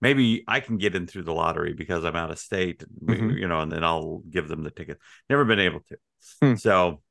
maybe 0.00 0.44
I 0.46 0.60
can 0.60 0.76
get 0.76 0.94
in 0.94 1.06
through 1.06 1.22
the 1.22 1.32
lottery 1.32 1.72
because 1.72 2.04
I'm 2.04 2.16
out 2.16 2.30
of 2.30 2.38
state, 2.38 2.84
Mhm. 3.04 3.38
you 3.38 3.48
know, 3.48 3.60
and 3.60 3.72
then 3.72 3.84
I'll 3.84 4.22
give 4.28 4.48
them 4.48 4.62
the 4.62 4.70
ticket. 4.70 4.98
Never 5.30 5.44
been 5.44 5.60
able 5.60 5.80
to. 5.88 5.96
Hmm. 6.42 6.54
So 6.56 7.02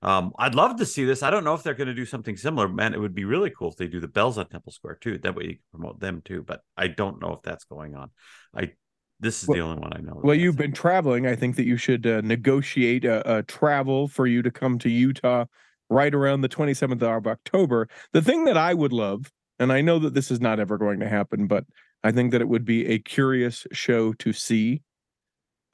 um, 0.00 0.32
I'd 0.38 0.54
love 0.54 0.76
to 0.76 0.86
see 0.86 1.04
this. 1.04 1.22
I 1.24 1.30
don't 1.30 1.42
know 1.44 1.54
if 1.54 1.64
they're 1.64 1.74
going 1.74 1.88
to 1.88 1.94
do 1.94 2.06
something 2.06 2.36
similar. 2.36 2.68
Man, 2.68 2.94
it 2.94 3.00
would 3.00 3.14
be 3.14 3.24
really 3.24 3.50
cool 3.50 3.70
if 3.70 3.76
they 3.76 3.88
do 3.88 3.98
the 4.00 4.06
bells 4.08 4.38
on 4.38 4.48
Temple 4.48 4.72
Square 4.72 4.98
too. 5.00 5.18
That 5.18 5.34
way 5.34 5.44
you 5.44 5.48
can 5.54 5.62
promote 5.72 5.98
them 6.00 6.22
too. 6.24 6.42
But 6.42 6.60
I 6.76 6.86
don't 6.86 7.20
know 7.20 7.32
if 7.32 7.42
that's 7.42 7.64
going 7.64 7.96
on. 7.96 8.10
I 8.54 8.72
this 9.20 9.42
is 9.42 9.48
Well- 9.48 9.56
the 9.56 9.62
only 9.64 9.80
one 9.80 9.92
I 9.94 10.00
know. 10.00 10.20
well, 10.22 10.34
you've 10.34 10.56
been 10.56 10.72
traveling. 10.72 11.26
I 11.26 11.34
think 11.36 11.56
that 11.56 11.64
you 11.66 11.76
should 11.76 12.06
uh, 12.06 12.20
negotiate 12.22 13.04
a, 13.04 13.38
a 13.38 13.42
travel 13.42 14.08
for 14.08 14.26
you 14.26 14.42
to 14.42 14.50
come 14.50 14.78
to 14.80 14.88
Utah 14.90 15.46
right 15.90 16.14
around 16.14 16.42
the 16.42 16.48
27th 16.48 17.02
of 17.02 17.26
October. 17.26 17.88
The 18.12 18.22
thing 18.22 18.44
that 18.44 18.56
I 18.56 18.74
would 18.74 18.92
love, 18.92 19.30
and 19.58 19.72
I 19.72 19.80
know 19.80 19.98
that 20.00 20.14
this 20.14 20.30
is 20.30 20.40
not 20.40 20.60
ever 20.60 20.76
going 20.78 21.00
to 21.00 21.08
happen, 21.08 21.46
but 21.46 21.64
I 22.04 22.12
think 22.12 22.30
that 22.32 22.40
it 22.40 22.48
would 22.48 22.64
be 22.64 22.86
a 22.86 22.98
curious 22.98 23.66
show 23.72 24.12
to 24.14 24.32
see. 24.32 24.82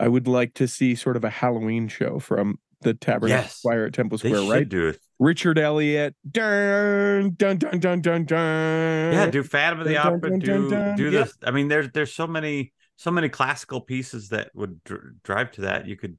I 0.01 0.09
would 0.09 0.27
like 0.27 0.55
to 0.55 0.67
see 0.67 0.95
sort 0.95 1.17
of 1.17 1.25
a 1.25 1.31
Halloween 1.31 1.89
show 1.89 2.19
from 2.19 2.59
the 2.81 2.95
Tabernacle 2.95 3.43
Yes. 3.45 3.61
Choir 3.63 3.87
at 3.87 3.93
Temple 3.93 4.19
Square, 4.19 4.43
right? 4.51 4.69
do 4.69 4.89
it. 4.89 4.99
Richard 5.19 5.59
Elliott, 5.59 6.15
dun 6.29 7.35
dun 7.37 7.57
dun 7.59 7.79
dun 7.81 8.01
dun 8.01 8.25
dun. 8.25 9.13
yeah 9.13 9.27
do 9.31 9.43
phantom 9.43 9.81
of 9.81 9.87
the 9.87 9.95
Dun, 9.95 10.07
opera 10.15 10.31
dun, 10.31 10.39
do 10.41 10.47
dun, 10.47 10.71
dun. 10.71 10.97
do 10.97 11.05
Yep. 11.11 11.25
this 11.27 11.37
i 11.45 11.51
mean 11.53 11.69
there's 11.69 11.89
there's 11.93 12.13
so 12.13 12.27
many 12.27 12.73
so 12.97 13.11
many 13.11 13.29
classical 13.29 13.81
pieces 13.81 14.29
that 14.29 14.51
would 14.55 14.83
dr- 14.85 15.23
drive 15.23 15.51
to 15.53 15.63
that. 15.63 15.87
You 15.87 15.97
could 15.97 16.19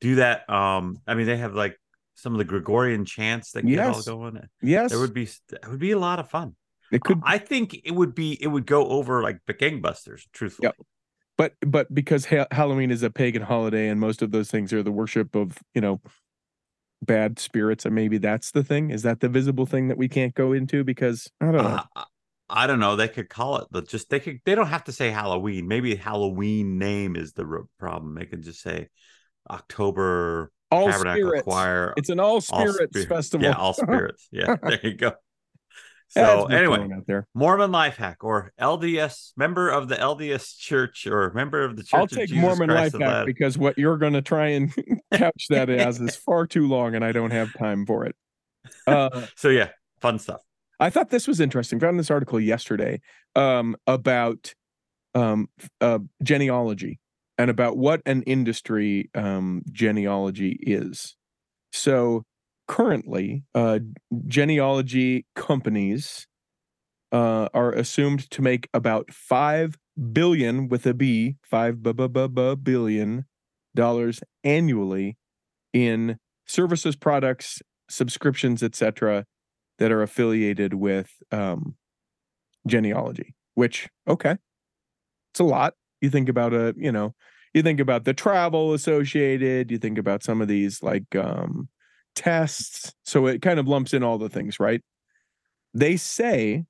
do 0.00 0.16
that 0.16 0.50
um 0.50 0.98
i 1.06 1.14
mean 1.14 1.26
they 1.26 1.36
have 1.36 1.54
like 1.54 1.78
some 2.16 2.32
of 2.34 2.38
the 2.38 2.44
gregorian 2.44 3.04
chants 3.04 3.52
that 3.52 3.64
get 3.64 3.78
all 3.78 3.94
Yes. 3.94 4.04
going 4.04 4.40
Yes, 4.60 4.90
there 4.90 4.98
would 4.98 5.14
be 5.14 5.22
it 5.22 5.68
would 5.68 5.78
be 5.78 5.92
a 5.92 5.98
lot 5.98 6.18
of 6.18 6.28
fun. 6.28 6.56
It 6.90 7.02
could 7.02 7.20
i 7.24 7.38
think 7.38 7.80
it 7.84 7.92
would 7.92 8.12
be 8.12 8.36
it 8.42 8.48
would 8.48 8.66
go 8.66 8.88
over 8.88 9.22
like 9.22 9.38
the 9.46 9.54
gangbusters 9.54 10.22
truthfully. 10.32 10.66
Yep. 10.66 10.76
but 11.38 11.54
but 11.64 11.94
because 11.94 12.26
ha- 12.26 12.48
Halloween 12.50 12.90
is 12.90 13.04
a 13.04 13.10
pagan 13.10 13.42
holiday 13.42 13.88
and 13.88 14.00
most 14.00 14.22
of 14.22 14.32
those 14.32 14.50
things 14.50 14.72
are 14.72 14.82
the 14.82 14.90
worship 14.90 15.36
of 15.36 15.56
you 15.72 15.80
know 15.80 16.00
bad 17.00 17.38
spirits 17.38 17.84
and 17.86 17.94
maybe 17.94 18.18
that's 18.18 18.50
the 18.50 18.64
thing. 18.64 18.90
Is 18.90 19.02
that 19.02 19.20
the 19.20 19.28
visible 19.28 19.66
thing 19.66 19.86
that 19.88 19.98
we 19.98 20.08
can't 20.08 20.34
go 20.34 20.52
into? 20.52 20.82
Because 20.84 21.30
I 21.40 21.46
don't 21.46 21.62
know. 21.64 21.80
Uh, 21.96 22.04
I- 22.52 22.66
don't 22.66 22.80
know. 22.80 22.96
They 22.96 23.08
could 23.08 23.28
call 23.28 23.56
it 23.58 23.66
the 23.70 23.82
just 23.82 24.10
they 24.10 24.20
could 24.20 24.40
they 24.44 24.54
don't 24.54 24.66
have 24.68 24.84
to 24.84 24.92
say 24.92 25.10
Halloween. 25.10 25.66
Maybe 25.68 25.94
Halloween 25.96 26.78
name 26.78 27.16
is 27.16 27.32
the 27.32 27.64
problem. 27.78 28.14
They 28.14 28.26
could 28.26 28.42
just 28.42 28.60
say 28.62 28.88
October 29.50 30.52
all 30.70 30.86
Tabernacle 30.90 31.20
spirits 31.22 31.44
Choir 31.44 31.94
it's 31.96 32.08
an 32.08 32.20
all 32.20 32.34
All 32.34 32.40
spirits 32.40 32.78
Spirit- 33.00 33.08
festival 33.08 33.46
Yeah, 33.48 33.54
all 33.56 33.72
spirits. 33.74 34.28
Yeah, 34.30 34.56
there 34.62 34.80
you 34.82 34.94
go. 34.94 35.12
So 36.08 36.42
worth 36.42 36.52
anyway, 36.52 36.88
out 36.94 37.06
there. 37.06 37.26
Mormon 37.34 37.72
life 37.72 37.96
hack 37.96 38.22
or 38.22 38.52
LDS 38.60 39.32
member 39.36 39.70
of 39.70 39.88
the 39.88 39.96
LDS 39.96 40.58
Church 40.58 41.06
or 41.06 41.32
member 41.32 41.64
of 41.64 41.74
the 41.76 41.82
Church 41.82 41.94
I'll 41.94 42.04
of 42.04 42.10
take 42.10 42.28
Jesus 42.28 42.42
Mormon 42.42 42.68
Christ 42.68 42.94
life 42.94 43.02
hack 43.02 43.26
because 43.26 43.56
what 43.56 43.78
you're 43.78 43.96
going 43.96 44.12
to 44.12 44.20
try 44.20 44.48
and 44.48 44.74
couch 45.14 45.46
that 45.48 45.70
as 45.70 45.98
is 46.02 46.14
far 46.14 46.46
too 46.46 46.68
long, 46.68 46.94
and 46.94 47.02
I 47.02 47.12
don't 47.12 47.30
have 47.30 47.52
time 47.58 47.86
for 47.86 48.04
it. 48.04 48.14
Uh, 48.86 49.26
So 49.36 49.48
yeah, 49.48 49.70
fun 50.00 50.18
stuff. 50.18 50.40
I 50.82 50.90
thought 50.90 51.10
this 51.10 51.28
was 51.28 51.38
interesting. 51.38 51.78
Found 51.78 51.96
this 51.96 52.10
article 52.10 52.40
yesterday 52.40 53.00
um, 53.36 53.76
about 53.86 54.52
um, 55.14 55.48
uh, 55.80 56.00
genealogy 56.24 56.98
and 57.38 57.50
about 57.50 57.76
what 57.76 58.02
an 58.04 58.22
industry 58.22 59.08
um, 59.14 59.62
genealogy 59.70 60.58
is. 60.60 61.14
So 61.72 62.24
currently, 62.66 63.44
uh, 63.54 63.78
genealogy 64.26 65.24
companies 65.36 66.26
uh, 67.12 67.48
are 67.54 67.70
assumed 67.70 68.28
to 68.32 68.42
make 68.42 68.68
about 68.74 69.12
five 69.12 69.78
billion 70.12 70.68
with 70.68 70.84
a 70.84 70.94
B, 70.94 71.36
five 71.44 71.80
bu- 71.80 71.94
bu- 71.94 72.08
bu- 72.08 72.28
bu- 72.28 72.56
billion 72.56 73.26
dollars 73.76 74.18
annually 74.42 75.16
in 75.72 76.18
services, 76.44 76.96
products, 76.96 77.62
subscriptions, 77.88 78.64
etc 78.64 79.26
that 79.78 79.92
are 79.92 80.02
affiliated 80.02 80.74
with 80.74 81.10
um, 81.30 81.74
genealogy, 82.66 83.34
which, 83.54 83.88
okay, 84.06 84.36
it's 85.32 85.40
a 85.40 85.44
lot. 85.44 85.74
You 86.00 86.10
think 86.10 86.28
about 86.28 86.52
a, 86.52 86.74
you 86.76 86.92
know, 86.92 87.14
you 87.54 87.62
think 87.62 87.80
about 87.80 88.04
the 88.04 88.14
travel 88.14 88.74
associated, 88.74 89.70
you 89.70 89.78
think 89.78 89.98
about 89.98 90.22
some 90.22 90.40
of 90.40 90.48
these 90.48 90.82
like 90.82 91.14
um, 91.16 91.68
tests. 92.14 92.92
So 93.02 93.26
it 93.26 93.42
kind 93.42 93.58
of 93.58 93.68
lumps 93.68 93.92
in 93.92 94.02
all 94.02 94.18
the 94.18 94.28
things, 94.28 94.58
right? 94.58 94.80
They 95.74 95.96
say 95.96 96.64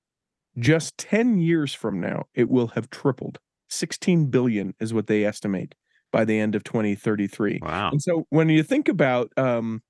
just 0.59 0.98
10 0.98 1.38
years 1.38 1.74
from 1.74 2.00
now, 2.00 2.24
it 2.34 2.48
will 2.48 2.68
have 2.68 2.90
tripled. 2.90 3.38
16 3.68 4.26
billion 4.26 4.74
is 4.80 4.92
what 4.92 5.07
they 5.07 5.24
estimate 5.24 5.74
by 6.12 6.24
the 6.24 6.38
end 6.38 6.55
of 6.55 6.62
2033. 6.62 7.61
Wow. 7.62 7.90
And 7.90 8.03
so 8.03 8.26
when 8.28 8.48
you 8.48 8.62
think 8.62 8.88
about 8.88 9.32
um 9.36 9.82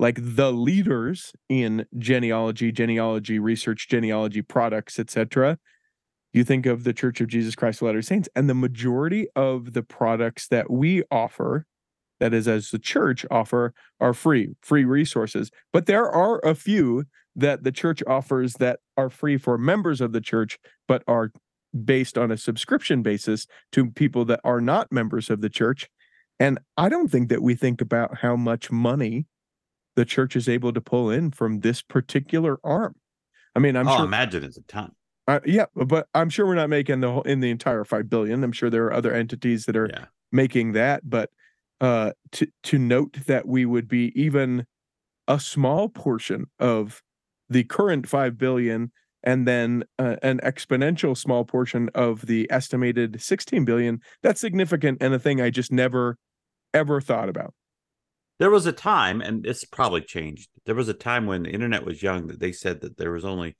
like 0.00 0.18
the 0.18 0.50
leaders 0.50 1.30
in 1.50 1.84
genealogy, 1.98 2.72
genealogy 2.72 3.38
research, 3.38 3.86
genealogy 3.86 4.40
products, 4.40 4.98
etc., 4.98 5.58
you 6.32 6.42
think 6.42 6.64
of 6.64 6.84
the 6.84 6.94
Church 6.94 7.20
of 7.20 7.28
Jesus 7.28 7.54
Christ 7.54 7.82
of 7.82 7.86
Latter-day 7.86 8.06
Saints, 8.06 8.28
and 8.34 8.48
the 8.48 8.54
majority 8.54 9.26
of 9.36 9.74
the 9.74 9.82
products 9.82 10.48
that 10.48 10.70
we 10.70 11.02
offer, 11.10 11.66
that 12.18 12.32
is, 12.32 12.48
as 12.48 12.70
the 12.70 12.78
church 12.78 13.26
offer, 13.30 13.74
are 14.00 14.14
free, 14.14 14.54
free 14.62 14.84
resources. 14.84 15.50
But 15.72 15.84
there 15.84 16.08
are 16.08 16.38
a 16.38 16.54
few 16.54 17.04
that 17.36 17.64
the 17.64 17.72
church 17.72 18.02
offers 18.06 18.54
that 18.54 18.80
are 18.96 19.10
free 19.10 19.36
for 19.36 19.58
members 19.58 20.00
of 20.00 20.12
the 20.12 20.20
church, 20.20 20.58
but 20.88 21.02
are 21.06 21.30
based 21.84 22.16
on 22.16 22.30
a 22.30 22.38
subscription 22.38 23.02
basis 23.02 23.46
to 23.72 23.90
people 23.90 24.24
that 24.24 24.40
are 24.44 24.60
not 24.60 24.90
members 24.90 25.28
of 25.28 25.42
the 25.42 25.50
church. 25.50 25.90
And 26.38 26.58
I 26.76 26.88
don't 26.88 27.10
think 27.10 27.28
that 27.28 27.42
we 27.42 27.54
think 27.54 27.82
about 27.82 28.18
how 28.18 28.34
much 28.34 28.70
money 28.70 29.26
the 29.96 30.04
church 30.04 30.36
is 30.36 30.48
able 30.48 30.72
to 30.72 30.80
pull 30.80 31.10
in 31.10 31.30
from 31.30 31.60
this 31.60 31.82
particular 31.82 32.58
arm. 32.64 32.94
I 33.54 33.58
mean, 33.58 33.76
I'm 33.76 33.88
oh, 33.88 33.96
sure, 33.96 34.04
imagine 34.06 34.44
it's 34.44 34.56
a 34.58 34.62
ton. 34.62 34.92
uh, 35.26 35.40
yeah, 35.44 35.66
but 35.74 36.08
I'm 36.14 36.30
sure 36.30 36.46
we're 36.46 36.54
not 36.54 36.70
making 36.70 37.00
the 37.00 37.10
whole 37.12 37.22
in 37.22 37.40
the 37.40 37.50
entire 37.50 37.84
five 37.84 38.08
billion. 38.08 38.44
I'm 38.44 38.52
sure 38.52 38.70
there 38.70 38.84
are 38.86 38.92
other 38.92 39.12
entities 39.12 39.64
that 39.66 39.76
are 39.76 39.88
Yeah. 39.92 40.06
making 40.32 40.72
that, 40.72 41.08
but 41.08 41.30
uh, 41.80 42.12
to 42.32 42.46
to 42.64 42.78
note 42.78 43.18
that 43.26 43.46
we 43.48 43.64
would 43.66 43.88
be 43.88 44.12
even 44.20 44.66
a 45.28 45.40
small 45.40 45.88
portion 45.88 46.46
of 46.58 47.02
the 47.48 47.64
current 47.64 48.08
five 48.08 48.38
billion, 48.38 48.92
and 49.22 49.46
then 49.48 49.84
uh, 49.98 50.16
an 50.22 50.38
exponential 50.44 51.16
small 51.16 51.44
portion 51.44 51.88
of 51.94 52.26
the 52.26 52.46
estimated 52.50 53.20
16 53.20 53.64
billion. 53.64 54.00
That's 54.22 54.40
significant 54.40 54.98
and 55.00 55.14
a 55.14 55.18
thing 55.18 55.40
I 55.40 55.50
just 55.50 55.72
never 55.72 56.16
ever 56.74 57.00
thought 57.00 57.28
about. 57.28 57.54
There 58.40 58.50
was 58.50 58.64
a 58.64 58.72
time, 58.72 59.20
and 59.20 59.46
it's 59.46 59.64
probably 59.66 60.00
changed. 60.00 60.48
There 60.64 60.74
was 60.74 60.88
a 60.88 60.94
time 60.94 61.26
when 61.26 61.42
the 61.42 61.50
internet 61.50 61.84
was 61.84 62.02
young 62.02 62.26
that 62.28 62.40
they 62.40 62.52
said 62.52 62.80
that 62.80 62.96
there 62.96 63.12
was 63.12 63.24
only 63.24 63.54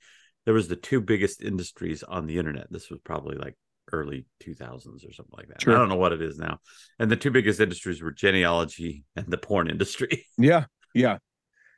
there 0.45 0.55
was 0.55 0.67
the 0.67 0.75
two 0.75 0.99
biggest 0.99 1.43
industries 1.43 2.01
on 2.01 2.25
the 2.25 2.39
internet. 2.39 2.65
This 2.71 2.89
was 2.89 2.99
probably 3.03 3.37
like 3.37 3.55
early 3.91 4.25
2000s 4.43 4.87
or 5.07 5.13
something 5.13 5.37
like 5.37 5.49
that. 5.49 5.61
Sure. 5.61 5.75
I 5.75 5.77
don't 5.77 5.89
know 5.89 5.97
what 5.97 6.13
it 6.13 6.21
is 6.21 6.39
now. 6.39 6.57
And 6.97 7.11
the 7.11 7.15
two 7.15 7.29
biggest 7.29 7.59
industries 7.59 8.01
were 8.01 8.11
genealogy 8.11 9.03
and 9.15 9.27
the 9.27 9.37
porn 9.37 9.69
industry. 9.69 10.25
Yeah, 10.39 10.65
yeah, 10.95 11.19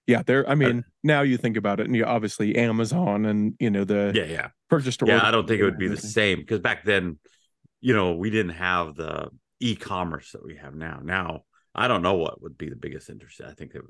yeah. 0.08 0.24
There. 0.26 0.48
I 0.48 0.54
uh, 0.54 0.56
mean, 0.56 0.86
now 1.04 1.24
you 1.24 1.36
think 1.36 1.58
about 1.58 1.82
it, 1.82 1.88
and 1.88 1.96
you 1.98 2.06
obviously 2.06 2.56
Amazon 2.56 3.26
and 3.26 3.56
you 3.60 3.70
know 3.70 3.84
the 3.84 4.14
yeah, 4.16 4.24
yeah. 4.24 4.48
purchase 4.70 4.96
to 4.98 5.06
Yeah, 5.06 5.28
I 5.28 5.32
don't 5.32 5.46
think 5.46 5.60
it 5.60 5.66
would 5.66 5.78
be 5.78 5.90
the 5.90 5.98
same 5.98 6.40
because 6.40 6.62
back 6.62 6.86
then, 6.86 7.20
you 7.82 7.94
know, 7.94 8.14
we 8.14 8.30
didn't 8.30 8.54
have 8.54 8.96
the 8.96 9.28
e-commerce 9.60 10.32
that 10.32 10.46
we 10.46 10.56
have 10.56 10.74
now. 10.74 11.02
Now, 11.04 11.42
I 11.76 11.88
don't 11.88 12.02
know 12.02 12.16
what 12.16 12.42
would 12.42 12.58
be 12.58 12.70
the 12.70 12.76
biggest 12.76 13.10
interest. 13.10 13.42
I 13.42 13.54
think 13.54 13.74
it 13.76 13.82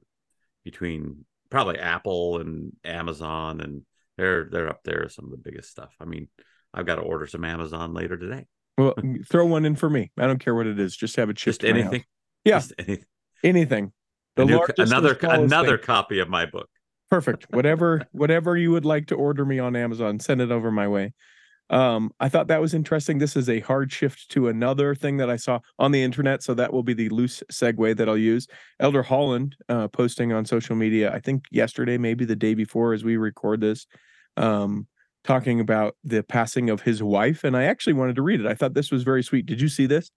between 0.64 1.26
probably 1.50 1.80
Apple 1.80 2.40
and 2.40 2.74
Amazon, 2.84 3.62
and 3.62 3.82
they're 4.18 4.46
they're 4.46 4.70
up 4.70 4.84
there 4.84 5.08
some 5.10 5.26
of 5.26 5.32
the 5.32 5.38
biggest 5.38 5.70
stuff. 5.70 5.94
I 6.00 6.06
mean, 6.06 6.28
I've 6.74 6.86
got 6.86 6.96
to 6.96 7.02
order 7.02 7.28
some 7.28 7.46
Amazon 7.46 7.94
later 7.94 8.18
today. 8.18 8.46
Well, 8.78 8.96
throw 9.30 9.46
one 9.46 9.66
in 9.66 9.76
for 9.76 9.90
me. 9.90 10.12
I 10.18 10.26
don't 10.26 10.40
care 10.40 10.56
what 10.56 10.66
it 10.66 10.80
is. 10.80 10.96
Just 10.96 11.16
have 11.18 11.30
it 11.30 11.38
shipped. 11.38 11.62
Just 11.62 11.62
to 11.62 11.74
my 11.74 11.82
house. 11.82 11.88
anything. 11.90 12.06
Yeah. 12.44 12.60
Just 12.60 12.74
anything. 12.80 13.06
Anything. 13.44 13.92
The 14.36 14.46
new- 14.46 14.66
another 14.78 15.14
another 15.22 15.78
thing. 15.78 15.86
copy 15.86 16.20
of 16.20 16.30
my 16.30 16.46
book. 16.46 16.70
Perfect. 17.12 17.46
Whatever 17.52 18.08
whatever 18.12 18.58
you 18.58 18.72
would 18.72 18.86
like 18.86 19.08
to 19.08 19.16
order 19.16 19.46
me 19.46 19.60
on 19.60 19.76
Amazon, 19.76 20.20
send 20.20 20.42
it 20.42 20.52
over 20.52 20.72
my 20.72 20.88
way. 20.88 21.14
Um, 21.70 22.12
I 22.20 22.30
thought 22.30 22.48
that 22.48 22.62
was 22.62 22.74
interesting. 22.74 23.18
This 23.18 23.36
is 23.36 23.50
a 23.50 23.62
hard 23.62 23.92
shift 23.92 24.30
to 24.32 24.48
another 24.48 24.94
thing 24.94 25.18
that 25.18 25.30
I 25.30 25.38
saw 25.38 25.60
on 25.80 25.92
the 25.92 26.04
internet, 26.04 26.44
so 26.44 26.54
that 26.54 26.72
will 26.72 26.84
be 26.84 26.94
the 26.94 27.10
loose 27.10 27.42
segue 27.52 27.98
that 27.98 28.08
I'll 28.08 28.18
use. 28.18 28.48
Elder 28.80 29.02
Holland 29.02 29.56
uh, 29.70 29.88
posting 29.88 30.34
on 30.34 30.46
social 30.46 30.76
media, 30.76 31.12
I 31.12 31.20
think 31.20 31.46
yesterday, 31.52 31.98
maybe 31.98 32.26
the 32.26 32.36
day 32.36 32.54
before, 32.54 32.94
as 32.94 33.04
we 33.04 33.18
record 33.18 33.62
this, 33.62 33.88
um, 34.38 34.88
talking 35.24 35.60
about 35.60 35.96
the 36.04 36.22
passing 36.22 36.70
of 36.70 36.82
his 36.82 37.02
wife, 37.02 37.44
and 37.44 37.56
I 37.56 37.64
actually 37.64 37.94
wanted 37.94 38.18
to 38.18 38.22
read 38.22 38.42
it. 38.42 38.46
I 38.46 38.54
thought 38.54 38.74
this 38.74 38.92
was 38.92 39.04
very 39.04 39.24
sweet. 39.24 39.46
Did 39.46 39.62
you 39.62 39.70
see 39.70 39.86
this? 39.86 40.12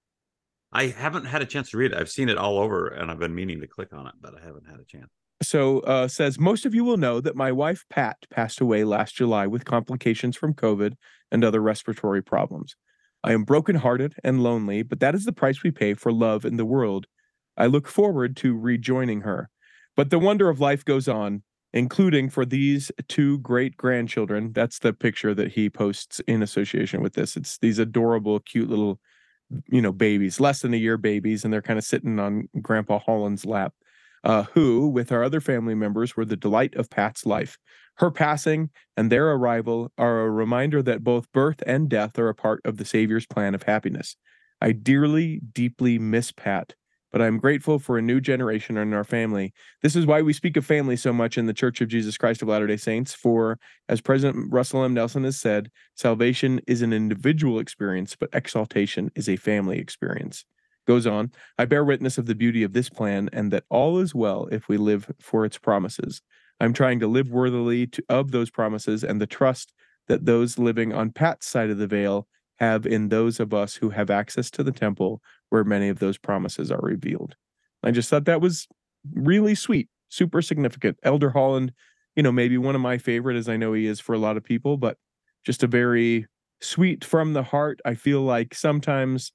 I 0.72 0.88
haven't 0.88 1.26
had 1.26 1.42
a 1.42 1.46
chance 1.46 1.70
to 1.70 1.76
read 1.76 1.92
it. 1.92 1.98
I've 1.98 2.10
seen 2.10 2.28
it 2.28 2.36
all 2.36 2.58
over, 2.58 2.88
and 2.88 3.10
I've 3.10 3.20
been 3.20 3.34
meaning 3.34 3.60
to 3.60 3.68
click 3.68 3.92
on 3.92 4.06
it, 4.08 4.14
but 4.20 4.34
I 4.34 4.44
haven't 4.44 4.66
had 4.66 4.80
a 4.80 4.84
chance. 4.84 5.10
So 5.42 5.80
uh, 5.80 6.08
says 6.08 6.38
most 6.38 6.64
of 6.64 6.74
you 6.74 6.84
will 6.84 6.96
know 6.96 7.20
that 7.20 7.36
my 7.36 7.52
wife 7.52 7.84
Pat 7.90 8.18
passed 8.30 8.60
away 8.60 8.84
last 8.84 9.16
July 9.16 9.46
with 9.46 9.64
complications 9.64 10.36
from 10.36 10.54
COVID 10.54 10.94
and 11.30 11.44
other 11.44 11.60
respiratory 11.60 12.22
problems. 12.22 12.76
I 13.22 13.32
am 13.32 13.44
brokenhearted 13.44 14.14
and 14.22 14.42
lonely, 14.42 14.82
but 14.82 15.00
that 15.00 15.14
is 15.14 15.24
the 15.24 15.32
price 15.32 15.62
we 15.62 15.70
pay 15.70 15.94
for 15.94 16.12
love 16.12 16.44
in 16.44 16.56
the 16.56 16.64
world. 16.64 17.06
I 17.56 17.66
look 17.66 17.88
forward 17.88 18.36
to 18.38 18.56
rejoining 18.56 19.22
her. 19.22 19.50
But 19.96 20.10
the 20.10 20.18
wonder 20.18 20.48
of 20.48 20.60
life 20.60 20.84
goes 20.84 21.08
on, 21.08 21.42
including 21.72 22.30
for 22.30 22.44
these 22.44 22.92
two 23.08 23.38
great 23.38 23.76
grandchildren. 23.76 24.52
That's 24.52 24.78
the 24.78 24.92
picture 24.92 25.34
that 25.34 25.52
he 25.52 25.68
posts 25.70 26.20
in 26.28 26.42
association 26.42 27.02
with 27.02 27.14
this. 27.14 27.36
It's 27.36 27.58
these 27.58 27.78
adorable, 27.78 28.38
cute 28.40 28.68
little, 28.68 29.00
you 29.66 29.80
know, 29.80 29.92
babies, 29.92 30.38
less 30.38 30.60
than 30.60 30.74
a 30.74 30.78
year 30.78 30.98
babies, 30.98 31.44
and 31.44 31.52
they're 31.52 31.62
kind 31.62 31.78
of 31.78 31.84
sitting 31.84 32.18
on 32.20 32.48
Grandpa 32.60 32.98
Holland's 32.98 33.46
lap 33.46 33.72
uh, 34.26 34.42
who, 34.54 34.88
with 34.88 35.12
our 35.12 35.22
other 35.22 35.40
family 35.40 35.74
members, 35.74 36.16
were 36.16 36.24
the 36.24 36.36
delight 36.36 36.74
of 36.74 36.90
Pat's 36.90 37.24
life. 37.24 37.58
Her 37.98 38.10
passing 38.10 38.70
and 38.96 39.10
their 39.10 39.30
arrival 39.30 39.92
are 39.96 40.22
a 40.22 40.30
reminder 40.30 40.82
that 40.82 41.04
both 41.04 41.30
birth 41.30 41.62
and 41.64 41.88
death 41.88 42.18
are 42.18 42.28
a 42.28 42.34
part 42.34 42.60
of 42.64 42.76
the 42.76 42.84
Savior's 42.84 43.24
plan 43.24 43.54
of 43.54 43.62
happiness. 43.62 44.16
I 44.60 44.72
dearly, 44.72 45.40
deeply 45.52 45.96
miss 46.00 46.32
Pat, 46.32 46.74
but 47.12 47.22
I'm 47.22 47.38
grateful 47.38 47.78
for 47.78 47.98
a 47.98 48.02
new 48.02 48.20
generation 48.20 48.76
in 48.76 48.92
our 48.92 49.04
family. 49.04 49.54
This 49.82 49.94
is 49.94 50.06
why 50.06 50.22
we 50.22 50.32
speak 50.32 50.56
of 50.56 50.66
family 50.66 50.96
so 50.96 51.12
much 51.12 51.38
in 51.38 51.46
the 51.46 51.54
Church 51.54 51.80
of 51.80 51.86
Jesus 51.86 52.18
Christ 52.18 52.42
of 52.42 52.48
Latter 52.48 52.66
day 52.66 52.76
Saints. 52.76 53.14
For, 53.14 53.60
as 53.88 54.00
President 54.00 54.52
Russell 54.52 54.82
M. 54.82 54.92
Nelson 54.92 55.22
has 55.22 55.38
said, 55.38 55.70
salvation 55.94 56.60
is 56.66 56.82
an 56.82 56.92
individual 56.92 57.60
experience, 57.60 58.16
but 58.18 58.30
exaltation 58.32 59.12
is 59.14 59.28
a 59.28 59.36
family 59.36 59.78
experience. 59.78 60.44
Goes 60.86 61.06
on, 61.06 61.32
I 61.58 61.64
bear 61.64 61.84
witness 61.84 62.16
of 62.16 62.26
the 62.26 62.34
beauty 62.34 62.62
of 62.62 62.72
this 62.72 62.88
plan 62.88 63.28
and 63.32 63.52
that 63.52 63.64
all 63.68 63.98
is 63.98 64.14
well 64.14 64.48
if 64.52 64.68
we 64.68 64.76
live 64.76 65.10
for 65.20 65.44
its 65.44 65.58
promises. 65.58 66.22
I'm 66.60 66.72
trying 66.72 67.00
to 67.00 67.08
live 67.08 67.30
worthily 67.30 67.86
to, 67.88 68.04
of 68.08 68.30
those 68.30 68.50
promises 68.50 69.02
and 69.02 69.20
the 69.20 69.26
trust 69.26 69.72
that 70.08 70.26
those 70.26 70.58
living 70.58 70.92
on 70.92 71.10
Pat's 71.10 71.46
side 71.46 71.70
of 71.70 71.78
the 71.78 71.86
veil 71.86 72.28
have 72.58 72.86
in 72.86 73.08
those 73.08 73.40
of 73.40 73.52
us 73.52 73.74
who 73.74 73.90
have 73.90 74.10
access 74.10 74.50
to 74.52 74.62
the 74.62 74.72
temple 74.72 75.20
where 75.50 75.64
many 75.64 75.88
of 75.88 75.98
those 75.98 76.18
promises 76.18 76.70
are 76.70 76.80
revealed. 76.80 77.34
I 77.82 77.90
just 77.90 78.08
thought 78.08 78.24
that 78.24 78.40
was 78.40 78.66
really 79.14 79.54
sweet, 79.54 79.88
super 80.08 80.40
significant. 80.40 80.98
Elder 81.02 81.30
Holland, 81.30 81.72
you 82.14 82.22
know, 82.22 82.32
maybe 82.32 82.58
one 82.58 82.74
of 82.74 82.80
my 82.80 82.98
favorite, 82.98 83.36
as 83.36 83.48
I 83.48 83.56
know 83.56 83.72
he 83.72 83.86
is 83.86 84.00
for 84.00 84.14
a 84.14 84.18
lot 84.18 84.36
of 84.36 84.44
people, 84.44 84.76
but 84.76 84.96
just 85.44 85.62
a 85.62 85.66
very 85.66 86.26
sweet 86.60 87.04
from 87.04 87.34
the 87.34 87.42
heart. 87.42 87.80
I 87.84 87.94
feel 87.94 88.22
like 88.22 88.54
sometimes 88.54 89.32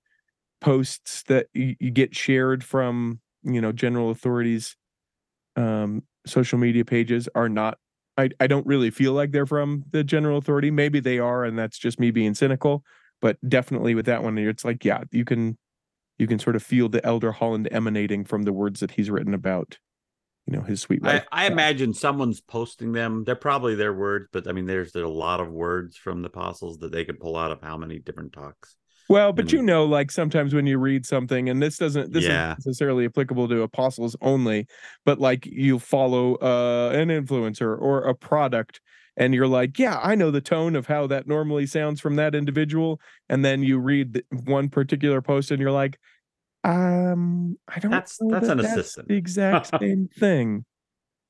posts 0.62 1.24
that 1.24 1.48
you, 1.54 1.76
you 1.80 1.92
get 1.92 2.16
shared 2.16 2.64
from, 2.64 3.20
you 3.44 3.60
know, 3.60 3.72
general 3.72 4.12
authorities, 4.12 4.76
um, 5.56 6.04
social 6.26 6.58
media 6.58 6.86
pages 6.86 7.28
are 7.36 7.50
not 7.50 7.78
I, 8.18 8.30
I 8.40 8.48
don't 8.48 8.66
really 8.68 8.92
feel 8.92 9.14
like 9.14 9.32
they're 9.32 9.46
from 9.46 9.84
the 9.92 10.04
general 10.04 10.38
authority. 10.38 10.70
Maybe 10.70 11.00
they 11.00 11.20
are, 11.20 11.44
and 11.44 11.58
that's 11.58 11.78
just 11.78 12.00
me 12.00 12.12
being 12.12 12.34
cynical. 12.34 12.84
But 13.22 13.38
definitely 13.48 13.96
with 13.96 14.06
that 14.06 14.24
one, 14.24 14.38
it's 14.38 14.66
like, 14.66 14.84
yeah, 14.84 15.04
you 15.12 15.26
can 15.26 15.58
you 16.18 16.28
can 16.28 16.40
sort 16.40 16.56
of 16.56 16.64
feel 16.64 16.90
the 16.90 17.06
Elder 17.06 17.32
Holland 17.32 17.68
emanating 17.72 18.26
from 18.26 18.44
the 18.44 18.54
words 18.54 18.80
that 18.82 18.92
he's 18.92 19.10
written 19.10 19.34
about, 19.34 19.80
you 20.46 20.56
know, 20.56 20.62
his 20.62 20.82
sweet 20.82 21.02
I, 21.04 21.14
wife. 21.14 21.28
I 21.32 21.48
imagine 21.48 21.94
someone's 21.94 22.42
posting 22.42 22.92
them. 22.92 23.24
They're 23.24 23.36
probably 23.36 23.76
their 23.76 23.94
words, 23.94 24.28
but 24.32 24.48
I 24.48 24.52
mean, 24.52 24.66
there's, 24.66 24.92
there's 24.92 25.06
a 25.06 25.10
lot 25.10 25.40
of 25.40 25.50
words 25.50 25.98
from 25.98 26.22
the 26.22 26.28
apostles 26.28 26.78
that 26.80 26.92
they 26.92 27.06
could 27.06 27.20
pull 27.20 27.38
out 27.38 27.52
of 27.52 27.62
how 27.62 27.76
many 27.76 27.98
different 27.98 28.34
talks. 28.34 28.76
Well, 29.12 29.34
but 29.34 29.46
and- 29.46 29.52
you 29.54 29.62
know, 29.62 29.86
like 29.86 30.10
sometimes 30.12 30.54
when 30.54 30.66
you 30.66 30.78
read 30.80 31.06
something, 31.06 31.50
and 31.50 31.62
this 31.62 31.78
doesn't 31.78 32.14
this 32.14 32.24
Yeah. 32.24 32.54
isn't 32.54 32.66
necessarily 32.66 33.06
applicable 33.06 33.48
to 33.50 33.62
apostles 33.62 34.16
only, 34.22 34.68
but 35.06 35.20
like 35.20 35.46
you 35.46 35.78
follow 35.80 36.36
uh 36.36 36.92
an 36.94 37.10
influencer 37.10 37.78
or 37.80 38.04
a 38.04 38.16
product 38.16 38.82
and 39.18 39.34
you're 39.36 39.48
like, 39.48 39.78
yeah, 39.78 40.00
I 40.02 40.16
know 40.16 40.32
the 40.32 40.40
tone 40.42 40.76
of 40.76 40.88
how 40.88 41.06
that 41.08 41.28
normally 41.28 41.66
sounds 41.66 42.00
from 42.00 42.16
that 42.16 42.34
individual, 42.34 43.00
and 43.28 43.44
then 43.44 43.62
you 43.62 43.78
read 43.78 44.24
one 44.46 44.70
particular 44.70 45.22
post 45.22 45.52
and 45.52 45.60
you're 45.60 45.72
like, 45.72 46.00
um, 46.64 47.58
I 47.68 47.80
don't 47.80 47.92
That's- 47.92 48.18
know 48.22 48.32
that's 48.32 48.48
that 48.48 48.60
an 48.60 48.66
assistant. 48.66 49.08
the 49.10 49.16
exact 49.18 49.72
same 49.82 50.08
thing. 50.18 50.64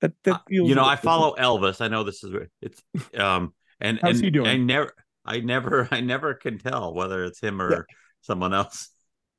That 0.02 0.14
that 0.24 0.36
Uh, 0.36 0.40
you 0.50 0.76
know, 0.76 0.84
I 0.86 0.96
follow 0.96 1.36
Elvis. 1.38 1.80
I 1.82 1.88
know 1.88 2.04
this 2.04 2.24
is 2.24 2.34
it's 2.62 2.82
um 3.18 3.54
and 3.80 4.00
How's 4.02 4.16
and 4.18 4.26
he 4.26 4.32
doing? 4.32 4.48
I 4.48 4.58
never 4.58 4.94
I 5.26 5.40
never 5.40 5.88
I 5.92 6.02
never 6.02 6.34
can 6.34 6.58
tell 6.58 6.94
whether 6.94 7.24
it's 7.24 7.40
him 7.40 7.62
or 7.62 7.88
someone 8.22 8.54
else. 8.54 8.90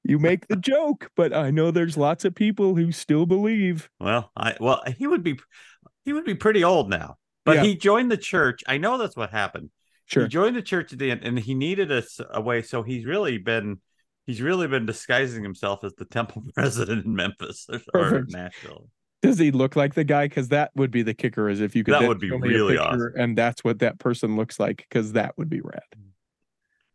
You 0.05 0.19
make 0.19 0.49
the 0.49 0.57
joke, 0.57 1.11
but 1.17 1.33
I 1.33 1.51
know 1.51 1.71
there's 1.71 1.97
lots 1.97 2.25
of 2.25 2.35
people 2.35 2.75
who 2.75 2.93
still 2.93 3.27
believe. 3.27 3.89
Well, 4.01 4.31
I 4.37 4.57
well 4.61 4.83
he 4.97 5.07
would 5.07 5.23
be 5.23 5.39
he 6.05 6.13
would 6.13 6.25
be 6.25 6.35
pretty 6.35 6.65
old 6.65 6.89
now. 6.91 7.17
But 7.45 7.57
Yeah. 7.57 7.63
he 7.65 7.77
joined 7.77 8.11
the 8.11 8.17
church. 8.17 8.63
I 8.67 8.79
know 8.79 8.99
that's 8.99 9.17
what 9.17 9.31
happened. 9.31 9.71
Sure. 10.07 10.25
He 10.25 10.29
joined 10.29 10.57
the 10.57 10.63
church 10.63 10.93
at 10.93 10.99
the 10.99 11.11
end 11.11 11.23
and 11.25 11.39
he 11.39 11.55
needed 11.55 11.91
a, 11.91 12.03
a 12.31 12.41
way 12.41 12.63
so 12.63 12.83
he's 12.83 13.05
really 13.07 13.39
been 13.39 13.81
he's 14.27 14.43
really 14.43 14.69
been 14.69 14.87
disguising 14.87 15.43
himself 15.43 15.85
as 15.85 15.95
the 15.95 16.05
temple 16.11 16.43
president 16.55 17.07
in 17.07 17.15
Memphis 17.15 17.67
or, 17.95 18.01
or 18.19 18.25
Nashville. 18.29 18.89
Does 19.23 19.39
he 19.39 19.53
look 19.53 19.77
like 19.77 19.95
the 19.95 20.05
guy? 20.05 20.27
Because 20.27 20.49
that 20.49 20.73
would 20.75 20.91
be 20.91 21.03
the 21.03 21.15
kicker. 21.15 21.49
Is 21.49 21.61
if 21.61 21.77
you 21.77 21.85
could 21.85 21.95
That 21.95 22.09
would 22.09 22.19
be 22.19 22.29
show 22.29 22.39
me 22.39 22.49
a 22.49 22.53
really 22.53 22.77
awesome, 22.77 23.13
And 23.17 23.39
that's 23.39 23.63
what 23.63 23.79
that 23.79 23.99
person 24.01 24.37
looks 24.37 24.59
like. 24.59 24.79
Because 24.89 25.13
that 25.13 25.39
would 25.39 25.49
be 25.49 25.61
rad. 25.61 25.83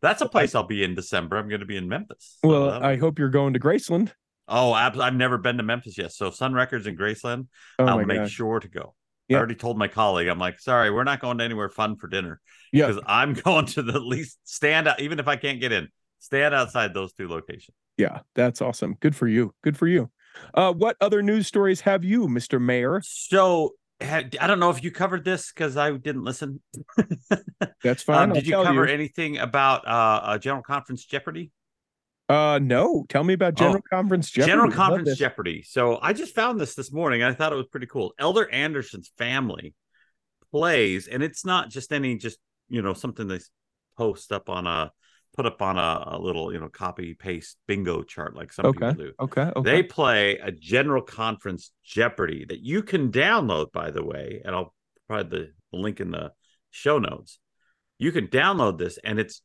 That's 0.01 0.21
a 0.21 0.29
place 0.29 0.53
I'll 0.53 0.63
be 0.63 0.83
in 0.83 0.93
December. 0.93 1.37
I'm 1.37 1.47
going 1.47 1.61
to 1.61 1.65
be 1.65 1.77
in 1.77 1.87
Memphis. 1.87 2.37
So 2.43 2.49
Well, 2.49 2.69
I 2.83 2.97
hope 2.97 3.17
you're 3.17 3.29
going 3.29 3.53
to 3.53 3.59
Graceland. 3.59 4.11
Oh, 4.47 4.71
I've 4.71 5.15
never 5.15 5.37
been 5.37 5.57
to 5.57 5.63
Memphis 5.63 5.97
yet. 5.97 6.11
So 6.11 6.29
Sun 6.29 6.53
Records 6.53 6.85
in 6.85 6.95
Graceland, 6.95 7.47
Oh 7.79 7.85
I'll 7.85 8.05
make 8.05 8.17
god. 8.17 8.29
sure 8.31 8.59
to 8.59 8.67
go. 8.67 8.93
Yeah. 9.27 9.37
I 9.37 9.39
already 9.39 9.55
told 9.55 9.77
my 9.77 9.87
colleague, 9.89 10.27
I'm 10.29 10.39
like, 10.39 10.59
sorry, 10.59 10.89
we're 10.91 11.03
not 11.03 11.19
going 11.19 11.37
to 11.39 11.43
anywhere 11.43 11.67
fun 11.67 11.97
for 11.97 12.07
dinner 12.07 12.39
Yeah. 12.71 12.87
because 12.87 13.03
I'm 13.07 13.33
going 13.45 13.65
to 13.67 13.81
the 13.81 13.99
least 13.99 14.37
stand 14.43 14.87
out, 14.87 15.01
even 15.01 15.19
if 15.19 15.27
I 15.27 15.35
can't 15.35 15.59
get 15.59 15.71
in, 15.71 15.89
stand 16.19 16.53
outside 16.53 16.93
those 16.93 17.11
two 17.13 17.27
locations. 17.27 17.75
Yeah. 17.97 18.19
That's 18.35 18.61
awesome. 18.61 18.95
Good 19.01 19.15
for 19.15 19.27
you. 19.27 19.53
Good 19.63 19.77
for 19.77 19.87
you. 19.87 20.09
Uh, 20.53 20.73
what 20.73 20.97
other 21.01 21.21
news 21.21 21.47
stories 21.47 21.81
have 21.81 22.03
you, 22.03 22.27
Mr. 22.27 22.61
Mayor? 22.61 23.01
So 23.03 23.73
had- 23.99 24.37
I 24.39 24.47
don't 24.47 24.59
know 24.59 24.69
if 24.69 24.83
you 24.83 24.91
covered 24.91 25.25
this 25.25 25.51
because 25.51 25.77
I 25.77 25.91
didn't 25.91 26.23
listen. 26.23 26.61
That's 27.83 28.03
fine. 28.03 28.29
Um, 28.29 28.33
did 28.33 28.47
you 28.47 28.53
cover 28.53 28.87
anything 28.87 29.37
about 29.37 29.87
uh, 29.87 30.21
uh, 30.23 30.37
General 30.37 30.63
Conference 30.63 31.05
Jeopardy? 31.05 31.51
Uh, 32.29 32.59
no. 32.61 33.05
Tell 33.07 33.23
me 33.23 33.33
about 33.33 33.55
General 33.55 33.81
Conference 33.89 34.29
Jeopardy. 34.29 34.51
Oh, 34.51 34.55
General 34.55 34.71
Conference. 34.71 35.17
Jeopardy. 35.17 35.63
So 35.63 35.97
I 36.01 36.13
just 36.13 36.35
found 36.35 36.59
this 36.59 36.75
this 36.75 36.91
morning. 36.91 37.23
I 37.23 37.33
thought 37.33 37.53
it 37.53 37.55
was 37.55 37.67
pretty 37.67 37.87
cool. 37.87 38.13
Elder 38.19 38.49
Anderson's 38.51 39.11
family 39.17 39.73
plays, 40.51 41.07
and 41.07 41.23
it's 41.23 41.45
not 41.45 41.69
just 41.69 41.93
any 41.93 42.17
just 42.17 42.37
you 42.67 42.81
know 42.81 42.93
something 42.93 43.27
they 43.27 43.39
post 43.97 44.31
up 44.31 44.49
on 44.49 44.67
a 44.67 44.91
put 45.37 45.45
up 45.45 45.61
on 45.61 45.77
a, 45.77 46.03
a 46.17 46.19
little 46.19 46.51
you 46.51 46.59
know 46.59 46.67
copy 46.67 47.13
paste 47.13 47.57
bingo 47.67 48.03
chart 48.03 48.35
like 48.35 48.51
some 48.51 48.65
Okay. 48.65 48.89
people 48.89 49.05
do. 49.05 49.13
Okay. 49.19 49.51
Okay. 49.55 49.71
They 49.71 49.83
play 49.83 50.37
a 50.39 50.51
General 50.51 51.01
Conference 51.01 51.71
Jeopardy 51.83 52.45
that 52.49 52.59
you 52.59 52.83
can 52.83 53.11
download, 53.11 53.71
by 53.71 53.91
the 53.91 54.03
way, 54.03 54.41
and 54.43 54.55
I'll 54.55 54.73
provide 55.07 55.29
the 55.29 55.53
link 55.71 55.99
in 56.01 56.11
the 56.11 56.31
show 56.71 56.99
notes. 56.99 57.39
You 57.99 58.11
can 58.11 58.27
download 58.27 58.77
this, 58.77 58.97
and 59.03 59.19
it's 59.19 59.41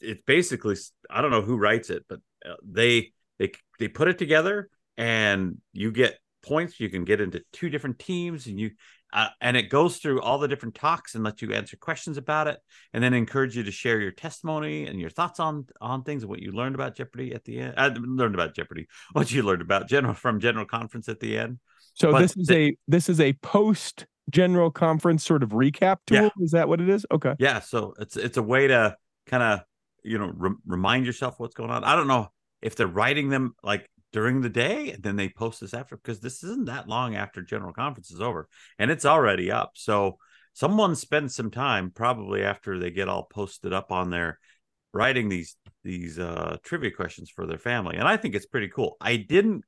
it's 0.00 0.22
basically 0.26 0.76
I 1.10 1.20
don't 1.22 1.30
know 1.30 1.42
who 1.42 1.56
writes 1.56 1.90
it, 1.90 2.04
but 2.08 2.20
uh, 2.46 2.54
they 2.62 3.12
they 3.38 3.52
they 3.78 3.88
put 3.88 4.08
it 4.08 4.18
together, 4.18 4.68
and 4.96 5.58
you 5.72 5.90
get 5.90 6.18
points. 6.42 6.80
You 6.80 6.88
can 6.90 7.04
get 7.04 7.20
into 7.20 7.42
two 7.52 7.70
different 7.70 7.98
teams, 7.98 8.46
and 8.46 8.58
you 8.58 8.72
uh, 9.12 9.28
and 9.40 9.56
it 9.56 9.70
goes 9.70 9.98
through 9.98 10.20
all 10.20 10.38
the 10.38 10.48
different 10.48 10.74
talks 10.74 11.14
and 11.14 11.24
lets 11.24 11.42
you 11.42 11.52
answer 11.52 11.76
questions 11.76 12.16
about 12.16 12.46
it, 12.46 12.58
and 12.92 13.02
then 13.02 13.14
encourage 13.14 13.56
you 13.56 13.62
to 13.64 13.70
share 13.70 14.00
your 14.00 14.12
testimony 14.12 14.86
and 14.86 15.00
your 15.00 15.10
thoughts 15.10 15.40
on 15.40 15.66
on 15.80 16.02
things 16.02 16.22
and 16.22 16.30
what 16.30 16.40
you 16.40 16.52
learned 16.52 16.74
about 16.74 16.96
Jeopardy 16.96 17.34
at 17.34 17.44
the 17.44 17.58
end. 17.60 17.74
I 17.76 17.88
learned 17.88 18.34
about 18.34 18.54
Jeopardy, 18.54 18.86
what 19.12 19.30
you 19.32 19.42
learned 19.42 19.62
about 19.62 19.88
general 19.88 20.14
from 20.14 20.40
General 20.40 20.66
Conference 20.66 21.08
at 21.08 21.20
the 21.20 21.38
end. 21.38 21.58
so 21.94 22.12
but 22.12 22.20
this 22.20 22.36
is 22.36 22.46
the- 22.46 22.56
a 22.56 22.76
this 22.88 23.08
is 23.08 23.20
a 23.20 23.32
post 23.34 24.06
General 24.30 24.70
Conference 24.70 25.24
sort 25.24 25.42
of 25.42 25.50
recap 25.50 25.98
tool. 26.06 26.18
Yeah. 26.22 26.28
Is 26.40 26.52
that 26.52 26.68
what 26.68 26.80
it 26.80 26.88
is? 26.88 27.04
Okay. 27.10 27.34
Yeah, 27.38 27.60
so 27.60 27.94
it's 27.98 28.16
it's 28.16 28.36
a 28.36 28.42
way 28.42 28.68
to 28.68 28.96
kind 29.26 29.42
of 29.42 29.60
you 30.04 30.18
know 30.18 30.30
re- 30.34 30.54
remind 30.66 31.04
yourself 31.06 31.34
what's 31.38 31.54
going 31.54 31.70
on. 31.70 31.82
I 31.84 31.96
don't 31.96 32.06
know 32.06 32.28
if 32.62 32.76
they're 32.76 32.86
writing 32.86 33.28
them 33.28 33.54
like 33.62 33.88
during 34.12 34.40
the 34.40 34.48
day 34.48 34.90
and 34.92 35.02
then 35.02 35.16
they 35.16 35.28
post 35.28 35.60
this 35.60 35.74
after 35.74 35.96
because 35.96 36.20
this 36.20 36.42
isn't 36.42 36.66
that 36.66 36.88
long 36.88 37.14
after 37.14 37.42
General 37.42 37.72
Conference 37.72 38.10
is 38.10 38.20
over 38.20 38.48
and 38.78 38.90
it's 38.90 39.04
already 39.04 39.50
up. 39.50 39.72
So 39.74 40.18
someone 40.52 40.96
spends 40.96 41.34
some 41.34 41.50
time 41.50 41.90
probably 41.90 42.42
after 42.42 42.78
they 42.78 42.90
get 42.90 43.08
all 43.08 43.24
posted 43.24 43.72
up 43.72 43.92
on 43.92 44.10
there 44.10 44.38
writing 44.92 45.28
these 45.28 45.56
these 45.84 46.18
uh 46.18 46.56
trivia 46.64 46.90
questions 46.90 47.30
for 47.30 47.46
their 47.46 47.58
family 47.58 47.96
and 47.96 48.08
I 48.08 48.16
think 48.16 48.34
it's 48.34 48.46
pretty 48.46 48.68
cool. 48.68 48.96
I 49.00 49.16
didn't 49.16 49.64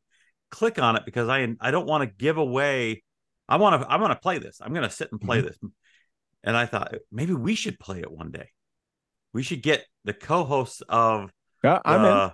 click 0.50 0.80
on 0.80 0.96
it 0.96 1.04
because 1.04 1.28
I 1.28 1.46
I 1.60 1.70
don't 1.70 1.86
want 1.86 2.02
to 2.02 2.14
give 2.16 2.36
away 2.36 3.02
I 3.48 3.56
want 3.56 3.82
to 3.82 3.88
I 3.88 3.96
want 3.96 4.12
to 4.12 4.18
play 4.18 4.38
this. 4.38 4.60
I'm 4.60 4.72
going 4.72 4.88
to 4.88 4.94
sit 4.94 5.12
and 5.12 5.20
play 5.20 5.40
this. 5.40 5.56
And 6.44 6.56
I 6.56 6.66
thought 6.66 6.94
maybe 7.10 7.34
we 7.34 7.54
should 7.54 7.78
play 7.78 8.00
it 8.00 8.10
one 8.10 8.30
day. 8.30 8.48
We 9.32 9.42
should 9.42 9.62
get 9.62 9.84
the 10.04 10.12
co-hosts 10.12 10.82
of 10.88 11.30
Yeah, 11.62 11.80
I'm 11.84 12.04
in. 12.04 12.30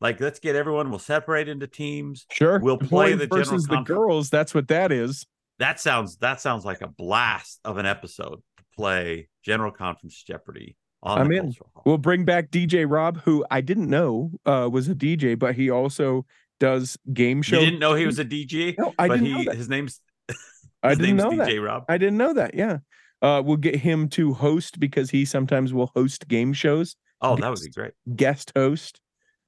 Like 0.00 0.20
let's 0.20 0.38
get 0.38 0.56
everyone. 0.56 0.90
We'll 0.90 0.98
separate 0.98 1.48
into 1.48 1.66
teams. 1.66 2.26
Sure. 2.32 2.58
we'll 2.58 2.78
play 2.78 3.14
the 3.14 3.26
General 3.26 3.44
versus 3.44 3.66
the 3.66 3.80
girls. 3.82 4.30
That's 4.30 4.54
what 4.54 4.68
that 4.68 4.92
is. 4.92 5.24
That 5.58 5.80
sounds 5.80 6.16
that 6.18 6.40
sounds 6.40 6.64
like 6.64 6.80
a 6.82 6.88
blast 6.88 7.60
of 7.64 7.78
an 7.78 7.86
episode 7.86 8.40
to 8.58 8.64
play 8.76 9.28
General 9.44 9.70
Conference 9.72 10.22
Jeopardy 10.22 10.76
on 11.02 11.18
I'm 11.18 11.32
in. 11.32 11.54
We'll 11.84 11.98
bring 11.98 12.24
back 12.24 12.50
DJ 12.50 12.84
Rob, 12.88 13.20
who 13.22 13.44
I 13.50 13.60
didn't 13.60 13.88
know 13.88 14.32
uh, 14.44 14.68
was 14.70 14.88
a 14.88 14.94
DJ, 14.94 15.38
but 15.38 15.54
he 15.54 15.70
also 15.70 16.26
does 16.60 16.96
game 17.12 17.42
shows. 17.42 17.60
You 17.60 17.66
didn't 17.66 17.80
know 17.80 17.94
he 17.94 18.06
was 18.06 18.18
a 18.18 18.24
DJ, 18.24 18.74
No, 18.78 18.92
I 18.98 19.08
but 19.08 19.14
didn't 19.20 19.26
he 19.26 19.32
know 19.34 19.44
that. 19.50 19.56
his 19.56 19.68
name's 19.68 20.00
I 20.82 20.90
his 20.90 20.98
didn't 20.98 21.16
name's 21.16 21.22
know 21.38 21.44
DJ 21.44 21.56
that. 21.56 21.60
Rob. 21.62 21.84
I 21.88 21.98
didn't 21.98 22.16
know 22.18 22.32
that. 22.34 22.54
Yeah. 22.54 22.78
Uh, 23.22 23.42
we'll 23.44 23.56
get 23.56 23.76
him 23.76 24.08
to 24.10 24.34
host 24.34 24.78
because 24.78 25.08
he 25.10 25.24
sometimes 25.24 25.72
will 25.72 25.90
host 25.94 26.28
game 26.28 26.52
shows, 26.52 26.96
Oh, 27.22 27.34
that 27.36 27.48
would 27.48 27.60
be 27.62 27.70
great. 27.70 27.92
guest 28.14 28.52
host, 28.54 29.00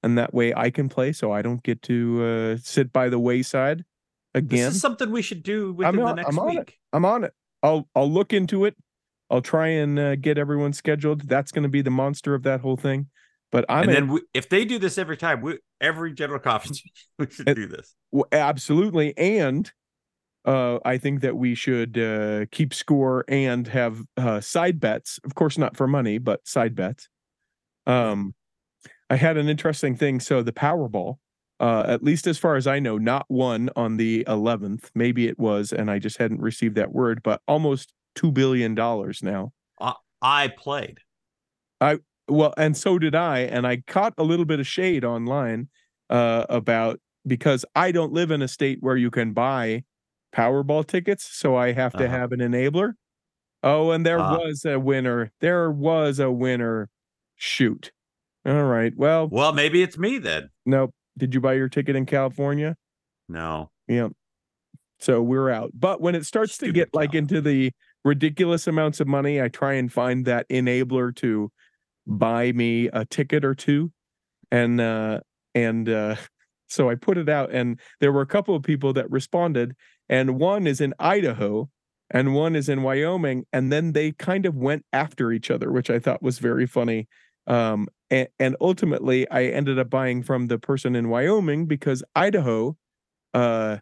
and 0.02 0.16
that 0.18 0.32
way 0.34 0.54
I 0.54 0.70
can 0.70 0.88
play, 0.88 1.12
so 1.12 1.32
I 1.32 1.42
don't 1.42 1.62
get 1.62 1.82
to 1.82 2.24
uh, 2.24 2.56
sit 2.62 2.92
by 2.92 3.08
the 3.08 3.18
wayside 3.18 3.78
This 4.34 4.42
again. 4.42 4.68
is 4.72 4.80
something 4.80 5.10
we 5.10 5.22
should 5.22 5.42
do 5.42 5.70
I'm 5.70 5.76
within 5.76 5.96
the 5.96 6.02
on- 6.02 6.16
next 6.16 6.28
I'm 6.28 6.38
on 6.38 6.50
it. 6.50 6.58
week. 6.58 6.78
I'm 6.92 7.04
on 7.04 7.24
it. 7.24 7.32
I'll 7.62 7.88
I'll 7.94 8.10
look 8.10 8.32
into 8.32 8.64
it. 8.64 8.76
I'll 9.30 9.42
try 9.42 9.66
and 9.68 9.98
uh, 9.98 10.16
get 10.16 10.38
everyone 10.38 10.72
scheduled. 10.72 11.28
That's 11.28 11.52
going 11.52 11.64
to 11.64 11.68
be 11.68 11.82
the 11.82 11.90
monster 11.90 12.34
of 12.34 12.44
that 12.44 12.60
whole 12.60 12.76
thing. 12.76 13.08
But 13.50 13.64
I'm 13.68 13.84
and 13.84 13.90
in. 13.90 13.94
then 13.94 14.08
we, 14.14 14.20
if 14.34 14.48
they 14.48 14.64
do 14.64 14.78
this 14.78 14.98
every 14.98 15.16
time, 15.16 15.40
we, 15.40 15.58
every 15.80 16.12
general 16.14 16.38
conference, 16.38 16.82
we 17.18 17.26
should 17.30 17.48
It- 17.48 17.54
do 17.54 17.66
this. 17.66 17.94
Well, 18.12 18.26
absolutely. 18.32 19.16
And 19.18 19.70
uh, 20.44 20.78
I 20.84 20.96
think 20.98 21.20
that 21.22 21.36
we 21.36 21.54
should 21.54 21.98
uh, 21.98 22.46
keep 22.50 22.72
score 22.72 23.24
and 23.28 23.66
have 23.68 24.00
uh, 24.16 24.40
side 24.40 24.80
bets. 24.80 25.18
Of 25.24 25.34
course, 25.34 25.58
not 25.58 25.76
for 25.76 25.86
money, 25.86 26.16
but 26.18 26.46
side 26.46 26.74
bets. 26.74 27.08
Um, 27.86 28.34
I 29.10 29.16
had 29.16 29.36
an 29.36 29.48
interesting 29.48 29.96
thing. 29.96 30.20
So 30.20 30.42
the 30.42 30.52
Powerball, 30.52 31.16
uh, 31.60 31.84
at 31.86 32.02
least 32.02 32.26
as 32.26 32.38
far 32.38 32.56
as 32.56 32.66
I 32.66 32.78
know, 32.78 32.98
not 32.98 33.24
one 33.28 33.70
on 33.76 33.96
the 33.96 34.24
11th. 34.26 34.90
Maybe 34.94 35.26
it 35.28 35.38
was, 35.38 35.72
and 35.72 35.90
I 35.90 35.98
just 35.98 36.18
hadn't 36.18 36.40
received 36.40 36.74
that 36.76 36.92
word, 36.92 37.22
but 37.22 37.40
almost 37.48 37.92
$2 38.16 38.32
billion 38.32 38.74
now. 39.22 39.52
I 40.20 40.48
played. 40.48 40.98
I, 41.80 41.98
well, 42.28 42.52
and 42.56 42.76
so 42.76 42.98
did 42.98 43.14
I. 43.14 43.40
And 43.40 43.66
I 43.66 43.82
caught 43.86 44.14
a 44.18 44.24
little 44.24 44.44
bit 44.44 44.58
of 44.60 44.66
shade 44.66 45.04
online 45.04 45.68
uh, 46.10 46.44
about 46.48 47.00
because 47.26 47.64
I 47.76 47.92
don't 47.92 48.12
live 48.12 48.30
in 48.30 48.42
a 48.42 48.48
state 48.48 48.78
where 48.80 48.96
you 48.96 49.10
can 49.10 49.32
buy 49.32 49.84
Powerball 50.34 50.86
tickets. 50.86 51.24
So 51.24 51.56
I 51.56 51.72
have 51.72 51.94
to 51.96 52.06
Uh-huh. 52.06 52.16
have 52.18 52.32
an 52.32 52.40
enabler. 52.40 52.94
Oh, 53.62 53.90
and 53.92 54.04
there 54.06 54.20
Ah. 54.20 54.36
was 54.38 54.64
a 54.64 54.78
winner. 54.80 55.32
There 55.40 55.70
was 55.70 56.18
a 56.18 56.30
winner. 56.30 56.90
Shoot. 57.36 57.92
All 58.48 58.64
right. 58.64 58.92
Well, 58.96 59.28
Well, 59.28 59.52
maybe 59.52 59.82
it's 59.82 59.98
me 59.98 60.18
then. 60.18 60.48
nope. 60.64 60.94
Did 61.18 61.34
you 61.34 61.40
buy 61.40 61.54
your 61.54 61.68
ticket 61.68 61.96
in 61.96 62.06
California? 62.06 62.76
No. 63.28 63.70
Yeah. 63.88 64.08
So 65.00 65.20
we're 65.22 65.50
out. 65.50 65.72
But 65.74 66.00
when 66.00 66.14
it 66.14 66.24
starts 66.24 66.56
to 66.58 66.72
get 66.72 66.94
like 66.94 67.14
into 67.14 67.40
the 67.40 67.72
ridiculous 68.04 68.66
amounts 68.66 69.00
of 69.00 69.06
money, 69.08 69.42
I 69.42 69.48
try 69.48 69.74
and 69.74 69.92
find 69.92 70.24
that 70.26 70.48
enabler 70.48 71.14
to 71.16 71.50
buy 72.06 72.52
me 72.52 72.86
a 72.86 73.04
ticket 73.04 73.44
or 73.44 73.54
two. 73.54 73.92
And 74.50 74.80
uh 74.80 75.20
and 75.54 75.88
uh 75.88 76.16
so 76.68 76.88
I 76.88 76.94
put 76.94 77.18
it 77.18 77.28
out 77.28 77.50
and 77.52 77.78
there 78.00 78.12
were 78.12 78.22
a 78.22 78.26
couple 78.26 78.54
of 78.54 78.62
people 78.62 78.92
that 78.94 79.10
responded 79.10 79.74
and 80.08 80.38
one 80.38 80.66
is 80.66 80.80
in 80.80 80.94
Idaho 80.98 81.68
and 82.10 82.34
one 82.34 82.54
is 82.56 82.68
in 82.68 82.82
Wyoming 82.82 83.44
and 83.52 83.70
then 83.72 83.92
they 83.92 84.12
kind 84.12 84.46
of 84.46 84.54
went 84.54 84.84
after 84.92 85.32
each 85.32 85.50
other 85.50 85.70
which 85.72 85.90
I 85.90 85.98
thought 85.98 86.22
was 86.22 86.38
very 86.38 86.66
funny 86.66 87.08
um 87.46 87.88
and, 88.10 88.28
and 88.38 88.56
ultimately 88.60 89.28
I 89.30 89.44
ended 89.44 89.78
up 89.78 89.90
buying 89.90 90.22
from 90.22 90.46
the 90.46 90.58
person 90.58 90.96
in 90.96 91.08
Wyoming 91.08 91.66
because 91.66 92.02
Idaho 92.14 92.76
uh 93.34 93.78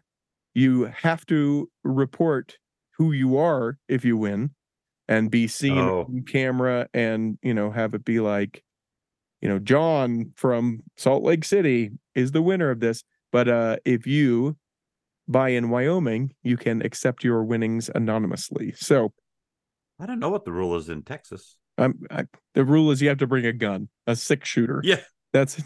you 0.53 0.85
have 0.85 1.25
to 1.27 1.69
report 1.83 2.57
who 2.97 3.11
you 3.11 3.37
are 3.37 3.77
if 3.87 4.03
you 4.03 4.17
win 4.17 4.51
and 5.07 5.29
be 5.31 5.47
seen 5.47 5.77
Oh. 5.77 6.01
on 6.01 6.23
camera 6.27 6.87
and 6.93 7.37
you 7.41 7.53
know 7.53 7.71
have 7.71 7.93
it 7.93 8.03
be 8.03 8.19
like 8.19 8.63
you 9.41 9.47
know 9.47 9.59
John 9.59 10.33
from 10.35 10.81
Salt 10.97 11.23
Lake 11.23 11.45
City 11.45 11.91
is 12.15 12.31
the 12.31 12.41
winner 12.41 12.69
of 12.71 12.79
this 12.79 13.03
but 13.31 13.47
uh 13.47 13.77
if 13.85 14.05
you 14.07 14.57
buy 15.29 15.49
in 15.49 15.69
Wyoming 15.69 16.33
you 16.43 16.57
can 16.57 16.81
accept 16.81 17.23
your 17.23 17.43
winnings 17.43 17.89
anonymously 17.93 18.73
so 18.75 19.13
I 19.99 20.05
don't 20.05 20.19
know 20.19 20.29
what 20.29 20.45
the 20.45 20.51
rule 20.51 20.75
is 20.75 20.89
in 20.89 21.01
Texas. 21.03 21.57
Um 21.77 21.99
I, 22.09 22.25
the 22.53 22.65
rule 22.65 22.91
is 22.91 23.01
you 23.01 23.09
have 23.09 23.19
to 23.19 23.27
bring 23.27 23.45
a 23.45 23.53
gun 23.53 23.89
a 24.05 24.15
six 24.15 24.47
shooter. 24.49 24.81
Yeah. 24.83 25.01
that's 25.33 25.61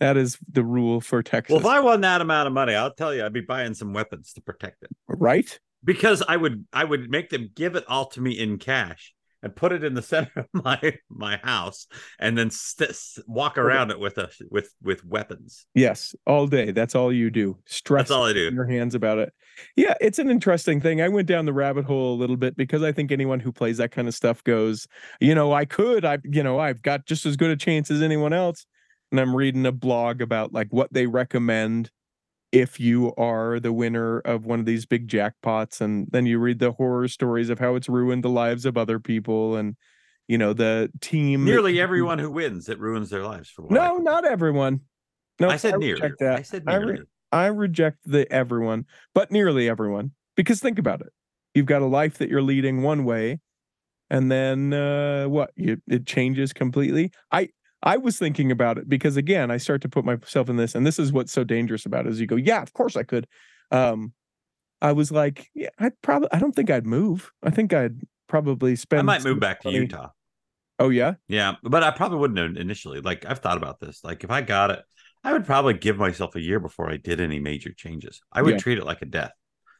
that 0.00 0.16
is 0.16 0.38
the 0.50 0.62
rule 0.62 1.00
for 1.00 1.22
Texas. 1.22 1.52
Well, 1.52 1.60
if 1.60 1.66
I 1.66 1.80
won 1.80 2.02
that 2.02 2.20
amount 2.20 2.46
of 2.46 2.52
money, 2.52 2.74
I'll 2.74 2.94
tell 2.94 3.12
you, 3.12 3.24
I'd 3.24 3.32
be 3.32 3.40
buying 3.40 3.74
some 3.74 3.92
weapons 3.92 4.32
to 4.34 4.40
protect 4.40 4.82
it. 4.82 4.90
Right? 5.08 5.58
Because 5.84 6.22
I 6.26 6.36
would, 6.36 6.66
I 6.72 6.84
would 6.84 7.10
make 7.10 7.30
them 7.30 7.50
give 7.54 7.74
it 7.74 7.84
all 7.88 8.06
to 8.10 8.20
me 8.20 8.38
in 8.38 8.58
cash 8.58 9.12
and 9.42 9.54
put 9.54 9.72
it 9.72 9.84
in 9.84 9.94
the 9.94 10.02
center 10.14 10.30
of 10.36 10.46
my 10.52 10.98
my 11.08 11.36
house, 11.38 11.86
and 12.18 12.36
then 12.36 12.50
st- 12.50 12.96
walk 13.26 13.56
around 13.58 13.90
it 13.90 13.98
with 14.00 14.18
a 14.18 14.30
with 14.50 14.74
with 14.82 15.04
weapons. 15.04 15.66
yes 15.74 16.14
all 16.26 16.46
day 16.46 16.70
that's 16.72 16.94
all 16.94 17.12
you 17.12 17.30
do 17.30 17.56
stress 17.66 18.02
That's 18.02 18.10
all 18.10 18.26
I 18.26 18.32
do. 18.32 18.50
your 18.52 18.66
hands 18.66 18.94
about 18.94 19.18
it. 19.18 19.32
Yeah, 19.76 19.94
it's 20.00 20.18
an 20.20 20.30
interesting 20.30 20.80
thing. 20.80 21.00
I 21.02 21.08
went 21.08 21.26
down 21.26 21.44
the 21.44 21.52
rabbit 21.52 21.84
hole 21.84 22.14
a 22.14 22.18
little 22.18 22.36
bit 22.36 22.56
because 22.56 22.82
I 22.84 22.92
think 22.92 23.10
anyone 23.10 23.40
who 23.40 23.50
plays 23.50 23.78
that 23.78 23.90
kind 23.90 24.06
of 24.06 24.14
stuff 24.14 24.44
goes, 24.44 24.86
you 25.20 25.34
know, 25.34 25.52
I 25.52 25.64
could, 25.64 26.04
I, 26.04 26.18
you 26.24 26.44
know, 26.44 26.60
I've 26.60 26.80
got 26.82 27.06
just 27.06 27.26
as 27.26 27.36
good 27.36 27.50
a 27.50 27.56
chance 27.56 27.90
as 27.90 28.00
anyone 28.00 28.32
else. 28.32 28.66
And 29.10 29.18
I'm 29.18 29.34
reading 29.34 29.66
a 29.66 29.72
blog 29.72 30.20
about 30.22 30.52
like 30.52 30.68
what 30.70 30.92
they 30.92 31.06
recommend 31.06 31.90
if 32.52 32.80
you 32.80 33.14
are 33.16 33.60
the 33.60 33.72
winner 33.72 34.20
of 34.20 34.46
one 34.46 34.60
of 34.60 34.66
these 34.66 34.86
big 34.86 35.08
jackpots. 35.08 35.80
And 35.80 36.08
then 36.10 36.26
you 36.26 36.38
read 36.38 36.58
the 36.58 36.72
horror 36.72 37.08
stories 37.08 37.50
of 37.50 37.58
how 37.58 37.74
it's 37.74 37.88
ruined 37.88 38.24
the 38.24 38.30
lives 38.30 38.64
of 38.64 38.76
other 38.76 38.98
people 38.98 39.56
and, 39.56 39.76
you 40.28 40.38
know, 40.38 40.52
the 40.52 40.90
team. 41.00 41.44
Nearly 41.44 41.80
everyone 41.80 42.18
who 42.18 42.30
wins, 42.30 42.68
it 42.68 42.78
ruins 42.78 43.10
their 43.10 43.24
lives. 43.24 43.50
For 43.50 43.62
what 43.62 43.72
I 43.72 43.88
No, 43.88 43.96
not 43.98 44.24
everyone. 44.24 44.80
No, 45.40 45.50
I 45.50 45.56
said 45.56 45.78
nearly. 45.78 46.00
reject 46.00 46.20
that. 46.20 46.38
I 46.38 46.42
said 46.42 46.64
I 46.66 46.76
re- 46.76 46.86
nearly. 46.86 47.06
I 47.30 47.46
reject 47.46 47.98
the 48.04 48.30
everyone, 48.32 48.86
but 49.14 49.30
nearly 49.30 49.68
everyone. 49.68 50.12
Because 50.36 50.60
think 50.60 50.78
about 50.78 51.00
it. 51.00 51.12
You've 51.54 51.66
got 51.66 51.82
a 51.82 51.86
life 51.86 52.18
that 52.18 52.28
you're 52.28 52.42
leading 52.42 52.82
one 52.82 53.04
way, 53.04 53.40
and 54.10 54.30
then 54.30 54.72
uh 54.72 55.26
what? 55.28 55.50
You 55.56 55.80
it 55.88 56.06
changes 56.06 56.52
completely. 56.52 57.10
I 57.30 57.50
I 57.82 57.96
was 57.96 58.18
thinking 58.18 58.50
about 58.50 58.78
it 58.78 58.88
because 58.88 59.16
again, 59.16 59.50
I 59.50 59.56
start 59.56 59.82
to 59.82 59.88
put 59.88 60.04
myself 60.04 60.48
in 60.48 60.56
this, 60.56 60.74
and 60.74 60.86
this 60.86 60.98
is 60.98 61.12
what's 61.12 61.32
so 61.32 61.44
dangerous 61.44 61.86
about 61.86 62.06
it 62.06 62.10
is 62.10 62.20
you 62.20 62.26
go, 62.26 62.36
Yeah, 62.36 62.62
of 62.62 62.72
course 62.72 62.96
I 62.96 63.02
could. 63.02 63.26
Um 63.70 64.12
I 64.80 64.92
was 64.92 65.10
like, 65.10 65.48
yeah, 65.54 65.70
I'd 65.78 66.00
probably 66.02 66.28
I 66.32 66.38
don't 66.38 66.54
think 66.54 66.70
I'd 66.70 66.86
move. 66.86 67.30
I 67.42 67.50
think 67.50 67.72
I'd 67.72 68.00
probably 68.28 68.76
spend 68.76 69.00
I 69.00 69.02
might 69.02 69.24
move 69.24 69.40
back 69.40 69.60
to 69.62 69.70
Utah. 69.70 70.10
Oh 70.78 70.90
yeah? 70.90 71.14
Yeah, 71.26 71.54
but 71.62 71.82
I 71.82 71.90
probably 71.90 72.18
wouldn't 72.18 72.56
initially. 72.56 73.00
Like 73.00 73.24
I've 73.26 73.40
thought 73.40 73.56
about 73.56 73.80
this. 73.80 74.04
Like 74.04 74.22
if 74.22 74.30
I 74.30 74.42
got 74.42 74.70
it, 74.70 74.82
I 75.24 75.32
would 75.32 75.44
probably 75.46 75.74
give 75.74 75.96
myself 75.98 76.36
a 76.36 76.40
year 76.40 76.60
before 76.60 76.90
I 76.90 76.96
did 76.96 77.20
any 77.20 77.40
major 77.40 77.72
changes. 77.72 78.20
I 78.32 78.42
would 78.42 78.52
Yeah. 78.54 78.58
treat 78.58 78.78
it 78.78 78.84
like 78.84 79.02
a 79.02 79.06
death. 79.06 79.32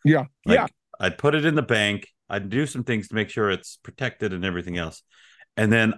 Yeah. 0.05 0.24
Like, 0.44 0.57
yeah. 0.57 0.66
I'd 0.99 1.16
put 1.18 1.36
it 1.36 1.44
in 1.44 1.55
the 1.55 1.62
bank. 1.62 2.09
I'd 2.28 2.51
do 2.51 2.66
some 2.66 2.82
things 2.82 3.09
to 3.09 3.14
make 3.14 3.30
sure 3.30 3.51
it's 3.51 3.78
protected 3.82 4.32
and 4.32 4.44
everything 4.44 4.76
else, 4.76 5.03
and 5.57 5.72
then 5.72 5.94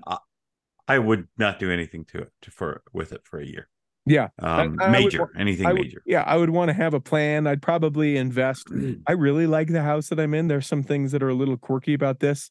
I, 0.90 0.94
I 0.96 0.98
would 0.98 1.28
not 1.38 1.58
do 1.58 1.70
anything 1.70 2.04
to 2.06 2.18
it 2.18 2.32
to, 2.42 2.50
for 2.50 2.82
with 2.92 3.12
it 3.12 3.22
for 3.24 3.38
a 3.40 3.46
year. 3.46 3.68
Yeah. 4.06 4.28
Um, 4.38 4.76
I 4.80 4.86
would 4.86 4.92
major, 4.92 5.20
wa- 5.20 5.28
anything 5.38 5.66
I 5.66 5.72
would, 5.72 5.82
major. 5.82 6.02
yeah, 6.06 6.22
I 6.26 6.36
would 6.36 6.50
want 6.50 6.68
to 6.70 6.72
have 6.74 6.94
a 6.94 7.00
plan. 7.00 7.46
I'd 7.46 7.62
probably 7.62 8.16
invest. 8.16 8.66
I 9.06 9.12
really 9.12 9.46
like 9.46 9.68
the 9.68 9.82
house 9.82 10.08
that 10.08 10.18
I'm 10.18 10.34
in. 10.34 10.48
There's 10.48 10.66
some 10.66 10.82
things 10.82 11.12
that 11.12 11.22
are 11.22 11.28
a 11.28 11.34
little 11.34 11.56
quirky 11.56 11.94
about 11.94 12.20
this 12.20 12.50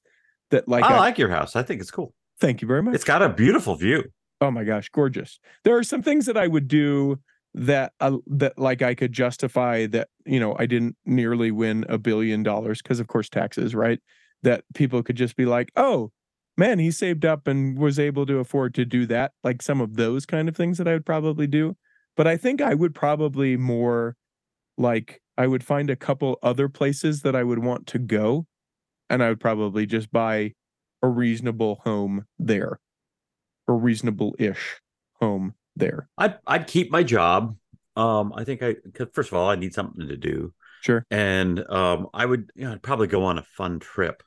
that 0.51 0.67
like 0.67 0.83
I 0.83 0.95
I- 0.95 0.99
like 0.99 1.17
your 1.17 1.29
house. 1.29 1.55
I 1.55 1.63
think 1.63 1.81
it's 1.81 1.91
cool. 1.91 2.13
thank 2.39 2.61
you 2.61 2.67
very 2.67 2.81
much. 2.83 2.95
It's 2.95 3.03
got 3.03 3.21
a 3.21 3.29
beautiful 3.29 3.75
view. 3.75 4.03
oh 4.41 4.51
my 4.51 4.63
gosh, 4.63 4.89
gorgeous. 4.89 5.39
There 5.63 5.75
are 5.77 5.83
some 5.83 6.01
things 6.01 6.25
that 6.27 6.37
I 6.37 6.47
would 6.47 6.67
do 6.67 7.19
that 7.55 7.93
uh, 7.99 8.17
that 8.27 8.57
like 8.59 8.81
I 8.83 8.93
could 8.93 9.11
justify 9.11 9.87
that, 9.87 10.07
you 10.25 10.39
know, 10.39 10.55
I 10.59 10.67
didn't 10.67 10.95
nearly 11.03 11.49
win 11.51 11.83
a 11.89 11.97
billion 11.97 12.43
dollars 12.43 12.79
because 12.81 12.99
of 12.99 13.07
course 13.07 13.27
taxes, 13.27 13.73
right? 13.73 13.99
That 14.43 14.63
people 14.75 15.01
could 15.03 15.15
just 15.17 15.35
be 15.35 15.45
like, 15.45 15.71
"Oh, 15.75 16.11
man, 16.59 16.79
he 16.79 16.91
saved 16.91 17.25
up 17.25 17.47
and 17.47 17.79
was 17.79 17.99
able 17.99 18.25
to 18.27 18.39
afford 18.39 18.75
to 18.75 18.85
do 18.85 19.07
that." 19.07 19.33
Like 19.43 19.63
some 19.63 19.81
of 19.81 19.95
those 19.95 20.27
kind 20.27 20.49
of 20.49 20.55
things 20.57 20.77
that 20.79 20.87
I 20.87 20.93
would 20.93 21.07
probably 21.07 21.47
do. 21.47 21.77
But 22.17 22.27
I 22.27 22.37
think 22.37 22.61
I 22.61 22.75
would 22.75 22.93
probably 22.95 23.57
more 23.57 24.17
like 24.77 25.21
I 25.37 25.47
would 25.47 25.63
find 25.63 25.89
a 25.89 25.95
couple 25.95 26.37
other 26.43 26.69
places 26.69 27.21
that 27.23 27.35
I 27.35 27.43
would 27.43 27.59
want 27.59 27.87
to 27.87 27.99
go 27.99 28.45
and 29.09 29.23
I 29.23 29.29
would 29.29 29.39
probably 29.39 29.85
just 29.85 30.11
buy 30.11 30.53
a 31.01 31.07
reasonable 31.07 31.81
home 31.85 32.25
there. 32.39 32.79
A 33.67 33.73
reasonable-ish 33.73 34.81
home 35.21 35.53
there. 35.75 36.09
I'd 36.17 36.39
I'd 36.47 36.67
keep 36.67 36.91
my 36.91 37.03
job. 37.03 37.55
Um, 37.95 38.33
I 38.35 38.43
think 38.43 38.63
I 38.63 38.75
'cause 38.93 39.07
first 39.13 39.31
of 39.31 39.37
all, 39.37 39.49
I 39.49 39.55
need 39.55 39.73
something 39.73 40.07
to 40.07 40.17
do. 40.17 40.53
Sure. 40.81 41.05
And 41.11 41.59
um, 41.69 42.07
I 42.13 42.25
would 42.25 42.51
you 42.55 42.65
know 42.65 42.73
I'd 42.73 42.81
probably 42.83 43.07
go 43.07 43.23
on 43.23 43.37
a 43.37 43.43
fun 43.43 43.79
trip. 43.79 44.23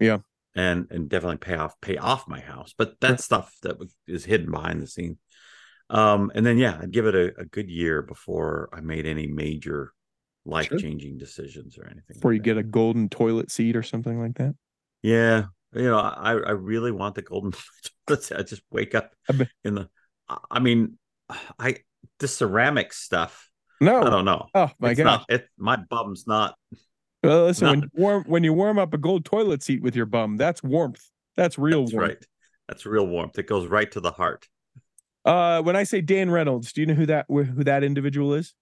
Yeah. 0.00 0.18
And 0.56 0.88
and 0.90 1.08
definitely 1.08 1.36
pay 1.38 1.54
off 1.54 1.80
pay 1.80 1.96
off 1.96 2.26
my 2.26 2.40
house, 2.40 2.74
but 2.76 2.98
that's 3.00 3.24
stuff 3.24 3.54
that 3.62 3.76
is 4.08 4.24
hidden 4.24 4.50
behind 4.50 4.82
the 4.82 4.86
scene. 4.88 5.16
Um, 5.88 6.32
and 6.34 6.44
then 6.44 6.58
yeah, 6.58 6.78
I'd 6.82 6.90
give 6.90 7.06
it 7.06 7.14
a, 7.14 7.40
a 7.40 7.44
good 7.44 7.70
year 7.70 8.02
before 8.02 8.68
I 8.72 8.80
made 8.80 9.06
any 9.06 9.28
major 9.28 9.92
life 10.44 10.70
changing 10.76 11.18
decisions 11.18 11.78
or 11.78 11.84
anything. 11.86 12.16
Before 12.16 12.32
like 12.32 12.38
you 12.38 12.40
that. 12.40 12.44
get 12.44 12.56
a 12.58 12.62
golden 12.64 13.08
toilet 13.08 13.50
seat 13.50 13.76
or 13.76 13.82
something 13.84 14.20
like 14.20 14.34
that. 14.38 14.54
Yeah, 15.02 15.44
you 15.72 15.82
know, 15.82 15.98
I 15.98 16.32
I 16.32 16.50
really 16.52 16.90
want 16.92 17.14
the 17.14 17.22
golden. 17.22 17.52
Let's 18.08 18.32
I 18.32 18.42
just 18.42 18.62
wake 18.70 18.94
up 18.94 19.12
in 19.64 19.74
the. 19.74 19.88
I- 20.28 20.38
I 20.50 20.58
mean, 20.58 20.98
I 21.58 21.76
the 22.18 22.28
ceramic 22.28 22.92
stuff. 22.92 23.48
No. 23.80 24.02
I 24.02 24.10
don't 24.10 24.24
know. 24.24 24.46
Oh 24.54 24.70
my 24.78 24.94
god, 24.94 25.24
it 25.28 25.48
my 25.56 25.76
bum's 25.76 26.26
not. 26.26 26.54
Well, 27.22 27.44
listen, 27.44 27.68
when 27.68 27.80
you 27.82 27.88
warm 27.94 28.24
when 28.26 28.44
you 28.44 28.52
warm 28.52 28.78
up 28.78 28.94
a 28.94 28.98
gold 28.98 29.24
toilet 29.24 29.62
seat 29.62 29.82
with 29.82 29.94
your 29.96 30.06
bum, 30.06 30.36
that's 30.36 30.62
warmth. 30.62 31.08
That's 31.36 31.58
real 31.58 31.82
That's 31.84 31.92
warmth. 31.94 32.08
right. 32.10 32.26
That's 32.68 32.86
real 32.86 33.06
warmth. 33.06 33.38
It 33.38 33.46
goes 33.46 33.66
right 33.66 33.90
to 33.92 34.00
the 34.00 34.12
heart. 34.12 34.48
Uh, 35.24 35.60
when 35.62 35.76
I 35.76 35.82
say 35.84 36.00
Dan 36.00 36.30
Reynolds, 36.30 36.72
do 36.72 36.80
you 36.80 36.86
know 36.86 36.94
who 36.94 37.06
that 37.06 37.26
who 37.28 37.64
that 37.64 37.84
individual 37.84 38.34
is? 38.34 38.54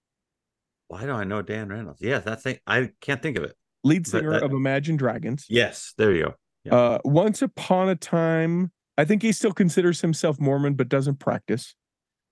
Why 0.87 1.03
do 1.05 1.11
I 1.11 1.23
know 1.23 1.41
Dan 1.41 1.69
Reynolds? 1.69 2.01
Yes, 2.01 2.23
that's 2.25 2.45
it. 2.45 2.61
I 2.65 2.89
can't 3.01 3.21
think 3.21 3.37
of 3.37 3.43
it. 3.43 3.55
Lead 3.83 4.07
singer 4.07 4.31
that- 4.31 4.43
of 4.43 4.51
Imagine 4.51 4.97
Dragons. 4.97 5.45
Yes, 5.49 5.93
there 5.97 6.11
you 6.13 6.23
go. 6.23 6.33
Yeah. 6.65 6.75
Uh, 6.75 6.97
once 7.05 7.41
upon 7.41 7.87
a 7.89 7.95
time, 7.95 8.71
I 8.97 9.05
think 9.05 9.21
he 9.21 9.31
still 9.31 9.53
considers 9.53 10.01
himself 10.01 10.39
Mormon, 10.39 10.73
but 10.73 10.89
doesn't 10.89 11.19
practice. 11.19 11.75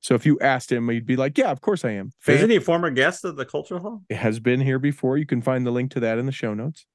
So 0.02 0.16
if 0.16 0.26
you 0.26 0.40
asked 0.40 0.72
him, 0.72 0.88
he'd 0.90 1.06
be 1.06 1.16
like, 1.16 1.38
"Yeah, 1.38 1.52
of 1.52 1.62
course 1.62 1.84
I 1.84 1.92
am." 1.92 2.12
Fan- 2.20 2.36
Isn't 2.36 2.50
he 2.50 2.56
a 2.58 2.62
former 2.62 2.90
guest 2.92 3.26
of 3.26 3.36
the 3.36 3.46
Cultural 3.46 3.82
Hall? 3.82 4.04
He 4.10 4.16
has 4.16 4.40
been 4.40 4.62
here 4.62 4.80
before. 4.80 5.18
You 5.18 5.26
can 5.26 5.42
find 5.42 5.66
the 5.66 5.72
link 5.72 5.92
to 5.92 6.00
that 6.02 6.18
in 6.18 6.26
the 6.26 6.32
show 6.32 6.54
notes. 6.54 6.86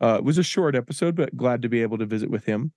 Uh, 0.00 0.16
it 0.18 0.24
was 0.24 0.38
a 0.38 0.42
short 0.42 0.74
episode, 0.76 1.16
but 1.16 1.36
glad 1.36 1.62
to 1.62 1.68
be 1.68 1.82
able 1.82 1.98
to 1.98 2.06
visit 2.06 2.30
with 2.30 2.44
him. 2.44 2.72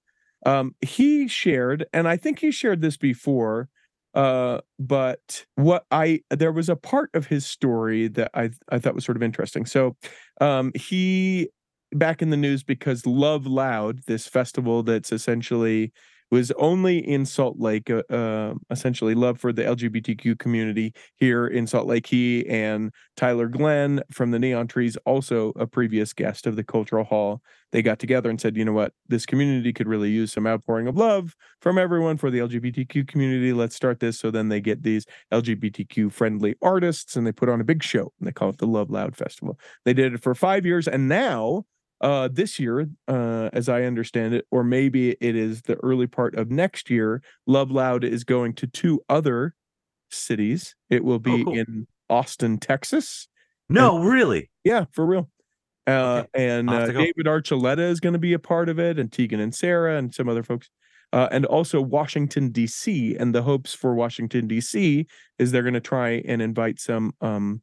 Um, 0.45 0.75
he 0.81 1.27
shared, 1.27 1.85
and 1.93 2.07
I 2.07 2.17
think 2.17 2.39
he 2.39 2.51
shared 2.51 2.81
this 2.81 2.97
before, 2.97 3.69
uh, 4.15 4.61
but 4.79 5.45
what 5.55 5.85
I 5.91 6.21
there 6.29 6.51
was 6.51 6.67
a 6.67 6.75
part 6.75 7.09
of 7.13 7.27
his 7.27 7.45
story 7.45 8.07
that 8.09 8.31
I 8.33 8.49
I 8.69 8.79
thought 8.79 8.95
was 8.95 9.05
sort 9.05 9.17
of 9.17 9.23
interesting. 9.23 9.65
So, 9.65 9.95
um, 10.39 10.71
he 10.75 11.49
back 11.93 12.21
in 12.21 12.29
the 12.29 12.37
news 12.37 12.63
because 12.63 13.05
Love 13.05 13.45
Loud, 13.45 14.01
this 14.07 14.27
festival 14.27 14.81
that's 14.83 15.11
essentially 15.11 15.91
was 16.31 16.51
only 16.51 16.97
in 16.97 17.25
Salt 17.25 17.59
Lake, 17.59 17.89
uh, 17.89 18.03
uh, 18.09 18.53
essentially 18.69 19.13
love 19.13 19.39
for 19.39 19.51
the 19.51 19.63
LGBTQ 19.63 20.39
community 20.39 20.93
here 21.17 21.45
in 21.45 21.67
Salt 21.67 21.87
Lake. 21.87 22.07
He 22.07 22.47
and 22.47 22.91
Tyler 23.17 23.47
Glenn 23.47 24.01
from 24.11 24.31
the 24.31 24.39
Neon 24.39 24.67
Trees, 24.67 24.97
also 25.05 25.49
a 25.57 25.67
previous 25.67 26.13
guest 26.13 26.47
of 26.47 26.55
the 26.55 26.63
Cultural 26.63 27.03
Hall, 27.03 27.41
they 27.71 27.81
got 27.81 27.99
together 27.99 28.29
and 28.29 28.39
said, 28.39 28.57
you 28.57 28.65
know 28.65 28.73
what, 28.73 28.93
this 29.07 29.25
community 29.25 29.71
could 29.73 29.87
really 29.87 30.09
use 30.09 30.31
some 30.31 30.45
outpouring 30.45 30.87
of 30.87 30.97
love 30.97 31.35
from 31.61 31.77
everyone 31.77 32.17
for 32.17 32.29
the 32.29 32.39
LGBTQ 32.39 33.07
community. 33.07 33.53
Let's 33.53 33.75
start 33.75 33.99
this. 33.99 34.19
So 34.19 34.31
then 34.31 34.49
they 34.49 34.61
get 34.61 34.83
these 34.83 35.05
LGBTQ 35.31 36.11
friendly 36.11 36.55
artists 36.61 37.15
and 37.15 37.25
they 37.25 37.31
put 37.31 37.49
on 37.49 37.61
a 37.61 37.65
big 37.65 37.83
show 37.83 38.11
and 38.19 38.27
they 38.27 38.31
call 38.31 38.49
it 38.49 38.57
the 38.57 38.67
Love 38.67 38.89
Loud 38.89 39.15
Festival. 39.15 39.57
They 39.85 39.93
did 39.93 40.13
it 40.13 40.21
for 40.21 40.35
five 40.35 40.65
years. 40.65 40.87
And 40.87 41.07
now, 41.07 41.65
uh, 42.01 42.27
this 42.31 42.59
year, 42.59 42.89
uh, 43.07 43.49
as 43.53 43.69
I 43.69 43.83
understand 43.83 44.33
it, 44.33 44.45
or 44.51 44.63
maybe 44.63 45.11
it 45.21 45.35
is 45.35 45.61
the 45.63 45.75
early 45.83 46.07
part 46.07 46.35
of 46.35 46.49
next 46.51 46.89
year, 46.89 47.21
Love 47.47 47.71
Loud 47.71 48.03
is 48.03 48.23
going 48.23 48.53
to 48.55 48.67
two 48.67 49.01
other 49.07 49.55
cities. 50.09 50.75
It 50.89 51.03
will 51.03 51.19
be 51.19 51.41
Oh, 51.41 51.43
cool. 51.45 51.57
in 51.57 51.87
Austin, 52.09 52.57
Texas. 52.57 53.27
No, 53.69 53.99
really. 53.99 54.49
Yeah, 54.63 54.85
for 54.91 55.05
real. 55.05 55.29
Uh, 55.87 56.23
Okay, 56.35 56.47
and 56.57 56.69
uh. 56.69 56.87
David 56.87 57.25
Archuleta 57.25 57.89
is 57.89 57.99
going 57.99 58.13
to 58.13 58.19
be 58.19 58.33
a 58.33 58.39
part 58.39 58.67
of 58.69 58.79
it, 58.79 58.99
and 58.99 59.11
Tegan 59.11 59.39
and 59.39 59.53
Sara, 59.55 59.97
and 59.97 60.13
some 60.13 60.27
other 60.27 60.43
folks. 60.43 60.69
Uh, 61.13 61.27
and 61.31 61.45
also 61.45 61.81
Washington 61.81 62.49
D.C. 62.51 63.15
And 63.17 63.35
the 63.35 63.41
hopes 63.41 63.73
for 63.73 63.93
Washington 63.93 64.47
D.C. 64.47 65.05
is 65.39 65.51
they're 65.51 65.61
going 65.63 65.73
to 65.73 65.81
try 65.81 66.21
and 66.25 66.41
invite 66.41 66.79
some 66.79 67.13
um, 67.19 67.59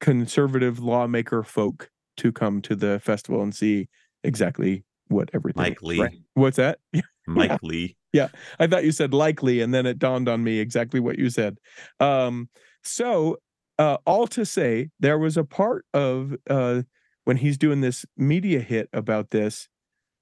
conservative 0.00 0.78
lawmaker 0.80 1.42
folk 1.42 1.88
to 2.18 2.32
come 2.32 2.60
to 2.62 2.76
the 2.76 3.00
festival 3.00 3.42
and 3.42 3.54
see 3.54 3.88
exactly 4.24 4.84
what 5.08 5.30
everything. 5.32 5.62
Mike 5.62 5.82
Lee. 5.82 6.00
right? 6.00 6.18
What's 6.34 6.56
that? 6.56 6.78
Mike 7.26 7.62
Lee. 7.62 7.96
Yeah. 8.12 8.28
I 8.58 8.66
thought 8.66 8.84
you 8.84 8.92
said 8.92 9.14
likely, 9.14 9.60
and 9.60 9.72
then 9.72 9.86
it 9.86 9.98
dawned 9.98 10.28
on 10.28 10.42
me 10.44 10.58
exactly 10.58 11.00
what 11.00 11.18
you 11.18 11.30
said. 11.30 11.58
Um, 12.00 12.48
so, 12.82 13.38
uh, 13.78 13.98
all 14.06 14.26
to 14.28 14.44
say, 14.44 14.90
there 15.00 15.18
was 15.18 15.36
a 15.36 15.44
part 15.44 15.86
of 15.94 16.34
uh, 16.48 16.82
when 17.24 17.36
he's 17.36 17.56
doing 17.56 17.80
this 17.80 18.04
media 18.16 18.60
hit 18.60 18.88
about 18.92 19.30
this. 19.30 19.68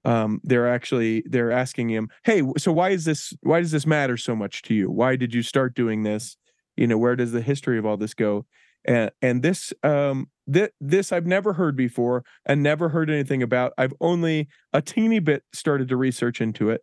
Um, 0.05 0.41
they're 0.45 0.69
actually 0.69 1.23
they're 1.27 1.51
asking 1.51 1.91
him, 1.91 2.09
"Hey, 2.25 2.43
so 2.57 2.73
why 2.73 2.91
is 2.91 3.05
this? 3.05 3.35
Why 3.43 3.61
does 3.61 3.71
this 3.71 3.87
matter 3.87 4.17
so 4.17 4.35
much 4.35 4.63
to 4.63 4.75
you? 4.75 4.91
Why 4.91 5.17
did 5.17 5.35
you 5.35 5.43
start 5.43 5.75
doing 5.75 6.05
this? 6.05 6.37
You 6.77 6.87
know, 6.87 6.97
where 6.97 7.17
does 7.17 7.33
the 7.33 7.43
history 7.43 7.79
of 7.79 7.85
all 7.85 7.97
this 7.97 8.15
go?" 8.15 8.47
And 8.85 9.11
and 9.21 9.43
this 9.43 9.73
um 9.83 10.29
this 10.47 10.71
this 10.81 11.13
I've 11.13 11.27
never 11.27 11.53
heard 11.53 11.77
before 11.77 12.25
and 12.47 12.63
never 12.63 12.89
heard 12.89 13.11
anything 13.11 13.43
about. 13.43 13.73
I've 13.79 13.95
only 14.01 14.49
a 14.73 14.83
teeny 14.83 15.19
bit 15.19 15.45
started 15.53 15.89
to 15.89 15.97
research 15.97 16.41
into 16.41 16.71
it. 16.71 16.83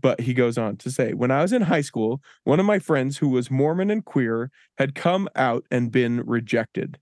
But 0.00 0.20
he 0.20 0.34
goes 0.34 0.58
on 0.58 0.76
to 0.78 0.90
say, 0.90 1.14
when 1.14 1.30
I 1.30 1.40
was 1.40 1.52
in 1.52 1.62
high 1.62 1.80
school, 1.80 2.20
one 2.44 2.60
of 2.60 2.66
my 2.66 2.78
friends 2.78 3.18
who 3.18 3.28
was 3.30 3.50
Mormon 3.50 3.90
and 3.90 4.04
queer 4.04 4.50
had 4.76 4.94
come 4.94 5.28
out 5.34 5.64
and 5.70 5.90
been 5.90 6.22
rejected. 6.26 6.98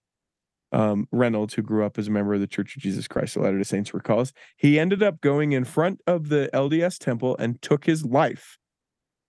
Um, 0.71 1.07
Reynolds, 1.13 1.55
who 1.55 1.63
grew 1.63 1.85
up 1.85 1.99
as 1.99 2.09
a 2.09 2.11
member 2.11 2.35
of 2.35 2.41
the 2.41 2.47
Church 2.47 2.77
of 2.77 2.83
Jesus 2.83 3.07
Christ 3.07 3.37
of 3.37 3.43
Latter 3.43 3.59
day 3.59 3.65
Saints, 3.65 3.95
recalls 3.95 4.33
he 4.57 4.79
ended 4.79 5.03
up 5.03 5.21
going 5.21 5.53
in 5.53 5.65
front 5.65 6.01
of 6.07 6.29
the 6.29 6.51
LDS 6.53 6.99
temple 6.99 7.37
and 7.39 7.61
took 7.63 7.85
his 7.85 8.05
life. 8.05 8.59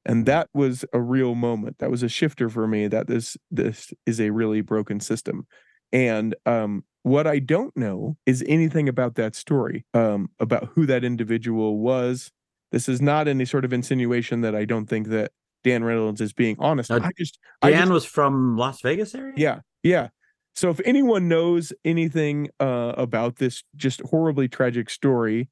And 0.06 0.26
that 0.26 0.50
was 0.54 0.86
a 0.94 1.02
real 1.02 1.36
moment. 1.36 1.80
That 1.80 1.90
was 1.90 2.04
a 2.04 2.10
shifter 2.10 2.50
for 2.50 2.68
me 2.68 2.88
that 2.88 3.08
this 3.08 3.38
this 3.50 3.94
is 4.06 4.20
a 4.22 4.30
really 4.30 4.62
broken 4.62 5.00
system. 5.00 5.48
And 5.92 6.36
um, 6.46 6.84
what 7.04 7.28
I 7.28 7.40
don't 7.40 7.76
know 7.78 8.18
is 8.26 8.44
anything 8.48 8.90
about 8.90 9.16
that 9.16 9.36
story, 9.36 9.86
um, 9.94 10.30
about 10.40 10.70
who 10.74 10.86
that 10.86 11.04
individual 11.04 11.80
was. 11.80 12.32
This 12.72 12.90
is 12.90 13.02
not 13.02 13.28
any 13.28 13.46
sort 13.46 13.64
of 13.64 13.72
insinuation 13.72 14.42
that 14.42 14.56
I 14.56 14.66
don't 14.66 14.88
think 14.88 15.08
that 15.10 15.32
Dan 15.64 15.84
Reynolds 15.84 16.20
is 16.20 16.34
being 16.34 16.56
honest. 16.60 16.92
Uh, 16.92 17.00
I 17.02 17.12
just, 17.18 17.40
I 17.62 17.72
Dan 17.72 17.82
just 17.84 17.92
was 17.92 18.06
from 18.06 18.58
Las 18.58 18.82
Vegas 18.82 19.16
area. 19.16 19.34
yeah, 19.38 19.60
yeah. 19.84 20.10
So 20.56 20.70
if 20.70 20.80
anyone 20.86 21.28
knows 21.28 21.74
anything 21.84 22.50
uh, 22.60 22.94
about 22.98 23.38
this 23.38 23.64
just 23.76 24.02
horribly 24.02 24.48
tragic 24.48 24.90
story, 24.90 25.50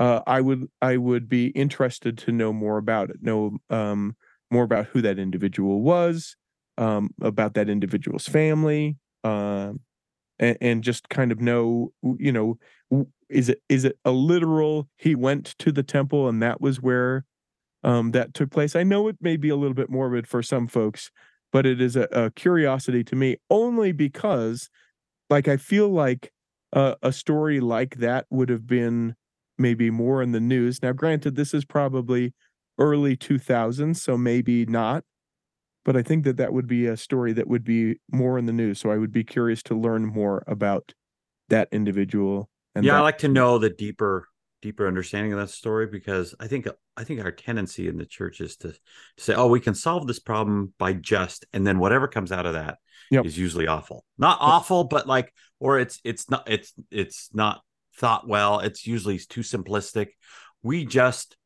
uh, 0.00 0.22
I 0.28 0.42
would 0.42 0.68
I 0.82 0.98
would 0.98 1.28
be 1.30 1.48
interested 1.48 2.18
to 2.20 2.32
know 2.32 2.52
more 2.54 2.78
about 2.78 3.10
it. 3.10 3.18
Know 3.22 3.58
um, 3.70 4.16
more 4.52 4.64
about 4.64 4.88
who 4.88 5.02
that 5.02 5.20
individual 5.20 5.82
was, 5.82 6.36
um, 6.78 7.10
about 7.22 7.54
that 7.54 7.70
individual's 7.70 8.28
family, 8.28 8.98
um, 9.24 9.80
and, 10.38 10.58
and 10.60 10.84
just 10.84 11.08
kind 11.10 11.32
of 11.32 11.40
know, 11.40 11.92
you 12.18 12.32
know, 12.32 12.58
is 13.28 13.48
it 13.48 13.62
is 13.68 13.84
it 13.84 13.98
a 14.04 14.10
literal 14.10 14.88
he 14.96 15.14
went 15.14 15.54
to 15.58 15.72
the 15.72 15.82
temple 15.82 16.28
and 16.28 16.42
that 16.42 16.60
was 16.60 16.80
where 16.80 17.24
um, 17.84 18.12
that 18.12 18.34
took 18.34 18.50
place? 18.50 18.76
I 18.76 18.84
know 18.84 19.08
it 19.08 19.18
may 19.20 19.36
be 19.36 19.48
a 19.50 19.56
little 19.56 19.74
bit 19.74 19.90
morbid 19.90 20.26
for 20.26 20.42
some 20.42 20.68
folks, 20.68 21.10
but 21.52 21.66
it 21.66 21.80
is 21.80 21.96
a, 21.96 22.08
a 22.12 22.30
curiosity 22.32 23.04
to 23.04 23.16
me 23.16 23.36
only 23.50 23.92
because 23.92 24.70
like 25.30 25.48
i 25.48 25.56
feel 25.56 25.88
like 25.88 26.32
uh, 26.72 26.94
a 27.02 27.12
story 27.12 27.60
like 27.60 27.96
that 27.96 28.26
would 28.30 28.48
have 28.48 28.66
been 28.66 29.16
maybe 29.60 29.90
more 29.90 30.22
in 30.22 30.32
the 30.32 30.40
news 30.40 30.82
now 30.82 30.92
granted 30.92 31.36
this 31.36 31.54
is 31.54 31.64
probably 31.64 32.32
early 32.78 33.16
2000s 33.16 34.00
so 34.00 34.16
maybe 34.16 34.64
not 34.66 35.04
but 35.84 35.96
i 35.96 36.02
think 36.02 36.24
that 36.24 36.36
that 36.38 36.52
would 36.52 36.66
be 36.66 36.86
a 36.86 36.96
story 36.96 37.32
that 37.32 37.46
would 37.46 37.64
be 37.64 37.96
more 38.10 38.38
in 38.38 38.46
the 38.46 38.52
news 38.52 38.80
so 38.80 38.90
i 38.90 38.96
would 38.96 39.12
be 39.12 39.22
curious 39.24 39.62
to 39.62 39.74
learn 39.74 40.04
more 40.06 40.42
about 40.46 40.92
that 41.48 41.68
individual 41.72 42.48
and 42.74 42.84
yeah, 42.84 42.94
I 42.94 42.96
that- 42.98 43.02
like 43.02 43.18
to 43.18 43.28
know 43.28 43.58
the 43.58 43.70
deeper 43.70 44.26
deeper 44.62 44.86
understanding 44.86 45.32
of 45.32 45.38
that 45.40 45.48
story 45.50 45.86
because 45.86 46.34
I 46.38 46.46
think 46.46 46.68
I 46.96 47.02
think 47.02 47.24
our 47.24 47.32
tendency 47.32 47.88
in 47.88 47.96
the 47.96 48.04
church 48.06 48.40
is 48.42 48.56
to, 48.58 48.72
to 48.72 48.78
say, 49.18 49.34
"Oh, 49.34 49.48
we 49.48 49.58
can 49.58 49.74
solve 49.74 50.06
this 50.06 50.18
problem 50.20 50.74
by 50.78 50.92
just," 50.92 51.46
and 51.52 51.66
then 51.66 51.78
whatever 51.78 52.06
comes 52.06 52.30
out 52.30 52.44
of 52.46 52.52
that 52.52 52.76
is 53.10 53.16
Yep. 53.24 53.36
usually 53.36 53.66
awful. 53.66 54.04
Not 54.18 54.36
awful, 54.40 54.84
but 54.84 55.08
like, 55.08 55.32
or 55.58 55.78
it's 55.80 55.98
it's 56.04 56.30
not 56.30 56.44
it's 56.48 56.72
it's 56.90 57.30
not 57.32 57.62
thought 58.00 58.26
well. 58.26 58.58
It's 58.60 58.86
usually 58.86 59.18
too 59.18 59.42
simplistic. 59.42 60.08
We 60.62 60.84
just 60.84 61.36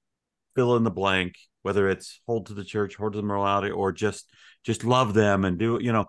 fill 0.55 0.77
in 0.77 0.85
the 0.85 0.91
blank, 0.91 1.35
whether 1.63 1.89
it's 1.89 2.21
hold 2.27 2.47
to 2.47 2.55
the 2.55 2.65
church, 2.65 2.97
hold 2.97 3.13
to 3.13 3.19
the 3.19 3.27
morality, 3.27 3.71
or 3.71 3.93
just 3.93 4.31
just 4.65 4.85
love 4.85 5.15
them 5.15 5.45
and 5.45 5.59
do 5.59 5.79
you 5.81 5.93
know 5.93 6.07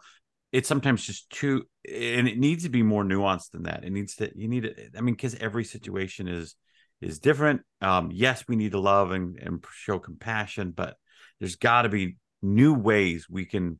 it's 0.52 0.68
sometimes 0.68 1.06
just 1.06 1.30
too 1.30 1.66
and 1.86 2.28
it 2.28 2.40
needs 2.40 2.64
to 2.64 2.70
be 2.70 2.82
more 2.82 3.04
nuanced 3.04 3.52
than 3.52 3.64
that 3.64 3.84
it 3.84 3.92
needs 3.92 4.16
to 4.16 4.32
you 4.36 4.48
need 4.48 4.66
it 4.66 4.92
i 4.98 5.02
mean 5.02 5.14
because 5.14 5.36
every 5.36 5.64
situation 5.64 6.28
is 6.28 6.56
is 7.02 7.20
different 7.20 7.62
um 7.82 8.10
yes 8.12 8.46
we 8.48 8.56
need 8.56 8.72
to 8.72 8.80
love 8.80 9.12
and, 9.12 9.38
and 9.40 9.64
show 9.74 10.00
compassion 10.00 10.72
but 10.72 10.96
there's 11.40 11.58
got 11.58 11.84
to 11.84 11.90
be 11.90 12.16
new 12.42 12.74
ways 12.74 13.28
we 13.30 13.46
can 13.46 13.80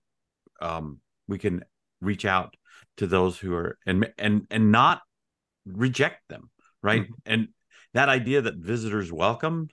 um 0.62 1.00
we 1.28 1.38
can 1.38 1.64
reach 2.02 2.26
out 2.26 2.56
to 2.98 3.08
those 3.08 3.38
who 3.38 3.54
are 3.56 3.78
and 3.86 4.12
and 4.18 4.46
and 4.52 4.72
not 4.72 5.02
reject 5.66 6.22
them 6.28 6.50
right? 6.86 7.06
And 7.26 7.48
that 7.94 8.10
idea 8.10 8.42
that 8.42 8.56
visitors 8.56 9.12
welcome 9.12 9.70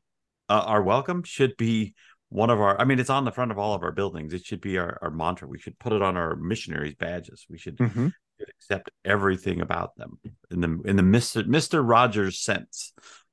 uh, 0.49 0.65
are 0.67 0.83
welcome 0.83 1.23
should 1.23 1.57
be 1.57 1.95
one 2.29 2.49
of 2.51 2.59
our 2.61 2.81
i 2.81 2.85
mean 2.85 2.99
it's 2.99 3.11
on 3.11 3.25
the 3.27 3.31
front 3.33 3.51
of 3.51 3.59
all 3.59 3.75
of 3.75 3.83
our 3.83 3.93
buildings. 3.93 4.33
It 4.33 4.45
should 4.45 4.61
be 4.61 4.79
our, 4.79 4.99
our 5.03 5.11
mantra. 5.11 5.47
We 5.47 5.59
should 5.59 5.79
put 5.79 5.93
it 5.93 6.03
on 6.03 6.17
our 6.17 6.35
missionaries 6.37 6.95
badges. 6.95 7.47
We 7.51 7.59
should, 7.59 7.77
Mhm. 7.77 8.13
should 8.39 8.49
accept 8.49 8.91
everything 9.05 9.61
about 9.61 9.95
them. 9.97 10.19
In 10.51 10.61
the 10.63 10.81
in 10.85 10.97
the 10.97 11.03
mr 11.03 11.45
mr 11.47 11.87
rogers 11.87 12.39
sense 12.41 12.93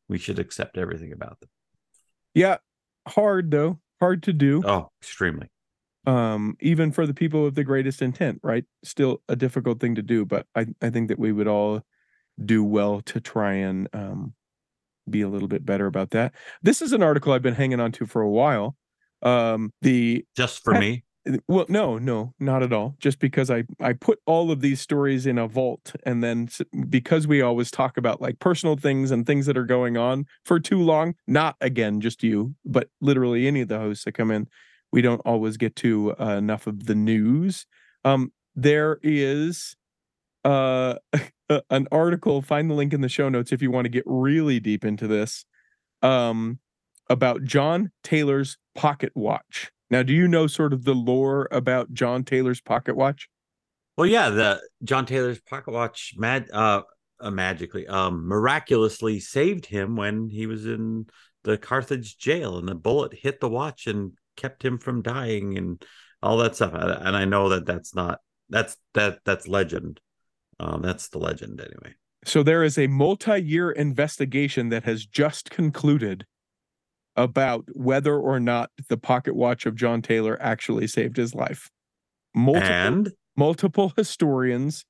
we 0.10 0.18
should 0.18 0.40
accept 0.40 0.78
everything 0.78 1.14
about 1.14 1.40
them. 1.40 1.50
Yeah 2.34 2.58
hard 3.08 3.52
though. 3.52 3.80
Hard 4.02 4.24
to 4.24 4.34
do. 4.34 4.62
Oh 4.66 4.90
extremely. 5.02 5.48
Um 6.06 6.58
even 6.60 6.92
for 6.92 7.06
the 7.08 7.14
people 7.14 7.44
with 7.44 7.56
the 7.56 7.64
greatest 7.64 8.02
intent 8.02 8.40
right? 8.44 8.66
Still 8.84 9.22
a 9.30 9.36
difficult 9.36 9.80
thing 9.80 9.96
to 9.96 10.02
do 10.02 10.26
but 10.26 10.46
i 10.56 10.66
i 10.82 10.90
think 10.90 11.08
that 11.08 11.20
we 11.20 11.32
would 11.32 11.48
all 11.48 11.82
do 12.44 12.64
well 12.64 13.02
to 13.02 13.20
try 13.20 13.54
and 13.54 13.88
um 13.94 14.34
be 15.10 15.22
a 15.22 15.30
little 15.30 15.48
bit 15.48 15.66
better 15.66 15.88
about 15.88 16.12
that. 16.12 16.34
This 16.62 16.82
is 16.82 16.94
an 16.94 17.04
article 17.04 17.34
i've 17.34 17.42
been 17.42 17.56
hanging 17.56 17.80
on 17.80 17.92
to 17.94 18.06
for 18.06 18.22
a 18.22 18.30
while. 18.30 18.76
Um 19.22 19.72
the 19.82 20.26
just 20.36 20.64
for 20.64 20.74
me? 20.74 21.04
well 21.48 21.66
no 21.68 21.98
no 21.98 22.34
not 22.40 22.64
at 22.64 22.72
all. 22.72 22.96
Just 23.00 23.20
because 23.20 23.50
i 23.50 23.64
i 23.80 23.94
put 23.94 24.20
all 24.26 24.52
of 24.52 24.62
these 24.62 24.80
stories 24.80 25.26
in 25.26 25.38
a 25.38 25.48
vault 25.48 25.94
and 26.04 26.24
then 26.24 26.50
because 26.90 27.28
we 27.28 27.42
always 27.42 27.72
talk 27.72 27.98
about 27.98 28.22
like 28.22 28.40
personal 28.40 28.76
things 28.76 29.12
and 29.12 29.26
things 29.26 29.46
that 29.46 29.58
are 29.58 29.66
going 29.66 29.98
on 29.98 30.26
for 30.46 30.60
too 30.60 30.80
long 30.80 31.16
not 31.28 31.56
again 31.60 32.00
just 32.00 32.24
you 32.24 32.56
but 32.66 32.90
literally 33.02 33.48
any 33.48 33.62
of 33.62 33.68
the 33.68 33.80
hosts 33.80 34.06
that 34.06 34.14
come 34.14 34.32
in 34.32 34.48
we 34.92 35.02
don't 35.02 35.22
always 35.22 35.58
get 35.58 35.76
to 35.78 36.16
uh, 36.20 36.38
enough 36.38 36.68
of 36.68 36.86
the 36.86 36.96
news. 36.96 37.66
Um 38.06 38.32
there 38.56 39.00
is 39.04 39.76
uh 40.46 40.96
an 41.70 41.88
article 41.91 42.41
find 42.41 42.70
the 42.70 42.76
link 42.76 42.93
in 42.93 43.02
the 43.02 43.10
show 43.10 43.30
notes 43.30 43.52
if 43.52 43.62
you 43.62 43.72
want 43.72 43.86
to 43.86 43.89
get 43.89 44.04
really 44.06 44.60
deep 44.60 44.86
into 44.86 45.08
this 45.08 45.45
um 46.02 46.60
about 47.10 47.43
John 47.43 47.91
Taylor's 48.04 48.58
pocket 48.76 49.12
watch. 49.16 49.72
Now, 49.89 50.04
do 50.04 50.14
you 50.14 50.28
know 50.28 50.45
sort 50.45 50.74
of 50.74 50.84
the 50.84 50.93
lore 50.93 51.47
about 51.52 51.91
John 51.91 52.24
Taylor's 52.24 52.62
pocket 52.62 52.95
watch? 52.95 53.28
well 54.00 54.08
yeah 54.08 54.30
the 54.30 54.62
john 54.86 55.06
taylor's 55.06 55.41
pocket 55.41 55.72
watch 55.72 56.14
mad 56.16 56.50
uh, 56.54 56.82
uh 57.20 57.30
magically 57.30 57.86
um 57.88 58.26
miraculously 58.26 59.20
saved 59.20 59.66
him 59.66 59.97
when 59.97 60.30
he 60.30 60.47
was 60.47 60.66
in 60.66 61.06
the 61.43 61.58
carthage 61.58 62.18
jail 62.18 62.58
and 62.58 62.68
the 62.68 62.76
bullet 62.76 63.14
hit 63.14 63.41
the 63.41 63.50
watch 63.50 63.88
and 63.88 64.14
kept 64.38 64.64
him 64.64 64.78
from 64.78 65.02
dying 65.02 65.58
and 65.58 65.84
all 66.24 66.38
that 66.38 66.56
stuff 66.56 66.72
and 66.74 67.18
i 67.18 67.26
know 67.26 67.50
that 67.50 67.66
that's 67.66 67.93
not 67.93 68.20
that's 68.50 68.78
that 68.93 69.20
that's 69.26 69.50
legend 69.50 70.00
um 70.60 70.82
that's 70.82 71.10
the 71.10 71.18
legend 71.18 71.60
anyway 71.60 71.93
So 72.26 72.43
there 72.43 72.64
is 72.64 72.78
a 72.78 72.88
multi-year 72.88 73.72
investigation 73.72 74.70
that 74.70 74.84
has 74.84 75.05
just 75.05 75.49
concluded 75.49 76.26
about 77.16 77.66
whether 77.74 78.18
or 78.18 78.39
not 78.39 78.72
the 78.88 78.97
pocket 78.97 79.36
watch 79.36 79.66
of 79.66 79.76
John 79.76 80.01
Taylor 80.01 80.38
actually 80.41 80.88
saved 80.88 81.18
his 81.18 81.34
life. 81.36 81.70
Multiple 82.34 82.70
and 82.70 83.12
multiple 83.36 83.93
historians, 83.95 84.86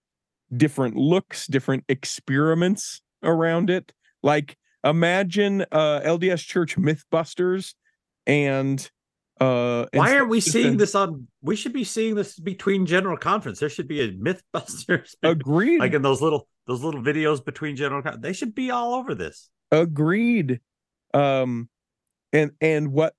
different 0.55 0.95
looks, 0.95 1.47
different 1.47 1.86
experiments 1.88 3.01
around 3.24 3.70
it. 3.70 3.93
Like 4.22 4.57
imagine 4.84 5.61
uh 5.72 6.01
LDS 6.01 6.45
Church 6.45 6.78
Mythbusters 6.78 7.74
and 8.28 8.89
uh 9.40 9.86
Why 9.94 10.16
aren't 10.16 10.30
we 10.30 10.40
seeing 10.42 10.78
this 10.78 10.96
on? 10.96 11.28
We 11.42 11.56
should 11.56 11.74
be 11.74 11.84
seeing 11.84 12.16
this 12.16 12.38
between 12.40 12.86
general 12.86 13.18
conference. 13.18 13.60
There 13.60 13.70
should 13.70 13.88
be 13.88 14.02
a 14.02 14.12
MythBusters, 14.12 15.16
Agreed. 15.24 15.80
like 15.80 15.94
in 15.94 16.02
those 16.02 16.22
little 16.22 16.48
those 16.68 16.84
little 16.84 17.02
videos 17.02 17.44
between 17.44 17.76
general. 17.76 18.02
Con- 18.02 18.22
they 18.22 18.34
should 18.34 18.54
be 18.54 18.70
all 18.72 18.94
over 18.96 19.16
this. 19.16 19.50
agreed 19.72 20.60
um 21.14 21.70
and 22.34 22.52
and 22.62 22.92
what 22.92 23.14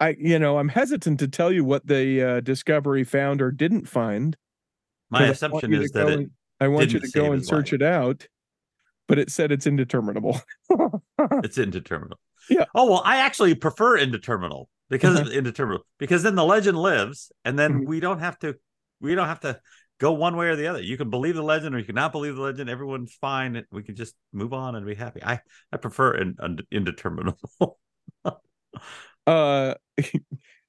i 0.00 0.16
you 0.18 0.38
know 0.38 0.58
i'm 0.58 0.68
hesitant 0.68 1.20
to 1.20 1.28
tell 1.28 1.52
you 1.52 1.64
what 1.64 1.86
the 1.86 2.22
uh, 2.22 2.40
discovery 2.40 3.04
found 3.04 3.40
or 3.42 3.52
didn't 3.52 3.86
find 3.86 4.36
My 5.10 5.18
'cause 5.28 5.42
I 5.42 5.48
want 5.48 5.62
assumption 5.64 5.82
is 5.82 5.90
that 5.92 6.08
and- 6.08 6.30
i 6.60 6.66
want 6.66 6.92
you 6.92 6.98
to 7.00 7.08
go 7.10 7.32
and 7.32 7.44
search 7.46 7.70
life. 7.72 7.80
it 7.80 7.82
out 7.82 8.26
but 9.06 9.18
it 9.20 9.30
said 9.30 9.52
it's 9.52 9.66
indeterminable 9.66 10.40
It's 11.44 11.58
indeterminable. 11.58 12.18
Yeah. 12.48 12.64
Oh 12.74 12.86
well, 12.90 13.02
I 13.04 13.18
actually 13.18 13.54
prefer 13.54 13.96
indeterminate 13.98 14.66
because 14.90 15.16
Uh-huh. 15.16 15.30
of 15.30 15.32
indeterminate 15.32 15.82
because 15.98 16.22
then 16.22 16.34
the 16.34 16.44
legend 16.44 16.76
lives, 16.76 17.32
and 17.44 17.58
then 17.58 17.80
Mhm. 17.80 17.86
we 17.86 18.00
don't 18.00 18.18
have 18.18 18.38
to 18.40 18.56
we 19.00 19.14
don't 19.14 19.28
have 19.28 19.40
to 19.40 19.58
go 19.98 20.12
one 20.12 20.36
way 20.36 20.48
or 20.48 20.56
the 20.56 20.66
other. 20.66 20.82
You 20.82 20.96
can 20.98 21.08
believe 21.08 21.34
the 21.36 21.42
legend 21.42 21.74
or 21.74 21.78
you 21.78 21.84
cannot 21.84 22.12
believe 22.12 22.34
the 22.34 22.42
legend. 22.42 22.68
Everyone's 22.68 23.14
fine. 23.14 23.64
We 23.70 23.82
can 23.82 23.94
just 23.96 24.14
move 24.32 24.52
on 24.52 24.74
and 24.74 24.84
be 24.84 24.94
happy. 24.94 25.22
I 25.22 25.40
I 25.72 25.76
prefer 25.78 26.14
in, 26.14 26.36
und- 26.38 26.66
indeterminate. 26.70 27.36
uh 29.26 29.74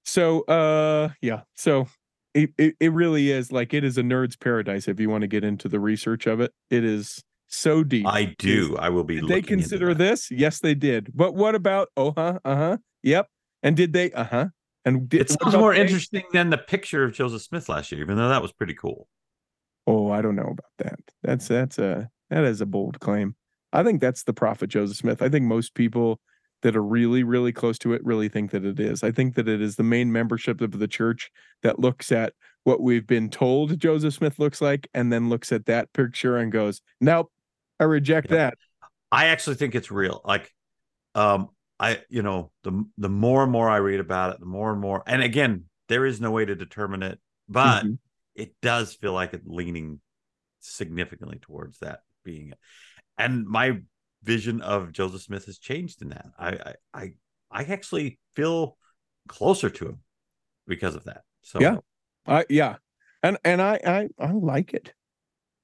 so 0.04 0.42
uh 0.44 1.10
yeah 1.22 1.42
so 1.56 1.88
it, 2.34 2.52
it 2.58 2.76
it 2.80 2.92
really 2.92 3.32
is 3.32 3.52
like 3.52 3.74
it 3.74 3.84
is 3.84 3.98
a 3.98 4.02
nerd's 4.04 4.36
paradise 4.36 4.88
if 4.88 5.00
you 5.00 5.10
want 5.10 5.22
to 5.22 5.28
get 5.28 5.44
into 5.44 5.70
the 5.70 5.80
research 5.80 6.28
of 6.28 6.42
it 6.42 6.52
it 6.70 6.84
is 6.84 7.24
so 7.48 7.84
deep 7.84 8.08
I 8.08 8.34
do. 8.40 8.78
I 8.78 8.88
will 8.90 9.04
be. 9.04 9.20
Did 9.20 9.28
they 9.28 9.42
consider 9.42 9.94
this? 9.94 10.32
Yes, 10.32 10.62
they 10.62 10.74
did. 10.74 11.12
But 11.14 11.36
what 11.36 11.54
about 11.54 11.90
oh 11.98 12.14
huh, 12.16 12.40
uh 12.46 12.56
huh, 12.56 12.78
yep. 13.04 13.28
And 13.64 13.76
did 13.78 13.94
they 13.94 14.12
uh 14.12 14.24
huh? 14.24 14.48
And 14.86 15.08
did, 15.08 15.22
It 15.22 15.30
sounds 15.30 15.56
more 15.56 15.74
they? 15.76 15.82
interesting 15.82 16.24
than 16.34 16.50
the 16.50 16.58
picture 16.58 17.04
of 17.04 17.14
Joseph 17.14 17.44
Smith 17.44 17.70
last 17.70 17.92
year, 17.92 18.02
even 18.02 18.18
though 18.18 18.30
that 18.30 18.42
was 18.42 18.52
pretty 18.52 18.74
cool. 18.74 19.08
Oh, 19.88 20.12
I 20.12 20.22
don't 20.22 20.36
know 20.36 20.44
about 20.52 20.72
that. 20.80 21.00
That's 21.24 21.48
that's 21.48 21.78
a 21.80 22.10
that 22.30 22.44
is 22.44 22.62
a 22.62 22.66
bold 22.66 23.00
claim. 23.00 23.36
I 23.74 23.84
think 23.84 24.02
that's 24.02 24.24
the 24.24 24.34
prophet 24.34 24.68
Joseph 24.68 24.98
Smith. 24.98 25.22
I 25.22 25.30
think 25.30 25.46
most 25.46 25.74
people 25.76 26.20
that 26.64 26.76
are 26.76 26.84
really 26.84 27.24
really 27.24 27.52
close 27.52 27.78
to 27.80 27.94
it 27.94 28.04
really 28.06 28.30
think 28.30 28.52
that 28.52 28.66
it 28.66 28.80
is. 28.80 29.04
I 29.04 29.12
think 29.12 29.36
that 29.36 29.48
it 29.48 29.62
is 29.62 29.76
the 29.76 29.84
main 29.84 30.12
membership 30.12 30.62
of 30.62 30.78
the 30.80 30.88
church 30.88 31.30
that 31.64 31.80
looks 31.80 32.12
at 32.12 32.34
what 32.64 32.82
we've 32.82 33.08
been 33.08 33.30
told 33.30 33.80
Joseph 33.80 34.14
Smith 34.14 34.38
looks 34.40 34.62
like 34.62 34.88
and 34.94 35.12
then 35.12 35.30
looks 35.30 35.52
at 35.52 35.66
that 35.66 35.92
picture 35.94 36.38
and 36.38 36.52
goes, 36.52 36.82
"Nope, 37.00 37.32
I 37.80 37.86
reject 37.86 38.30
Yeah. 38.30 38.38
that." 38.38 38.58
I 39.12 39.26
actually 39.28 39.56
think 39.58 39.74
it's 39.76 39.90
real. 39.92 40.22
Like, 40.24 40.54
um, 41.16 41.50
I 41.82 42.04
you 42.10 42.22
know 42.22 42.52
the 42.64 42.86
the 42.98 43.10
more 43.10 43.42
and 43.44 43.52
more 43.52 43.68
I 43.70 43.78
read 43.78 44.00
about 44.00 44.34
it, 44.34 44.40
the 44.40 44.46
more 44.46 44.72
and 44.72 44.80
more. 44.80 45.04
And 45.08 45.24
again, 45.24 45.66
there 45.88 46.06
is 46.06 46.22
no 46.22 46.30
way 46.32 46.46
to 46.46 46.56
determine 46.56 47.02
it, 47.02 47.20
but 47.50 47.84
Mhm. 47.84 47.98
it 48.36 48.54
does 48.62 48.94
feel 48.94 49.14
like 49.14 49.34
it's 49.34 49.48
leaning 49.48 50.00
significantly 50.60 51.40
towards 51.42 51.80
that 51.80 52.02
being 52.24 52.50
it. 52.50 52.60
And 53.18 53.48
my 53.48 53.82
vision 54.24 54.62
of 54.62 54.92
Joseph 54.92 55.24
Smith 55.24 55.46
has 55.46 55.58
changed 55.58 56.04
in 56.04 56.10
that. 56.10 56.28
I 56.38 56.50
I 56.50 56.76
I, 56.94 57.14
I 57.52 57.64
actually 57.64 58.20
feel 58.36 58.78
closer 59.28 59.70
to 59.72 59.88
him 59.88 60.00
because 60.68 60.96
of 60.96 61.06
that. 61.06 61.24
So 61.42 61.60
Yeah. 61.60 61.78
I 62.28 62.46
yeah. 62.48 62.76
And 63.24 63.38
and 63.44 63.62
I 63.62 63.80
I 63.86 64.10
I 64.20 64.32
like 64.32 64.76
it. 64.76 64.94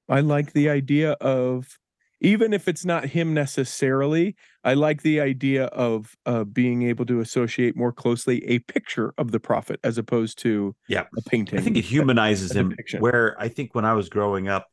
I 0.08 0.20
like 0.20 0.52
the 0.52 0.68
idea 0.68 1.12
of 1.12 1.78
even 2.20 2.52
if 2.52 2.68
it's 2.68 2.84
not 2.84 3.06
him 3.06 3.32
necessarily, 3.34 4.36
I 4.64 4.74
like 4.74 5.02
the 5.02 5.20
idea 5.20 5.66
of 5.66 6.14
uh 6.26 6.44
being 6.44 6.82
able 6.82 7.06
to 7.06 7.20
associate 7.20 7.76
more 7.76 7.92
closely 7.92 8.44
a 8.46 8.58
picture 8.60 9.14
of 9.18 9.30
the 9.30 9.40
prophet 9.40 9.80
as 9.84 9.98
opposed 9.98 10.38
to 10.40 10.74
yeah. 10.88 11.04
a 11.16 11.22
painting. 11.22 11.58
I 11.58 11.62
think 11.62 11.76
it 11.76 11.84
humanizes 11.84 12.52
him. 12.52 12.74
Where 12.98 13.36
I 13.40 13.48
think 13.48 13.74
when 13.74 13.84
I 13.84 13.94
was 13.94 14.08
growing 14.08 14.48
up, 14.48 14.66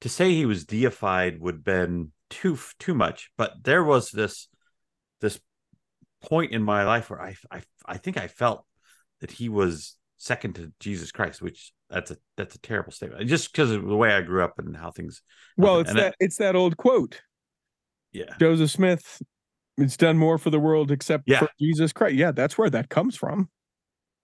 to 0.00 0.08
say 0.08 0.32
he 0.32 0.46
was 0.46 0.64
deified 0.64 1.40
would 1.40 1.54
have 1.56 1.64
been 1.64 2.12
too 2.30 2.58
too 2.78 2.94
much. 2.94 3.30
But 3.36 3.62
there 3.62 3.84
was 3.84 4.10
this 4.10 4.48
this 5.20 5.38
point 6.22 6.52
in 6.52 6.62
my 6.62 6.84
life 6.84 7.10
where 7.10 7.20
I 7.20 7.36
I 7.50 7.62
I 7.86 7.96
think 7.98 8.16
I 8.16 8.28
felt 8.28 8.64
that 9.20 9.30
he 9.30 9.48
was 9.48 9.96
second 10.22 10.54
to 10.54 10.72
Jesus 10.78 11.10
Christ, 11.10 11.42
which 11.42 11.72
that's 11.90 12.12
a 12.12 12.16
that's 12.36 12.54
a 12.54 12.60
terrible 12.60 12.92
statement. 12.92 13.28
Just 13.28 13.50
because 13.52 13.72
of 13.72 13.84
the 13.84 13.96
way 13.96 14.12
I 14.12 14.20
grew 14.20 14.44
up 14.44 14.58
and 14.58 14.76
how 14.76 14.92
things. 14.92 15.20
well, 15.56 15.80
it's 15.80 15.90
I- 15.90 15.94
that 15.94 16.14
it's 16.20 16.36
that 16.36 16.54
old 16.54 16.76
quote. 16.76 17.20
Yeah, 18.12 18.34
Joseph 18.38 18.70
Smith 18.70 19.20
it's 19.78 19.96
done 19.96 20.18
more 20.18 20.36
for 20.38 20.50
the 20.50 20.60
world 20.60 20.90
except 20.90 21.24
Yeah. 21.26 21.38
for 21.40 21.48
Jesus 21.58 21.92
Christ. 21.94 22.14
Yeah, 22.14 22.30
that's 22.30 22.58
where 22.58 22.68
that 22.70 22.88
comes 22.90 23.16
from. 23.16 23.48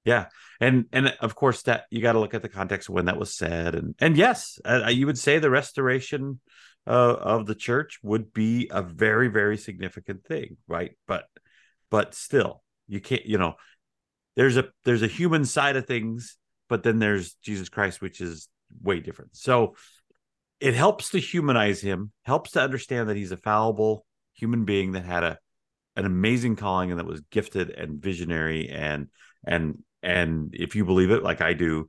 yeah, 0.05 0.27
and 0.61 0.85
and 0.93 1.09
of 1.21 1.35
course 1.35 1.63
that 1.63 1.85
you 1.91 2.01
got 2.01 2.13
to 2.13 2.21
look 2.21 2.35
at 2.35 2.43
the 2.43 2.49
context 2.49 2.89
of 2.89 2.95
when 2.95 3.07
that 3.07 3.19
was 3.19 3.35
said, 3.35 3.75
and 3.75 3.95
and 3.99 4.17
yes, 4.17 4.59
uh, 4.65 4.89
you 4.89 5.07
would 5.07 5.19
say 5.19 5.39
the 5.39 5.51
restoration 5.51 6.41
uh, 6.87 7.15
of 7.15 7.47
the 7.47 7.55
church 7.55 7.99
would 8.03 8.33
be 8.33 8.69
a 8.71 8.83
very 8.83 9.29
very 9.29 9.57
significant 9.57 10.25
thing, 10.25 10.59
right? 10.69 10.93
But 11.09 11.25
but 11.91 12.15
still, 12.15 12.63
you 12.87 13.01
can't, 13.01 13.27
you 13.27 13.39
know, 13.39 13.55
there's 14.39 14.57
a 14.57 14.67
there's 14.85 15.03
a 15.03 15.09
human 15.09 15.45
side 15.45 15.75
of 15.75 15.87
things, 15.87 16.39
but 16.69 16.85
then 16.85 17.01
there's 17.01 17.35
Jesus 17.43 17.69
Christ, 17.69 18.01
which 18.01 18.21
is 18.21 18.49
way 18.83 19.01
different. 19.01 19.37
So 19.37 19.75
it 20.61 20.75
helps 20.75 21.11
to 21.11 21.19
humanize 21.19 21.81
him, 21.81 22.13
helps 22.23 22.53
to 22.53 22.63
understand 22.63 23.09
that 23.09 23.17
he's 23.17 23.33
a 23.33 23.37
fallible 23.37 24.07
human 24.35 24.65
being 24.65 24.93
that 24.93 25.05
had 25.05 25.25
a 25.25 25.39
an 25.97 26.07
amazing 26.07 26.55
calling 26.55 26.93
and 26.93 27.01
that 27.01 27.07
was 27.07 27.21
gifted 27.33 27.71
and 27.71 28.01
visionary 28.01 28.69
and 28.69 29.09
and 29.45 29.83
and 30.05 30.55
if 30.55 30.77
you 30.77 30.85
believe 30.85 31.11
it 31.11 31.25
like 31.25 31.41
I 31.41 31.55
do, 31.55 31.89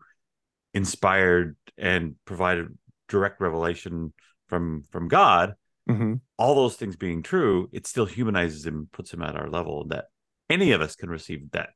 inspired 0.73 1.55
and 1.77 2.15
provided 2.25 2.75
direct 3.07 3.41
revelation 3.41 4.11
from 4.47 4.85
from 4.89 5.07
God, 5.07 5.53
Mhm. 5.87 6.21
all 6.35 6.55
those 6.55 6.77
things 6.77 6.95
being 6.95 7.21
true, 7.21 7.69
it 7.71 7.85
still 7.85 8.05
humanizes 8.07 8.65
him, 8.65 8.89
puts 8.91 9.13
him 9.13 9.21
at 9.21 9.35
our 9.35 9.49
level 9.49 9.85
that 9.89 10.05
any 10.49 10.71
of 10.71 10.81
us 10.81 10.95
can 10.95 11.09
receive 11.11 11.51
that 11.51 11.69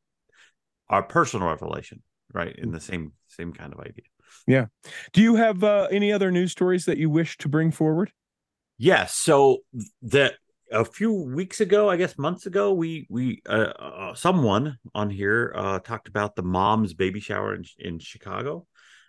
our 0.89 1.03
personal 1.03 1.47
revelation, 1.47 2.01
right? 2.33 2.55
In 2.55 2.71
the 2.71 2.79
same 2.79 3.13
same 3.27 3.53
kind 3.53 3.73
of 3.73 3.79
idea. 3.79 4.05
Yeah. 4.47 4.65
Do 5.13 5.21
you 5.21 5.35
have 5.35 5.63
uh, 5.63 5.87
any 5.91 6.11
other 6.11 6.31
news 6.31 6.51
stories 6.51 6.85
that 6.85 6.97
you 6.97 7.09
wish 7.09 7.37
to 7.39 7.49
bring 7.49 7.71
forward? 7.71 8.11
Yeah. 8.77 9.05
So 9.05 9.59
that 10.03 10.33
a 10.71 10.83
few 10.83 11.13
weeks 11.13 11.61
ago, 11.61 11.89
I 11.89 11.97
guess 11.97 12.17
months 12.17 12.45
ago, 12.45 12.73
we 12.73 13.07
we 13.09 13.41
uh, 13.47 13.73
uh, 13.79 14.13
someone 14.15 14.77
on 14.93 15.09
here 15.09 15.53
uh, 15.55 15.79
talked 15.79 16.07
about 16.07 16.35
the 16.35 16.43
mom's 16.43 16.93
baby 16.93 17.19
shower 17.19 17.53
in, 17.53 17.63
in 17.77 17.99
Chicago. 17.99 18.65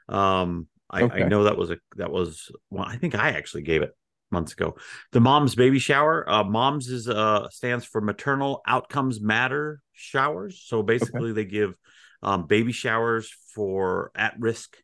Um, 0.09 0.69
I, 0.91 1.03
Okay. 1.03 1.25
I 1.25 1.29
know 1.29 1.45
that 1.45 1.57
was 1.57 1.71
a 1.71 1.79
that 1.97 2.11
was 2.11 2.51
well, 2.71 2.85
I 2.85 2.97
think 2.97 3.15
I 3.15 3.31
actually 3.31 3.63
gave 3.63 3.83
it 3.83 3.93
months 4.31 4.53
ago. 4.53 4.77
The 5.13 5.21
mom's 5.21 5.55
baby 5.55 5.79
shower. 5.79 6.29
Uh, 6.29 6.45
mom's 6.45 6.89
is 6.89 7.09
uh 7.09 7.49
stands 7.51 7.85
for 7.85 8.01
maternal 8.01 8.63
outcomes 8.67 9.21
matter 9.21 9.81
showers. 9.93 10.63
So 10.67 10.83
basically, 10.83 11.33
they 11.33 11.45
give 11.45 11.77
um, 12.23 12.47
baby 12.47 12.73
showers 12.73 13.33
for 13.55 14.11
at 14.15 14.35
risk 14.39 14.77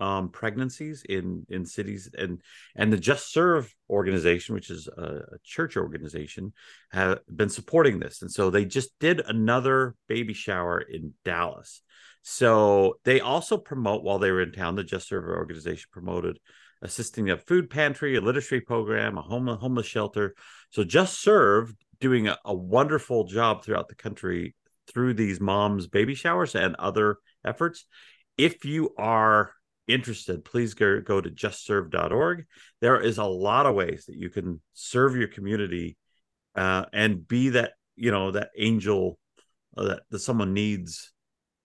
um, 0.00 0.30
pregnancies 0.30 1.04
in 1.08 1.46
in 1.48 1.66
cities 1.66 2.10
and 2.16 2.40
and 2.74 2.92
the 2.92 2.96
Just 2.96 3.32
Serve 3.32 3.74
organization, 3.90 4.54
which 4.54 4.70
is 4.70 4.88
a, 4.88 5.02
a 5.02 5.38
church 5.44 5.76
organization, 5.76 6.52
have 6.90 7.20
been 7.34 7.50
supporting 7.50 7.98
this. 7.98 8.22
And 8.22 8.30
so 8.30 8.50
they 8.50 8.64
just 8.64 8.90
did 9.00 9.20
another 9.20 9.94
baby 10.08 10.32
shower 10.32 10.80
in 10.80 11.14
Dallas. 11.24 11.82
So 12.22 12.98
they 13.04 13.20
also 13.20 13.56
promote 13.56 14.04
while 14.04 14.18
they 14.18 14.30
were 14.30 14.42
in 14.42 14.52
town, 14.52 14.76
the 14.76 14.84
Just 14.84 15.08
Serve 15.08 15.24
organization 15.24 15.88
promoted 15.92 16.38
assisting 16.82 17.30
a 17.30 17.38
food 17.38 17.70
pantry, 17.70 18.16
a 18.16 18.20
literacy 18.20 18.60
program, 18.60 19.16
a 19.16 19.22
home, 19.22 19.46
homeless 19.46 19.86
shelter. 19.86 20.34
So 20.70 20.84
Just 20.84 21.20
Serve 21.20 21.72
doing 22.00 22.28
a, 22.28 22.36
a 22.44 22.52
wonderful 22.52 23.24
job 23.24 23.64
throughout 23.64 23.88
the 23.88 23.94
country 23.94 24.54
through 24.92 25.14
these 25.14 25.40
moms 25.40 25.86
baby 25.86 26.14
showers 26.14 26.54
and 26.54 26.74
other 26.76 27.18
efforts. 27.44 27.86
If 28.36 28.64
you 28.64 28.90
are 28.98 29.52
interested, 29.86 30.44
please 30.44 30.74
go, 30.74 31.00
go 31.00 31.20
to 31.20 31.30
justserve.org. 31.30 32.46
There 32.80 33.00
is 33.00 33.18
a 33.18 33.24
lot 33.24 33.66
of 33.66 33.74
ways 33.74 34.04
that 34.06 34.16
you 34.16 34.30
can 34.30 34.60
serve 34.72 35.16
your 35.16 35.28
community 35.28 35.96
uh, 36.56 36.86
and 36.92 37.26
be 37.26 37.50
that, 37.50 37.72
you 37.96 38.10
know, 38.10 38.32
that 38.32 38.50
angel 38.58 39.18
uh, 39.76 39.84
that, 39.84 40.02
that 40.10 40.18
someone 40.18 40.52
needs 40.52 41.12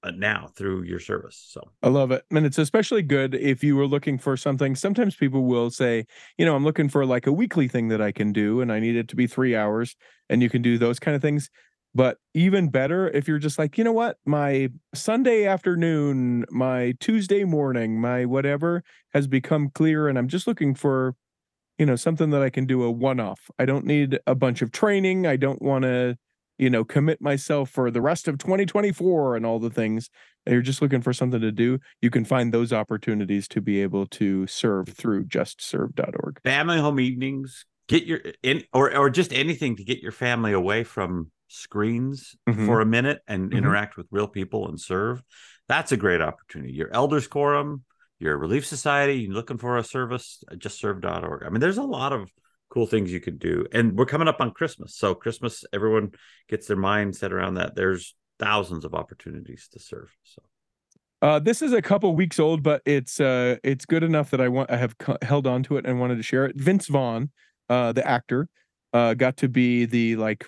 uh, 0.04 0.12
now 0.12 0.50
through 0.56 0.84
your 0.84 1.00
service. 1.00 1.44
So, 1.50 1.62
I 1.82 1.90
love 1.90 2.12
it. 2.12 2.24
And 2.32 2.46
it's 2.46 2.58
especially 2.58 3.02
good 3.02 3.36
if 3.36 3.64
you 3.64 3.76
were 3.76 3.88
looking 3.88 4.18
for 4.18 4.38
something. 4.38 4.76
Sometimes 4.76 5.16
people 5.16 5.46
will 5.46 5.70
say, 5.70 6.06
you 6.38 6.46
know, 6.46 6.56
I'm 6.56 6.64
looking 6.64 6.90
for 6.90 7.06
like 7.06 7.28
a 7.28 7.32
weekly 7.32 7.68
thing 7.68 7.88
that 7.90 8.02
I 8.02 8.12
can 8.12 8.32
do 8.32 8.62
and 8.62 8.72
I 8.72 8.80
need 8.80 8.96
it 8.96 9.08
to 9.10 9.16
be 9.16 9.28
three 9.28 9.56
hours 9.56 9.96
and 10.30 10.42
you 10.42 10.50
can 10.50 10.62
do 10.62 10.78
those 10.78 11.00
kind 11.00 11.16
of 11.16 11.22
things. 11.22 11.50
But 11.96 12.18
even 12.34 12.70
better 12.70 13.10
if 13.10 13.28
you're 13.28 13.40
just 13.40 13.58
like, 13.58 13.78
you 13.78 13.84
know 13.84 13.94
what, 13.94 14.18
my 14.26 14.70
Sunday 14.94 15.46
afternoon, 15.46 16.46
my 16.52 16.94
Tuesday 17.00 17.44
morning, 17.44 18.00
my 18.00 18.26
whatever 18.26 18.84
has 19.14 19.26
become 19.26 19.70
clear 19.70 20.08
and 20.08 20.18
I'm 20.18 20.28
just 20.28 20.48
looking 20.48 20.76
for 20.76 21.16
you 21.78 21.86
know, 21.86 21.96
something 21.96 22.32
that 22.32 22.42
I 22.42 22.50
can 22.50 22.66
do 22.66 22.84
a 22.84 22.92
one 22.92 23.20
off. 23.20 23.52
I 23.60 23.66
don't 23.66 23.86
need 23.86 24.20
a 24.26 24.36
bunch 24.36 24.62
of 24.62 24.72
training. 24.72 25.28
I 25.28 25.36
don't 25.36 25.62
want 25.62 25.84
to, 25.84 26.18
you 26.58 26.70
know, 26.70 26.84
commit 26.84 27.22
myself 27.22 27.70
for 27.70 27.92
the 27.92 28.02
rest 28.02 28.28
of 28.28 28.38
2024 28.38 29.36
and 29.36 29.46
all 29.46 29.60
the 29.60 29.70
things. 29.70 30.10
You're 30.48 30.62
just 30.62 30.82
looking 30.82 31.02
for 31.02 31.14
something 31.14 31.42
to 31.42 31.52
do. 31.52 31.80
You 32.02 32.10
can 32.10 32.26
find 32.26 32.54
those 32.54 32.72
opportunities 32.74 33.48
to 33.50 33.62
be 33.62 33.82
able 33.82 34.06
to 34.08 34.48
serve 34.48 34.88
through 34.90 35.26
justserve.org. 35.26 36.42
Family 36.44 36.80
home 36.80 37.00
evenings, 37.00 37.66
get 37.88 38.06
your 38.06 38.22
in 38.44 38.64
or 38.74 38.96
or 38.96 39.10
just 39.10 39.34
anything 39.34 39.76
to 39.76 39.84
get 39.84 40.00
your 40.02 40.12
family 40.12 40.54
away 40.54 40.84
from 40.84 41.32
screens 41.50 42.36
Mhm. 42.48 42.66
for 42.66 42.82
a 42.82 42.86
minute 42.86 43.22
and 43.28 43.52
Mhm. 43.52 43.58
interact 43.58 43.98
with 43.98 44.08
real 44.12 44.28
people 44.28 44.68
and 44.68 44.80
serve. 44.80 45.22
That's 45.68 45.92
a 45.92 45.98
great 45.98 46.22
opportunity. 46.22 46.74
Your 46.74 46.94
elders 46.94 47.28
quorum, 47.28 47.84
your 48.20 48.38
relief 48.38 48.66
society, 48.66 49.16
you're 49.22 49.34
looking 49.34 49.58
for 49.58 49.78
a 49.78 49.84
service, 49.84 50.44
justserve.org. 50.56 51.44
I 51.44 51.50
mean, 51.50 51.60
there's 51.62 51.78
a 51.78 51.84
lot 51.84 52.14
of 52.14 52.30
cool 52.70 52.86
things 52.86 53.12
you 53.12 53.20
could 53.20 53.40
do. 53.40 53.66
And 53.72 53.98
we're 53.98 54.06
coming 54.06 54.28
up 54.28 54.42
on 54.42 54.52
Christmas. 54.52 54.96
So 54.96 55.16
Christmas, 55.16 55.64
everyone 55.74 56.12
gets 56.50 56.68
their 56.68 56.78
mind 56.78 57.16
set 57.16 57.32
around 57.32 57.56
that. 57.56 57.76
There's 57.76 58.16
thousands 58.40 58.86
of 58.86 58.94
opportunities 58.94 59.68
to 59.72 59.80
serve. 59.80 60.10
So 60.24 60.42
Uh, 61.22 61.40
this 61.40 61.62
is 61.62 61.74
a 61.74 61.82
couple 61.82 62.16
weeks 62.16 62.40
old, 62.40 62.62
but 62.62 62.82
it's 62.86 63.20
uh, 63.20 63.56
it's 63.64 63.86
good 63.86 64.04
enough 64.04 64.30
that 64.32 64.42
I 64.42 64.48
want 64.50 64.70
I 64.70 64.78
have 64.78 64.96
held 65.22 65.48
on 65.48 65.64
to 65.64 65.78
it 65.78 65.86
and 65.86 66.00
wanted 66.00 66.18
to 66.18 66.24
share 66.24 66.46
it. 66.46 66.56
Vince 66.56 66.88
Vaughn, 66.88 67.32
uh, 67.70 67.92
the 67.92 68.08
actor, 68.08 68.50
uh, 68.94 69.14
got 69.16 69.38
to 69.38 69.50
be 69.50 69.86
the 69.86 70.16
like 70.16 70.48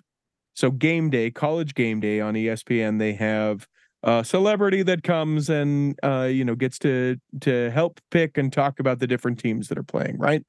so 0.54 0.70
game 0.72 1.10
day, 1.10 1.32
college 1.32 1.74
game 1.74 2.00
day 2.00 2.20
on 2.20 2.36
ESPN. 2.36 3.00
They 3.00 3.14
have 3.14 3.68
a 4.04 4.24
celebrity 4.24 4.84
that 4.84 5.04
comes 5.04 5.50
and 5.50 5.98
uh, 6.04 6.30
you 6.30 6.46
know 6.46 6.56
gets 6.56 6.78
to 6.80 7.18
to 7.42 7.72
help 7.72 8.00
pick 8.12 8.38
and 8.38 8.52
talk 8.54 8.80
about 8.80 9.00
the 9.00 9.08
different 9.08 9.40
teams 9.40 9.70
that 9.70 9.78
are 9.78 9.84
playing, 9.84 10.18
right? 10.20 10.44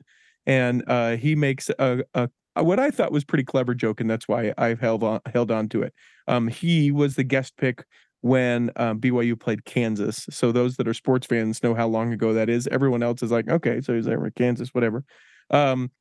And 0.50 0.82
uh, 0.88 1.16
he 1.16 1.36
makes 1.36 1.70
a, 1.78 2.02
a 2.12 2.28
what 2.56 2.80
I 2.80 2.90
thought 2.90 3.12
was 3.12 3.24
pretty 3.24 3.44
clever 3.44 3.72
joke, 3.72 4.00
and 4.00 4.10
that's 4.10 4.26
why 4.26 4.52
I've 4.58 4.80
held 4.80 5.04
on 5.04 5.20
held 5.32 5.52
on 5.52 5.68
to 5.68 5.82
it. 5.82 5.94
Um, 6.26 6.48
he 6.48 6.90
was 6.90 7.14
the 7.14 7.22
guest 7.22 7.56
pick 7.56 7.84
when 8.22 8.72
um, 8.74 9.00
BYU 9.00 9.38
played 9.38 9.64
Kansas. 9.64 10.26
So 10.28 10.50
those 10.50 10.76
that 10.76 10.88
are 10.88 10.92
sports 10.92 11.28
fans 11.28 11.62
know 11.62 11.72
how 11.72 11.86
long 11.86 12.12
ago 12.12 12.34
that 12.34 12.50
is. 12.50 12.66
Everyone 12.66 13.00
else 13.00 13.22
is 13.22 13.30
like, 13.30 13.48
okay, 13.48 13.80
so 13.80 13.94
he's 13.94 14.06
there 14.06 14.18
with 14.18 14.34
Kansas, 14.34 14.70
whatever. 14.74 15.04
Um, 15.50 15.92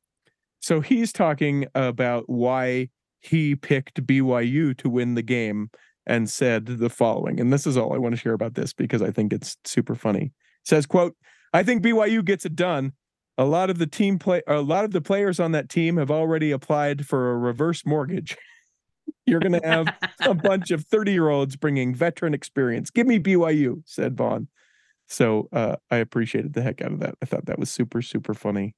so 0.58 0.80
he's 0.80 1.12
talking 1.12 1.66
about 1.76 2.24
why 2.26 2.88
he 3.20 3.54
picked 3.54 4.04
BYU 4.04 4.76
to 4.78 4.90
win 4.90 5.14
the 5.14 5.22
game 5.22 5.70
and 6.06 6.28
said 6.28 6.66
the 6.66 6.90
following. 6.90 7.38
And 7.38 7.52
this 7.52 7.68
is 7.68 7.76
all 7.76 7.94
I 7.94 7.98
want 7.98 8.16
to 8.16 8.20
share 8.20 8.32
about 8.32 8.54
this 8.54 8.72
because 8.72 9.00
I 9.00 9.12
think 9.12 9.32
it's 9.32 9.56
super 9.64 9.94
funny. 9.94 10.32
says, 10.64 10.86
quote, 10.86 11.14
I 11.52 11.62
think 11.62 11.84
BYU 11.84 12.24
gets 12.24 12.44
it 12.44 12.56
done. 12.56 12.94
A 13.40 13.46
lot 13.46 13.70
of 13.70 13.78
the 13.78 13.86
team 13.86 14.18
play 14.18 14.42
a 14.46 14.60
lot 14.60 14.84
of 14.84 14.90
the 14.90 15.00
players 15.00 15.40
on 15.40 15.52
that 15.52 15.70
team 15.70 15.96
have 15.96 16.10
already 16.10 16.50
applied 16.50 17.06
for 17.06 17.30
a 17.30 17.38
reverse 17.38 17.86
mortgage. 17.86 18.36
You're 19.26 19.40
going 19.40 19.58
to 19.58 19.66
have 19.66 19.88
a 20.20 20.34
bunch 20.48 20.70
of 20.70 20.84
30 20.84 21.12
year 21.12 21.30
olds 21.30 21.56
bringing 21.56 21.94
veteran 21.94 22.34
experience. 22.34 22.90
Give 22.90 23.06
me 23.06 23.18
BYU, 23.18 23.82
said 23.86 24.14
Vaughn. 24.14 24.48
So 25.08 25.48
uh, 25.54 25.76
I 25.90 25.96
appreciated 25.96 26.52
the 26.52 26.60
heck 26.60 26.82
out 26.82 26.92
of 26.92 27.00
that. 27.00 27.14
I 27.22 27.24
thought 27.24 27.46
that 27.46 27.58
was 27.58 27.70
super, 27.70 28.02
super 28.02 28.34
funny 28.34 28.74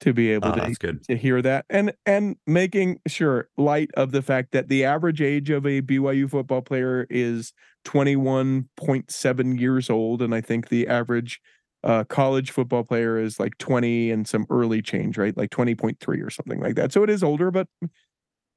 to 0.00 0.12
be 0.12 0.32
able 0.32 0.48
oh, 0.48 0.54
to, 0.54 0.94
to 0.94 1.16
hear 1.16 1.42
that 1.42 1.66
and 1.68 1.92
and 2.06 2.36
making 2.46 2.98
sure 3.06 3.50
light 3.58 3.90
of 3.94 4.12
the 4.12 4.22
fact 4.22 4.50
that 4.52 4.68
the 4.68 4.82
average 4.82 5.20
age 5.20 5.50
of 5.50 5.64
a 5.66 5.82
BYU 5.82 6.28
football 6.28 6.62
player 6.62 7.06
is 7.08 7.52
21.7 7.84 9.60
years 9.60 9.90
old. 9.90 10.22
And 10.22 10.34
I 10.34 10.40
think 10.40 10.70
the 10.70 10.88
average 10.88 11.40
uh, 11.82 12.04
college 12.04 12.50
football 12.50 12.84
player 12.84 13.18
is 13.18 13.40
like 13.40 13.56
20 13.58 14.10
and 14.10 14.28
some 14.28 14.46
early 14.50 14.82
change, 14.82 15.16
right? 15.16 15.36
Like 15.36 15.50
20.3 15.50 16.24
or 16.24 16.30
something 16.30 16.60
like 16.60 16.74
that. 16.74 16.92
So 16.92 17.02
it 17.02 17.10
is 17.10 17.22
older, 17.22 17.50
but 17.50 17.68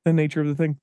the 0.06 0.14
nature 0.14 0.42
of 0.42 0.48
the 0.48 0.56
thing. 0.56 0.80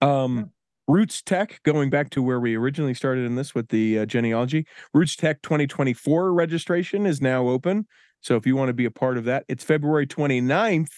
Um, 0.00 0.52
Roots 0.86 1.22
Tech, 1.22 1.60
going 1.62 1.90
back 1.90 2.10
to 2.10 2.22
where 2.22 2.40
we 2.40 2.56
originally 2.56 2.94
started 2.94 3.24
in 3.24 3.36
this 3.36 3.54
with 3.54 3.68
the 3.68 4.00
uh, 4.00 4.06
genealogy, 4.06 4.66
Roots 4.92 5.14
Tech 5.14 5.40
2024 5.42 6.32
registration 6.32 7.06
is 7.06 7.20
now 7.20 7.48
open. 7.48 7.86
So 8.20 8.36
if 8.36 8.46
you 8.46 8.56
want 8.56 8.68
to 8.68 8.74
be 8.74 8.84
a 8.84 8.90
part 8.90 9.16
of 9.16 9.24
that, 9.24 9.44
it's 9.48 9.64
February 9.64 10.06
29th. 10.06 10.92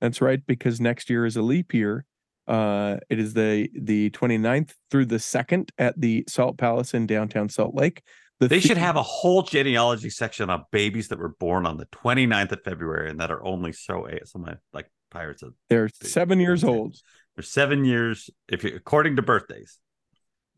That's 0.00 0.20
right, 0.20 0.44
because 0.46 0.80
next 0.80 1.08
year 1.08 1.24
is 1.24 1.36
a 1.36 1.42
leap 1.42 1.72
year. 1.72 2.04
Uh, 2.46 2.98
it 3.08 3.18
is 3.18 3.32
the 3.32 3.70
the 3.74 4.10
29th 4.10 4.74
through 4.90 5.06
the 5.06 5.16
2nd 5.16 5.70
at 5.78 5.98
the 5.98 6.24
Salt 6.28 6.58
Palace 6.58 6.92
in 6.92 7.06
downtown 7.06 7.48
Salt 7.48 7.74
Lake. 7.74 8.02
The 8.44 8.48
They 8.48 8.60
should 8.60 8.76
have 8.76 8.96
a 8.96 9.02
whole 9.02 9.42
genealogy 9.42 10.10
section 10.10 10.50
on 10.50 10.64
babies 10.70 11.08
that 11.08 11.18
were 11.18 11.34
born 11.40 11.64
on 11.64 11.78
the 11.78 11.86
29th 11.86 12.52
of 12.52 12.62
February 12.62 13.08
and 13.08 13.18
that 13.20 13.30
are 13.30 13.42
only 13.42 13.72
so 13.72 14.06
something 14.26 14.54
like 14.74 14.90
pirates 15.10 15.42
of 15.42 15.54
They're 15.70 15.88
seven 16.02 16.40
years 16.40 16.62
old. 16.62 16.96
they're 17.34 17.42
seven 17.42 17.86
years 17.86 18.28
if 18.48 18.62
you 18.62 18.74
according 18.76 19.16
to 19.16 19.22
birthdays. 19.22 19.78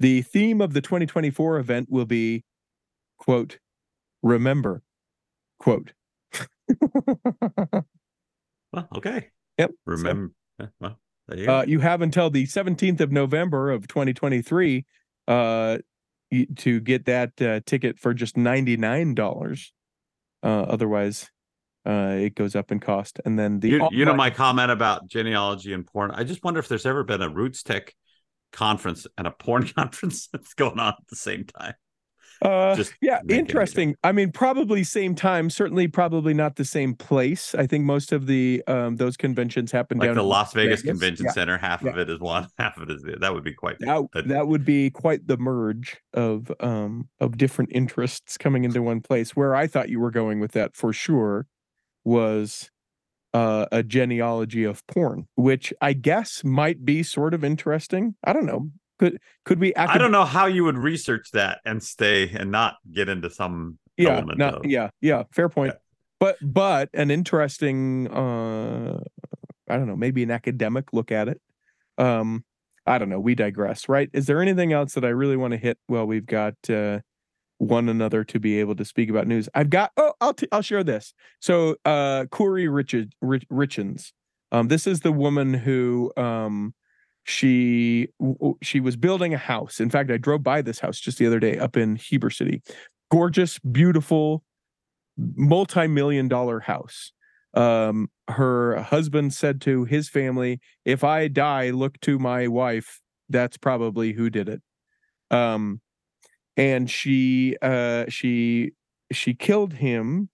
The 0.00 0.22
theme 0.22 0.60
of 0.60 0.72
the 0.72 0.80
2024 0.80 1.58
event 1.58 1.86
will 1.88 2.06
be, 2.06 2.44
quote, 3.18 3.60
remember, 4.22 4.82
quote. 5.58 5.92
Well, 8.72 8.88
okay. 8.96 9.28
Yep. 9.58 9.70
Remember 9.86 10.32
eh, 10.60 10.66
well, 10.80 10.98
there 11.28 11.38
you 11.38 11.46
go. 11.46 11.58
uh, 11.58 11.64
you 11.66 11.78
have 11.80 12.02
until 12.02 12.28
the 12.30 12.46
17th 12.46 13.00
of 13.00 13.12
November 13.12 13.70
of 13.70 13.86
2023 13.86 14.84
uh, 15.28 15.78
to 16.56 16.80
get 16.80 17.06
that 17.06 17.40
uh, 17.40 17.60
ticket 17.66 17.98
for 17.98 18.14
just 18.14 18.36
$99. 18.36 19.70
Uh, 20.42 20.46
otherwise, 20.46 21.30
uh, 21.86 22.16
it 22.18 22.34
goes 22.34 22.56
up 22.56 22.72
in 22.72 22.80
cost. 22.80 23.20
And 23.24 23.38
then 23.38 23.60
the 23.60 23.68
you, 23.68 23.88
you 23.92 24.04
know 24.04 24.14
my 24.14 24.30
comment 24.30 24.70
about 24.70 25.06
genealogy 25.06 25.72
and 25.72 25.86
porn. 25.86 26.10
I 26.10 26.24
just 26.24 26.42
wonder 26.42 26.60
if 26.60 26.68
there's 26.68 26.86
ever 26.86 27.04
been 27.04 27.22
a 27.22 27.28
Roots 27.28 27.62
Tech 27.62 27.94
conference 28.52 29.06
and 29.16 29.26
a 29.26 29.30
porn 29.30 29.68
conference 29.76 30.28
that's 30.32 30.54
going 30.54 30.78
on 30.78 30.88
at 30.88 31.06
the 31.08 31.16
same 31.16 31.44
time. 31.44 31.74
Uh, 32.42 32.76
Just 32.76 32.94
yeah, 33.00 33.20
interesting. 33.28 33.96
I 34.04 34.12
mean, 34.12 34.30
probably 34.30 34.84
same 34.84 35.14
time. 35.14 35.48
Certainly, 35.48 35.88
probably 35.88 36.34
not 36.34 36.56
the 36.56 36.64
same 36.64 36.94
place. 36.94 37.54
I 37.54 37.66
think 37.66 37.84
most 37.84 38.12
of 38.12 38.26
the 38.26 38.62
um 38.66 38.96
those 38.96 39.16
conventions 39.16 39.72
happen 39.72 39.98
Like 39.98 40.08
down 40.08 40.16
the 40.16 40.22
Las 40.22 40.52
Vegas 40.52 40.82
Convention 40.82 41.26
Yeah, 41.26 41.32
Center, 41.32 41.56
half 41.58 41.82
of 41.82 41.96
it 41.96 42.10
is 42.10 42.20
one, 42.20 42.48
half 42.58 42.76
of 42.76 42.88
it 42.90 42.94
is 42.94 43.02
the 43.02 43.16
that 43.20 43.32
would 43.34 43.44
be 43.44 43.54
quite 43.54 43.78
That, 43.80 44.06
that- 44.12 44.28
that 44.28 44.48
would 44.48 44.64
be 44.64 44.90
quite 44.90 45.26
the 45.26 45.36
merge 45.38 45.98
of 46.12 46.52
um 46.60 47.08
of 47.20 47.38
different 47.38 47.70
interests 47.72 48.36
coming 48.36 48.64
into 48.64 48.82
one 48.82 49.00
place. 49.00 49.34
Where 49.34 49.54
I 49.54 49.66
thought 49.66 49.88
you 49.88 50.00
were 50.00 50.10
going 50.10 50.38
with 50.40 50.52
that 50.52 50.76
for 50.76 50.92
sure 50.92 51.46
was 52.04 52.70
uh, 53.34 53.66
a 53.72 53.82
genealogy 53.82 54.64
of 54.64 54.86
porn, 54.86 55.26
which 55.34 55.72
I 55.80 55.92
guess 55.92 56.42
might 56.44 56.84
be 56.84 57.02
sort 57.02 57.34
of 57.34 57.44
interesting. 57.44 58.14
I 58.24 58.32
don't 58.32 58.46
know. 58.46 58.70
Could 58.98 59.18
could 59.44 59.60
we? 59.60 59.74
I 59.74 59.98
don't 59.98 60.12
know 60.12 60.24
how 60.24 60.46
you 60.46 60.64
would 60.64 60.78
research 60.78 61.30
that 61.32 61.60
and 61.64 61.82
stay 61.82 62.30
and 62.30 62.50
not 62.50 62.76
get 62.92 63.08
into 63.08 63.28
some 63.30 63.78
yeah 63.96 64.16
element 64.16 64.38
not, 64.38 64.54
of 64.54 64.66
yeah 64.66 64.90
yeah 65.00 65.22
fair 65.32 65.48
point 65.48 65.72
Yeah. 65.72 65.78
but 66.20 66.36
but 66.42 66.90
an 66.92 67.10
interesting 67.10 68.08
uh 68.08 69.00
i 69.68 69.76
don't 69.76 69.86
know 69.86 69.96
maybe 69.96 70.22
an 70.22 70.30
academic 70.30 70.92
look 70.92 71.10
at 71.10 71.28
it 71.28 71.40
um 71.98 72.44
i 72.86 72.98
don't 72.98 73.08
know 73.08 73.20
we 73.20 73.34
digress 73.34 73.88
right 73.88 74.10
is 74.12 74.26
there 74.26 74.42
anything 74.42 74.72
else 74.72 74.94
that 74.94 75.04
i 75.04 75.08
really 75.08 75.36
want 75.36 75.52
to 75.52 75.56
hit 75.56 75.78
well 75.88 76.06
we've 76.06 76.26
got 76.26 76.54
uh 76.68 77.00
one 77.58 77.88
another 77.88 78.22
to 78.24 78.38
be 78.38 78.60
able 78.60 78.76
to 78.76 78.84
speak 78.84 79.08
about 79.08 79.26
news 79.26 79.48
i've 79.54 79.70
got 79.70 79.92
oh 79.96 80.12
i'll 80.20 80.34
t- 80.34 80.48
i'll 80.52 80.60
share 80.62 80.84
this 80.84 81.14
so 81.40 81.76
uh 81.86 82.24
Kouri 82.24 82.72
richard 82.72 83.14
Rich- 83.22 83.48
Richins 83.50 84.12
um 84.52 84.68
this 84.68 84.86
is 84.86 85.00
the 85.00 85.12
woman 85.12 85.54
who 85.54 86.12
um 86.18 86.74
she 87.26 88.08
she 88.62 88.80
was 88.80 88.96
building 88.96 89.34
a 89.34 89.38
house 89.38 89.80
in 89.80 89.90
fact 89.90 90.10
i 90.10 90.16
drove 90.16 90.42
by 90.42 90.62
this 90.62 90.78
house 90.78 91.00
just 91.00 91.18
the 91.18 91.26
other 91.26 91.40
day 91.40 91.58
up 91.58 91.76
in 91.76 91.96
heber 91.96 92.30
city 92.30 92.62
gorgeous, 93.10 93.58
beautiful, 93.58 94.42
multi-million 95.16 96.28
dollar 96.28 96.60
house. 96.60 97.12
Um, 97.54 98.08
her 98.28 98.80
husband 98.82 99.32
said 99.32 99.60
to 99.62 99.84
his 99.84 100.08
family, 100.08 100.60
"If 100.84 101.04
I 101.04 101.28
die, 101.28 101.70
look 101.70 102.00
to 102.00 102.18
my 102.18 102.48
wife. 102.48 103.00
That's 103.28 103.56
probably 103.56 104.12
who 104.12 104.30
did 104.30 104.48
it." 104.48 104.62
Um, 105.30 105.80
and 106.56 106.90
she 106.90 107.56
uh, 107.62 108.06
she 108.08 108.72
she 109.12 109.34
killed 109.34 109.74
him 109.74 110.28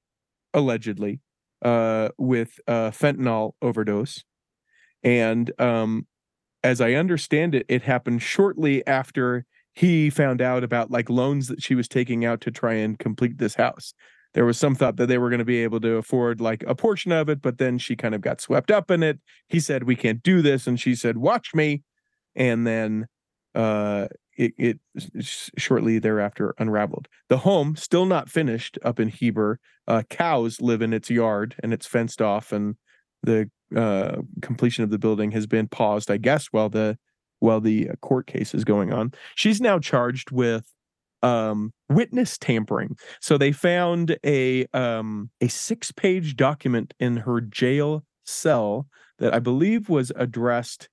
allegedly 0.52 1.20
uh, 1.62 2.08
with 2.18 2.58
uh, 2.66 2.90
fentanyl 2.90 3.52
overdose, 3.62 4.24
and 5.04 5.52
um, 5.60 6.06
as 6.64 6.80
I 6.80 6.92
understand 6.92 7.54
it, 7.54 7.66
it 7.68 7.82
happened 7.82 8.22
shortly 8.22 8.86
after 8.86 9.44
he 9.74 10.10
found 10.10 10.40
out 10.40 10.62
about 10.62 10.90
like 10.90 11.08
loans 11.08 11.48
that 11.48 11.62
she 11.62 11.74
was 11.74 11.88
taking 11.88 12.24
out 12.24 12.40
to 12.42 12.50
try 12.50 12.74
and 12.74 12.98
complete 12.98 13.38
this 13.38 13.54
house. 13.54 13.94
There 14.34 14.44
was 14.44 14.58
some 14.58 14.74
thought 14.74 14.96
that 14.96 15.06
they 15.06 15.18
were 15.18 15.28
going 15.28 15.40
to 15.40 15.44
be 15.44 15.62
able 15.62 15.80
to 15.80 15.96
afford 15.96 16.40
like 16.40 16.64
a 16.66 16.74
portion 16.74 17.12
of 17.12 17.28
it, 17.28 17.42
but 17.42 17.58
then 17.58 17.78
she 17.78 17.96
kind 17.96 18.14
of 18.14 18.20
got 18.20 18.40
swept 18.40 18.70
up 18.70 18.90
in 18.90 19.02
it. 19.02 19.18
He 19.48 19.60
said, 19.60 19.84
"We 19.84 19.96
can't 19.96 20.22
do 20.22 20.40
this," 20.40 20.66
and 20.66 20.80
she 20.80 20.94
said, 20.94 21.18
"Watch 21.18 21.54
me." 21.54 21.82
And 22.34 22.66
then 22.66 23.06
uh 23.54 24.08
it, 24.38 24.54
it 24.56 24.80
shortly 25.58 25.98
thereafter 25.98 26.54
unraveled. 26.58 27.08
The 27.28 27.38
home 27.38 27.76
still 27.76 28.06
not 28.06 28.30
finished 28.30 28.78
up 28.82 28.98
in 28.98 29.08
Heber. 29.08 29.60
Uh, 29.86 30.02
cows 30.08 30.60
live 30.60 30.80
in 30.80 30.94
its 30.94 31.10
yard 31.10 31.54
and 31.62 31.72
it's 31.74 31.86
fenced 31.86 32.22
off, 32.22 32.52
and 32.52 32.76
the 33.22 33.50
uh, 33.76 34.22
completion 34.40 34.84
of 34.84 34.90
the 34.90 34.98
building 34.98 35.30
has 35.32 35.46
been 35.46 35.68
paused, 35.68 36.10
I 36.10 36.16
guess, 36.16 36.48
while 36.50 36.68
the 36.68 36.98
while 37.38 37.60
the 37.60 37.90
uh, 37.90 37.94
court 38.02 38.26
case 38.26 38.54
is 38.54 38.64
going 38.64 38.92
on. 38.92 39.12
She's 39.34 39.60
now 39.60 39.78
charged 39.78 40.30
with 40.30 40.72
um, 41.22 41.72
witness 41.88 42.38
tampering. 42.38 42.96
So 43.20 43.36
they 43.38 43.52
found 43.52 44.16
a 44.24 44.66
um, 44.72 45.30
a 45.40 45.48
six 45.48 45.92
page 45.92 46.36
document 46.36 46.94
in 46.98 47.18
her 47.18 47.40
jail 47.40 48.04
cell 48.24 48.86
that 49.18 49.34
I 49.34 49.38
believe 49.38 49.88
was 49.88 50.12
addressed 50.16 50.88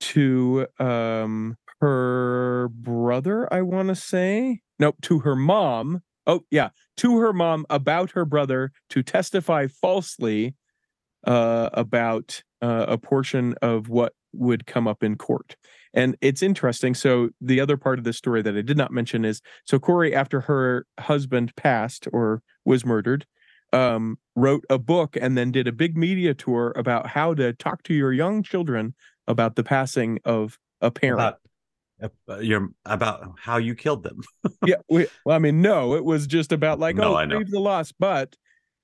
to 0.00 0.66
um, 0.78 1.56
her 1.80 2.68
brother. 2.72 3.52
I 3.52 3.62
want 3.62 3.88
to 3.88 3.94
say 3.94 4.60
nope 4.78 4.96
to 5.02 5.20
her 5.20 5.36
mom. 5.36 6.02
Oh 6.26 6.40
yeah, 6.50 6.70
to 6.98 7.18
her 7.18 7.32
mom 7.32 7.66
about 7.68 8.12
her 8.12 8.24
brother 8.24 8.72
to 8.90 9.02
testify 9.02 9.66
falsely 9.66 10.54
uh, 11.26 11.70
about 11.72 12.42
uh, 12.62 12.86
a 12.88 12.98
portion 12.98 13.54
of 13.62 13.88
what 13.88 14.12
would 14.32 14.66
come 14.66 14.88
up 14.88 15.02
in 15.02 15.16
court. 15.16 15.56
And 15.92 16.16
it's 16.20 16.42
interesting. 16.42 16.94
So 16.94 17.28
the 17.40 17.60
other 17.60 17.76
part 17.76 17.98
of 17.98 18.04
the 18.04 18.12
story 18.12 18.42
that 18.42 18.56
I 18.56 18.62
did 18.62 18.76
not 18.76 18.92
mention 18.92 19.24
is 19.24 19.40
so 19.64 19.78
Kouri, 19.78 20.12
after 20.12 20.40
her 20.42 20.86
husband 20.98 21.54
passed 21.56 22.08
or 22.12 22.42
was 22.64 22.84
murdered, 22.84 23.26
um, 23.72 24.18
wrote 24.34 24.64
a 24.70 24.78
book 24.78 25.16
and 25.20 25.38
then 25.38 25.52
did 25.52 25.68
a 25.68 25.72
big 25.72 25.96
media 25.96 26.34
tour 26.34 26.72
about 26.76 27.06
how 27.06 27.34
to 27.34 27.52
talk 27.52 27.82
to 27.84 27.94
your 27.94 28.12
young 28.12 28.42
children 28.42 28.94
about 29.28 29.56
the 29.56 29.64
passing 29.64 30.18
of 30.24 30.58
a 30.80 30.90
parent. 30.90 31.20
About, 32.00 32.12
uh, 32.28 32.38
your, 32.40 32.70
about 32.84 33.32
how 33.38 33.56
you 33.56 33.74
killed 33.74 34.02
them. 34.02 34.20
yeah. 34.66 34.76
We, 34.90 35.06
well, 35.24 35.36
I 35.36 35.38
mean, 35.38 35.62
no, 35.62 35.94
it 35.94 36.04
was 36.04 36.26
just 36.26 36.50
about 36.50 36.80
like, 36.80 36.96
No, 36.96 37.14
oh, 37.14 37.16
I 37.16 37.24
know. 37.24 37.42
the 37.44 37.60
loss. 37.60 37.92
But 37.92 38.36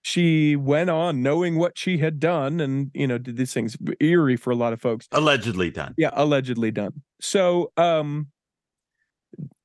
she 0.03 0.57
went 0.57 0.91
on 0.91 1.23
knowing 1.23 1.57
what 1.57 1.77
she 1.77 1.99
had 1.99 2.19
done 2.19 2.61
and, 2.61 2.91
you 2.95 3.07
know, 3.07 3.19
did 3.19 3.37
these 3.37 3.53
things 3.53 3.77
eerie 4.01 4.37
for 4.37 4.51
a 4.51 4.57
lot 4.57 4.73
of 4.73 4.81
folks. 4.81 5.07
Allegedly 5.13 5.71
done. 5.71 5.95
Yeah, 5.97 6.11
allegedly 6.13 6.71
done. 6.71 7.03
So, 7.21 7.73
um, 7.77 8.29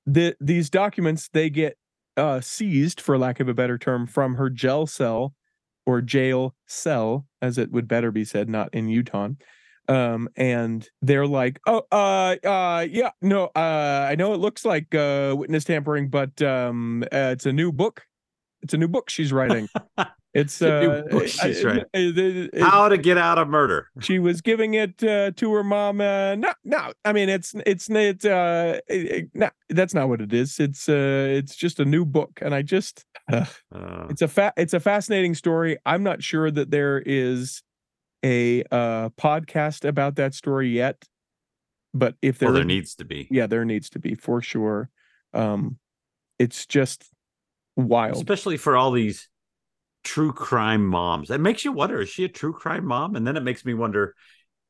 the 0.06 0.36
these 0.40 0.70
documents 0.70 1.30
they 1.34 1.50
get 1.50 1.78
uh 2.18 2.40
seized, 2.40 3.02
for 3.02 3.18
lack 3.18 3.40
of 3.40 3.50
a 3.50 3.54
better 3.54 3.78
term, 3.78 4.06
from 4.06 4.36
her 4.36 4.50
jail 4.50 4.86
cell 4.86 5.34
or 5.86 6.02
jail 6.02 6.56
cell, 6.68 7.26
as 7.42 7.58
it 7.58 7.72
would 7.72 7.88
better 7.88 8.12
be 8.12 8.26
said, 8.26 8.50
not 8.50 8.74
in 8.74 8.90
Utah. 8.90 9.30
Um, 9.88 10.30
and 10.36 10.88
they're 11.04 11.28
like, 11.28 11.60
oh, 11.68 11.84
uh, 11.92 12.36
uh, 12.44 12.88
yeah, 12.90 13.12
no, 13.22 13.46
uh, 13.56 14.08
I 14.10 14.16
know 14.16 14.34
it 14.34 14.40
looks 14.40 14.66
like 14.66 14.94
uh 14.94 15.36
witness 15.38 15.64
tampering, 15.64 16.10
but 16.10 16.42
um, 16.42 17.04
uh, 17.04 17.32
it's 17.34 17.46
a 17.46 17.54
new 17.54 17.72
book. 17.72 18.04
It's 18.62 18.74
a 18.74 18.78
new 18.78 18.88
book 18.88 19.10
she's 19.10 19.32
writing. 19.32 19.70
It's 20.36 20.62
A 20.62 20.82
new 20.82 20.92
uh, 20.92 21.02
book 21.04 21.28
she's 21.28 21.64
uh, 21.64 21.68
writing. 21.68 21.84
uh, 21.84 21.88
it- 21.94 22.54
it- 22.54 22.62
How 22.62 22.90
to 22.90 22.98
get 22.98 23.18
out 23.18 23.38
of 23.38 23.48
murder. 23.48 23.88
she 24.02 24.20
was 24.20 24.42
giving 24.42 24.74
it 24.74 25.02
uh, 25.02 25.32
to 25.32 25.54
her 25.54 25.64
mom. 25.64 26.02
Uh, 26.02 26.36
no, 26.36 26.52
no, 26.66 26.92
I 27.06 27.14
mean 27.14 27.30
it's 27.30 27.56
it's 27.66 27.90
it's 27.90 28.26
uh, 28.26 28.80
it, 28.90 29.02
it- 29.12 29.30
no, 29.34 29.50
that's 29.70 29.94
not 29.94 30.10
what 30.10 30.20
it 30.20 30.34
is. 30.34 30.60
It's 30.60 30.90
uh, 30.90 31.28
it's 31.40 31.56
just 31.56 31.80
a 31.80 31.86
new 31.86 32.04
book, 32.06 32.32
and 32.42 32.54
I 32.54 32.62
just 32.64 33.06
uh, 33.32 33.46
Uh, 33.74 34.08
it's 34.10 34.22
a 34.22 34.28
fa- 34.28 34.54
it's 34.58 34.74
a 34.74 34.80
fascinating 34.82 35.36
story. 35.36 35.78
I'm 35.86 36.04
not 36.04 36.22
sure 36.22 36.52
that 36.52 36.70
there 36.70 37.02
is 37.06 37.64
a 38.24 38.64
uh 38.72 39.10
podcast 39.18 39.88
about 39.88 40.16
that 40.18 40.34
story 40.34 40.70
yet, 40.70 41.06
but 41.94 42.16
if 42.22 42.40
there 42.40 42.48
well, 42.50 42.56
there 42.56 42.66
needs 42.66 42.94
to 42.96 43.06
be. 43.06 43.28
yeah, 43.32 43.48
there 43.48 43.64
needs 43.64 43.90
to 43.92 44.00
be 44.00 44.16
for 44.16 44.42
sure. 44.42 44.90
Um, 45.34 45.78
it's 46.40 46.66
just 46.66 47.10
wild. 47.78 48.18
especially 48.18 48.58
for 48.58 48.76
all 48.76 48.92
these 48.92 49.30
true 50.06 50.32
crime 50.32 50.86
moms. 50.86 51.30
It 51.30 51.42
makes 51.42 51.66
you 51.66 51.74
wonder: 51.74 52.00
is 52.00 52.10
she 52.10 52.24
a 52.24 52.30
true 52.30 52.54
crime 52.54 52.86
mom? 52.86 53.18
And 53.18 53.28
then 53.28 53.36
it 53.36 53.44
makes 53.44 53.66
me 53.66 53.74
wonder: 53.74 54.16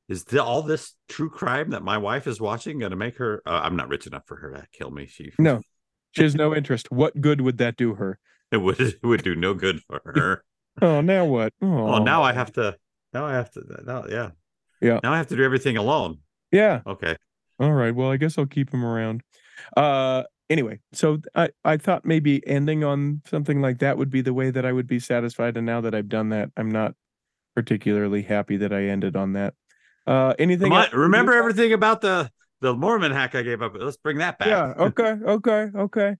is 0.09 0.23
the, 0.23 0.43
all 0.43 0.63
this 0.63 0.93
true 1.07 1.29
crime 1.29 1.69
that 1.71 1.83
my 1.83 1.97
wife 1.97 2.25
is 2.25 2.41
watching 2.41 2.79
going 2.79 2.91
to 2.91 2.95
make 2.95 3.17
her? 3.17 3.43
Uh, 3.45 3.61
I'm 3.63 3.75
not 3.75 3.89
rich 3.89 4.07
enough 4.07 4.23
for 4.25 4.37
her 4.37 4.51
to 4.53 4.65
kill 4.71 4.89
me. 4.89 5.05
She 5.05 5.31
No, 5.37 5.61
she 6.11 6.23
has 6.23 6.33
no 6.33 6.55
interest. 6.55 6.91
What 6.91 7.21
good 7.21 7.41
would 7.41 7.59
that 7.59 7.77
do 7.77 7.95
her? 7.95 8.17
it 8.51 8.57
would 8.57 8.79
it 8.79 9.03
would 9.03 9.23
do 9.23 9.35
no 9.35 9.53
good 9.53 9.81
for 9.81 10.01
her. 10.03 10.43
Oh, 10.81 10.99
now 10.99 11.23
what? 11.23 11.53
oh, 11.61 12.03
now 12.03 12.21
I 12.21 12.33
have 12.33 12.51
to. 12.53 12.75
Now 13.13 13.25
I 13.25 13.31
have 13.31 13.49
to. 13.51 13.63
Now, 13.85 14.07
yeah, 14.09 14.31
Yeah. 14.81 14.99
Now 15.01 15.13
I 15.13 15.17
have 15.17 15.27
to 15.27 15.37
do 15.37 15.41
everything 15.41 15.77
alone. 15.77 16.17
Yeah. 16.51 16.81
Okay. 16.85 17.15
All 17.61 17.71
right. 17.71 17.95
Well, 17.95 18.11
I 18.11 18.17
guess 18.17 18.37
I'll 18.37 18.45
keep 18.45 18.73
him 18.73 18.83
around. 18.83 19.23
Uh 19.77 20.23
anyway, 20.49 20.79
so 20.93 21.19
I 21.35 21.49
I 21.63 21.77
thought 21.77 22.05
maybe 22.05 22.45
ending 22.47 22.83
on 22.83 23.21
something 23.25 23.61
like 23.61 23.79
that 23.79 23.97
would 23.97 24.09
be 24.09 24.21
the 24.21 24.33
way 24.33 24.51
that 24.51 24.65
I 24.65 24.71
would 24.71 24.87
be 24.87 24.99
satisfied 24.99 25.57
and 25.57 25.65
now 25.65 25.81
that 25.81 25.95
I've 25.95 26.09
done 26.09 26.29
that, 26.29 26.51
I'm 26.57 26.69
not 26.69 26.93
particularly 27.55 28.21
happy 28.21 28.57
that 28.57 28.73
I 28.73 28.83
ended 28.85 29.15
on 29.15 29.33
that. 29.33 29.53
Uh 30.07 30.33
anything 30.37 30.71
you 30.71 30.83
remember 30.93 31.33
everything 31.33 31.73
about 31.73 32.01
the 32.01 32.29
the 32.61 32.73
Mormon 32.73 33.11
hack 33.11 33.35
I 33.35 33.41
gave 33.41 33.61
up. 33.61 33.73
Let's 33.77 33.97
bring 33.97 34.17
that 34.19 34.39
back. 34.39 34.47
Yeah, 34.47 34.73
okay. 34.77 35.11
Okay. 35.23 35.69
Okay. 35.75 36.15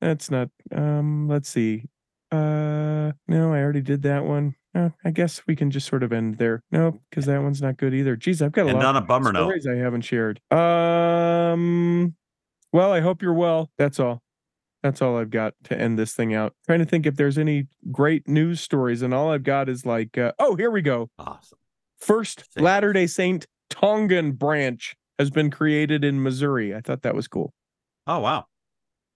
That's 0.00 0.30
not 0.30 0.50
um 0.72 1.28
let's 1.28 1.48
see. 1.48 1.84
Uh 2.30 3.12
no, 3.28 3.52
I 3.52 3.60
already 3.60 3.82
did 3.82 4.02
that 4.02 4.24
one. 4.24 4.54
Uh, 4.74 4.90
I 5.06 5.10
guess 5.10 5.40
we 5.46 5.56
can 5.56 5.70
just 5.70 5.88
sort 5.88 6.02
of 6.02 6.12
end 6.12 6.36
there. 6.36 6.62
No, 6.70 7.00
because 7.08 7.24
that 7.26 7.40
one's 7.40 7.62
not 7.62 7.78
good 7.78 7.94
either. 7.94 8.14
Geez, 8.14 8.42
I've 8.42 8.52
got 8.52 8.66
a 8.66 8.68
And 8.68 8.76
lot 8.78 8.84
on 8.84 8.96
a 8.96 8.98
of 8.98 9.06
bummer 9.06 9.32
note. 9.32 9.44
stories 9.44 9.66
I 9.66 9.76
haven't 9.76 10.02
shared. 10.02 10.38
Um, 10.50 12.14
well, 12.72 12.92
I 12.92 13.00
hope 13.00 13.22
you're 13.22 13.32
well. 13.34 13.70
That's 13.78 13.98
all. 14.00 14.22
That's 14.82 15.02
all 15.02 15.16
I've 15.16 15.30
got 15.30 15.54
to 15.64 15.80
end 15.80 15.98
this 15.98 16.14
thing 16.14 16.34
out. 16.34 16.54
Trying 16.66 16.78
to 16.78 16.84
think 16.84 17.06
if 17.06 17.16
there's 17.16 17.38
any 17.38 17.66
great 17.90 18.28
news 18.28 18.60
stories, 18.60 19.02
and 19.02 19.12
all 19.12 19.32
I've 19.32 19.42
got 19.42 19.68
is 19.68 19.84
like, 19.84 20.16
uh, 20.16 20.32
oh, 20.38 20.54
here 20.54 20.70
we 20.70 20.82
go. 20.82 21.08
Awesome. 21.18 21.58
First 21.98 22.44
Latter 22.56 22.92
Day 22.92 23.06
Saint 23.06 23.46
Tongan 23.70 24.32
branch 24.32 24.94
has 25.18 25.30
been 25.30 25.50
created 25.50 26.04
in 26.04 26.22
Missouri. 26.22 26.74
I 26.74 26.80
thought 26.80 27.02
that 27.02 27.14
was 27.14 27.26
cool. 27.26 27.52
Oh 28.06 28.20
wow. 28.20 28.44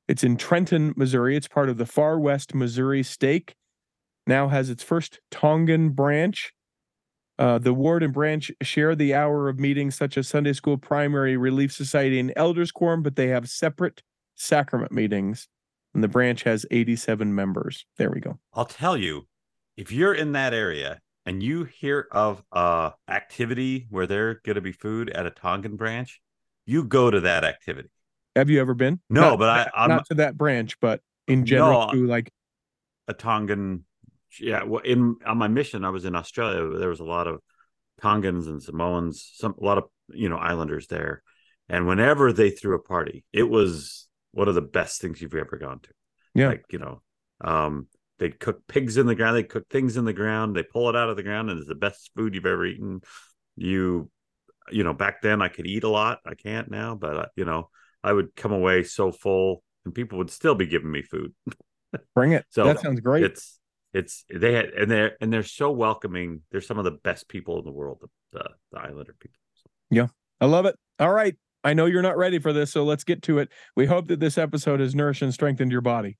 It's 0.09 0.25
in 0.25 0.37
Trenton, 0.37 0.93
Missouri. 0.97 1.37
It's 1.37 1.47
part 1.47 1.69
of 1.69 1.77
the 1.77 1.87
Far 1.87 2.19
West 2.19 2.55
Missouri 2.55 3.03
Stake. 3.03 3.55
Now 4.27 4.49
has 4.49 4.71
its 4.71 4.83
first 4.83 5.21
Tongan 5.31 5.91
branch. 5.91 6.53
Uh, 7.41 7.57
the 7.57 7.73
ward 7.73 8.03
and 8.03 8.13
branch 8.13 8.53
share 8.61 8.95
the 8.95 9.15
hour 9.15 9.49
of 9.49 9.59
meetings 9.59 9.95
such 9.95 10.19
as 10.19 10.29
Sunday 10.29 10.53
school, 10.53 10.77
primary, 10.77 11.39
relief 11.39 11.73
society, 11.73 12.21
and 12.21 12.35
elders 12.37 12.71
quorum, 12.71 13.03
but 13.03 13.17
they 13.17 13.29
have 13.29 13.49
separate 13.49 14.03
sacrament 14.35 14.93
meetings. 14.93 15.49
And 15.95 16.05
the 16.05 16.09
branch 16.09 16.43
has 16.43 16.67
87 16.71 17.35
members. 17.35 17.87
There 17.97 18.11
we 18.11 18.21
go. 18.21 18.39
I'll 18.53 18.67
tell 18.67 18.95
you, 18.95 19.27
if 19.79 19.91
you're 19.91 20.13
in 20.13 20.33
that 20.33 20.53
area 20.53 21.01
and 21.25 21.43
you 21.43 21.65
hear 21.65 22.09
of 22.13 22.45
a 22.53 22.93
activity 23.09 23.87
where 23.89 24.07
there 24.07 24.35
going 24.45 24.57
to 24.57 24.61
be 24.61 24.73
food 24.73 25.09
at 25.09 25.25
a 25.25 25.31
Tongan 25.31 25.77
branch, 25.77 26.21
you 26.67 26.85
go 26.85 27.11
to 27.11 27.21
that 27.21 27.43
activity. 27.43 27.89
Have 28.37 28.51
you 28.51 28.61
ever 28.61 28.75
been? 28.75 29.01
No, 29.09 29.31
Not- 29.31 29.39
but 29.39 29.49
I, 29.49 29.71
I'm 29.75 29.89
not 29.89 30.05
to 30.09 30.15
that 30.17 30.37
branch, 30.37 30.79
but 30.79 31.01
in 31.27 31.47
general, 31.47 31.87
No, 31.87 31.93
to 31.95 32.07
like 32.07 32.31
A 33.09 33.15
Tongan, 33.15 33.87
yeah. 34.39 34.65
Well, 34.65 34.83
in 34.83 35.17
on 35.27 35.39
my 35.39 35.49
mission, 35.49 35.85
I 35.85 35.91
was 35.91 36.05
in 36.05 36.15
Australia. 36.15 36.79
There 36.79 36.89
was 36.89 37.01
a 37.01 37.05
lot 37.05 37.27
of 37.27 37.41
Tongans 38.01 38.47
and 38.47 38.63
Samoans, 38.63 39.31
some 39.35 39.55
a 39.61 39.65
lot 39.65 39.79
of 39.79 39.85
you 40.09 40.29
know 40.29 40.37
islanders 40.37 40.87
there, 40.87 41.23
and 41.69 41.87
whenever 41.87 42.33
they 42.33 42.51
threw 42.51 42.77
a 42.77 42.83
party, 42.83 43.25
it 43.33 43.45
was 43.45 44.09
one 44.33 44.49
of 44.49 44.55
the 44.55 44.63
best 44.63 45.01
things 45.01 45.21
you've 45.21 45.35
ever 45.35 45.57
gone 45.57 45.81
to. 45.81 45.91
Yeah. 46.35 46.49
like 46.49 46.65
you 46.71 46.79
know, 46.79 47.03
um, 47.41 47.89
they 48.19 48.31
cook 48.31 48.67
pigs 48.67 48.97
in 48.97 49.07
the 49.07 49.15
ground. 49.15 49.37
They 49.37 49.43
cook 49.43 49.69
things 49.69 49.97
in 49.97 50.05
the 50.05 50.13
ground. 50.13 50.55
They 50.55 50.63
pull 50.63 50.89
it 50.89 50.97
out 50.97 51.09
of 51.11 51.17
the 51.17 51.23
ground, 51.23 51.51
and 51.51 51.59
it's 51.59 51.69
the 51.69 51.75
best 51.75 52.11
food 52.17 52.35
you've 52.35 52.47
ever 52.47 52.67
eaten. 52.67 53.01
You, 53.57 54.11
you 54.71 54.85
know, 54.85 54.95
back 54.95 55.23
then 55.23 55.43
I 55.43 55.49
could 55.49 55.67
eat 55.67 55.85
a 55.85 55.89
lot. 55.89 56.19
I 56.27 56.35
can't 56.35 56.71
now, 56.71 56.95
but 56.95 57.17
uh, 57.17 57.27
you 57.37 57.45
know, 57.45 57.71
I 58.03 58.13
would 58.13 58.35
come 58.37 58.53
away 58.53 58.83
so 58.85 59.13
full, 59.13 59.63
and 59.85 59.95
people 59.95 60.19
would 60.19 60.31
still 60.31 60.55
be 60.55 60.67
giving 60.67 60.91
me 60.91 61.03
food. 61.03 61.35
bring 62.15 62.33
it. 62.33 62.45
So 62.51 62.65
that 62.65 62.81
sounds 62.81 63.01
great. 63.01 63.25
It's 63.25 63.60
it's 63.93 64.25
they 64.33 64.53
had 64.53 64.67
and 64.67 64.91
they're 64.91 65.17
and 65.21 65.33
they're 65.33 65.43
so 65.43 65.71
welcoming. 65.71 66.43
They're 66.51 66.61
some 66.61 66.79
of 66.79 66.85
the 66.85 66.93
best 66.93 67.29
people 67.29 67.59
in 67.59 67.65
the 67.65 67.73
world. 67.73 67.99
The 68.01 68.09
the, 68.39 68.51
the 68.73 68.79
Islander 68.79 69.15
people. 69.19 69.39
Yeah. 69.91 70.09
I 70.41 70.47
love 70.47 70.67
it. 70.67 70.77
All 70.99 71.13
right. 71.13 71.37
I 71.63 71.75
know 71.75 71.87
you're 71.87 72.03
not 72.03 72.17
ready 72.17 72.39
for 72.39 72.53
this, 72.53 72.73
so 72.73 72.85
let's 72.85 73.05
get 73.05 73.23
to 73.23 73.39
it. 73.39 73.51
We 73.77 73.87
hope 73.87 74.09
that 74.09 74.21
this 74.21 74.39
episode 74.39 74.81
has 74.81 74.95
nourished 74.95 75.23
and 75.23 75.35
strengthened 75.35 75.73
your 75.73 75.83
body. 75.83 76.17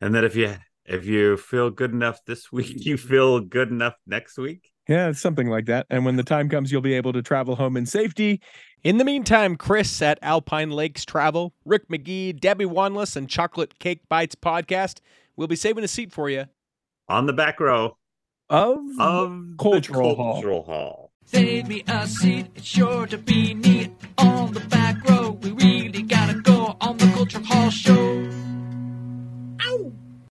And 0.00 0.14
that 0.14 0.24
if 0.24 0.36
you 0.36 0.54
if 0.84 1.04
you 1.04 1.36
feel 1.36 1.70
good 1.70 1.92
enough 1.92 2.24
this 2.26 2.52
week, 2.52 2.74
you 2.84 2.96
feel 2.96 3.40
good 3.40 3.70
enough 3.70 3.94
next 4.06 4.38
week. 4.38 4.70
Yeah, 4.88 5.08
it's 5.08 5.20
something 5.20 5.48
like 5.48 5.66
that. 5.66 5.86
And 5.90 6.04
when 6.04 6.16
the 6.16 6.24
time 6.24 6.48
comes, 6.48 6.72
you'll 6.72 6.80
be 6.80 6.94
able 6.94 7.12
to 7.12 7.22
travel 7.22 7.54
home 7.54 7.76
in 7.76 7.86
safety. 7.86 8.40
In 8.82 8.98
the 8.98 9.04
meantime, 9.04 9.56
Chris 9.56 10.02
at 10.02 10.18
Alpine 10.22 10.70
Lakes 10.70 11.04
Travel, 11.04 11.54
Rick 11.64 11.88
McGee, 11.88 12.38
Debbie 12.38 12.64
Wanless, 12.64 13.14
and 13.14 13.28
Chocolate 13.28 13.78
Cake 13.78 14.00
Bites 14.08 14.34
podcast 14.34 14.98
will 15.36 15.46
be 15.46 15.54
saving 15.54 15.84
a 15.84 15.88
seat 15.88 16.12
for 16.12 16.28
you 16.28 16.46
on 17.08 17.26
the 17.26 17.32
back 17.32 17.60
row 17.60 17.96
of, 18.48 18.78
of 18.98 19.44
cultural, 19.58 20.16
cultural 20.16 20.62
hall. 20.62 20.74
hall. 20.74 21.12
Save 21.24 21.68
me 21.68 21.82
a 21.88 22.06
seat, 22.06 22.46
it's 22.54 22.66
sure 22.66 23.06
to 23.06 23.16
be 23.16 23.54
neat 23.54 23.90
on 24.18 24.52
the 24.52 24.60
back 24.60 25.08
row. 25.08 25.30
We 25.30 25.52
really 25.52 26.02
gotta 26.02 26.40
go 26.40 26.76
on 26.80 26.98
the 26.98 27.06
cultural 27.06 27.44
hall 27.44 27.70
show. 27.70 28.21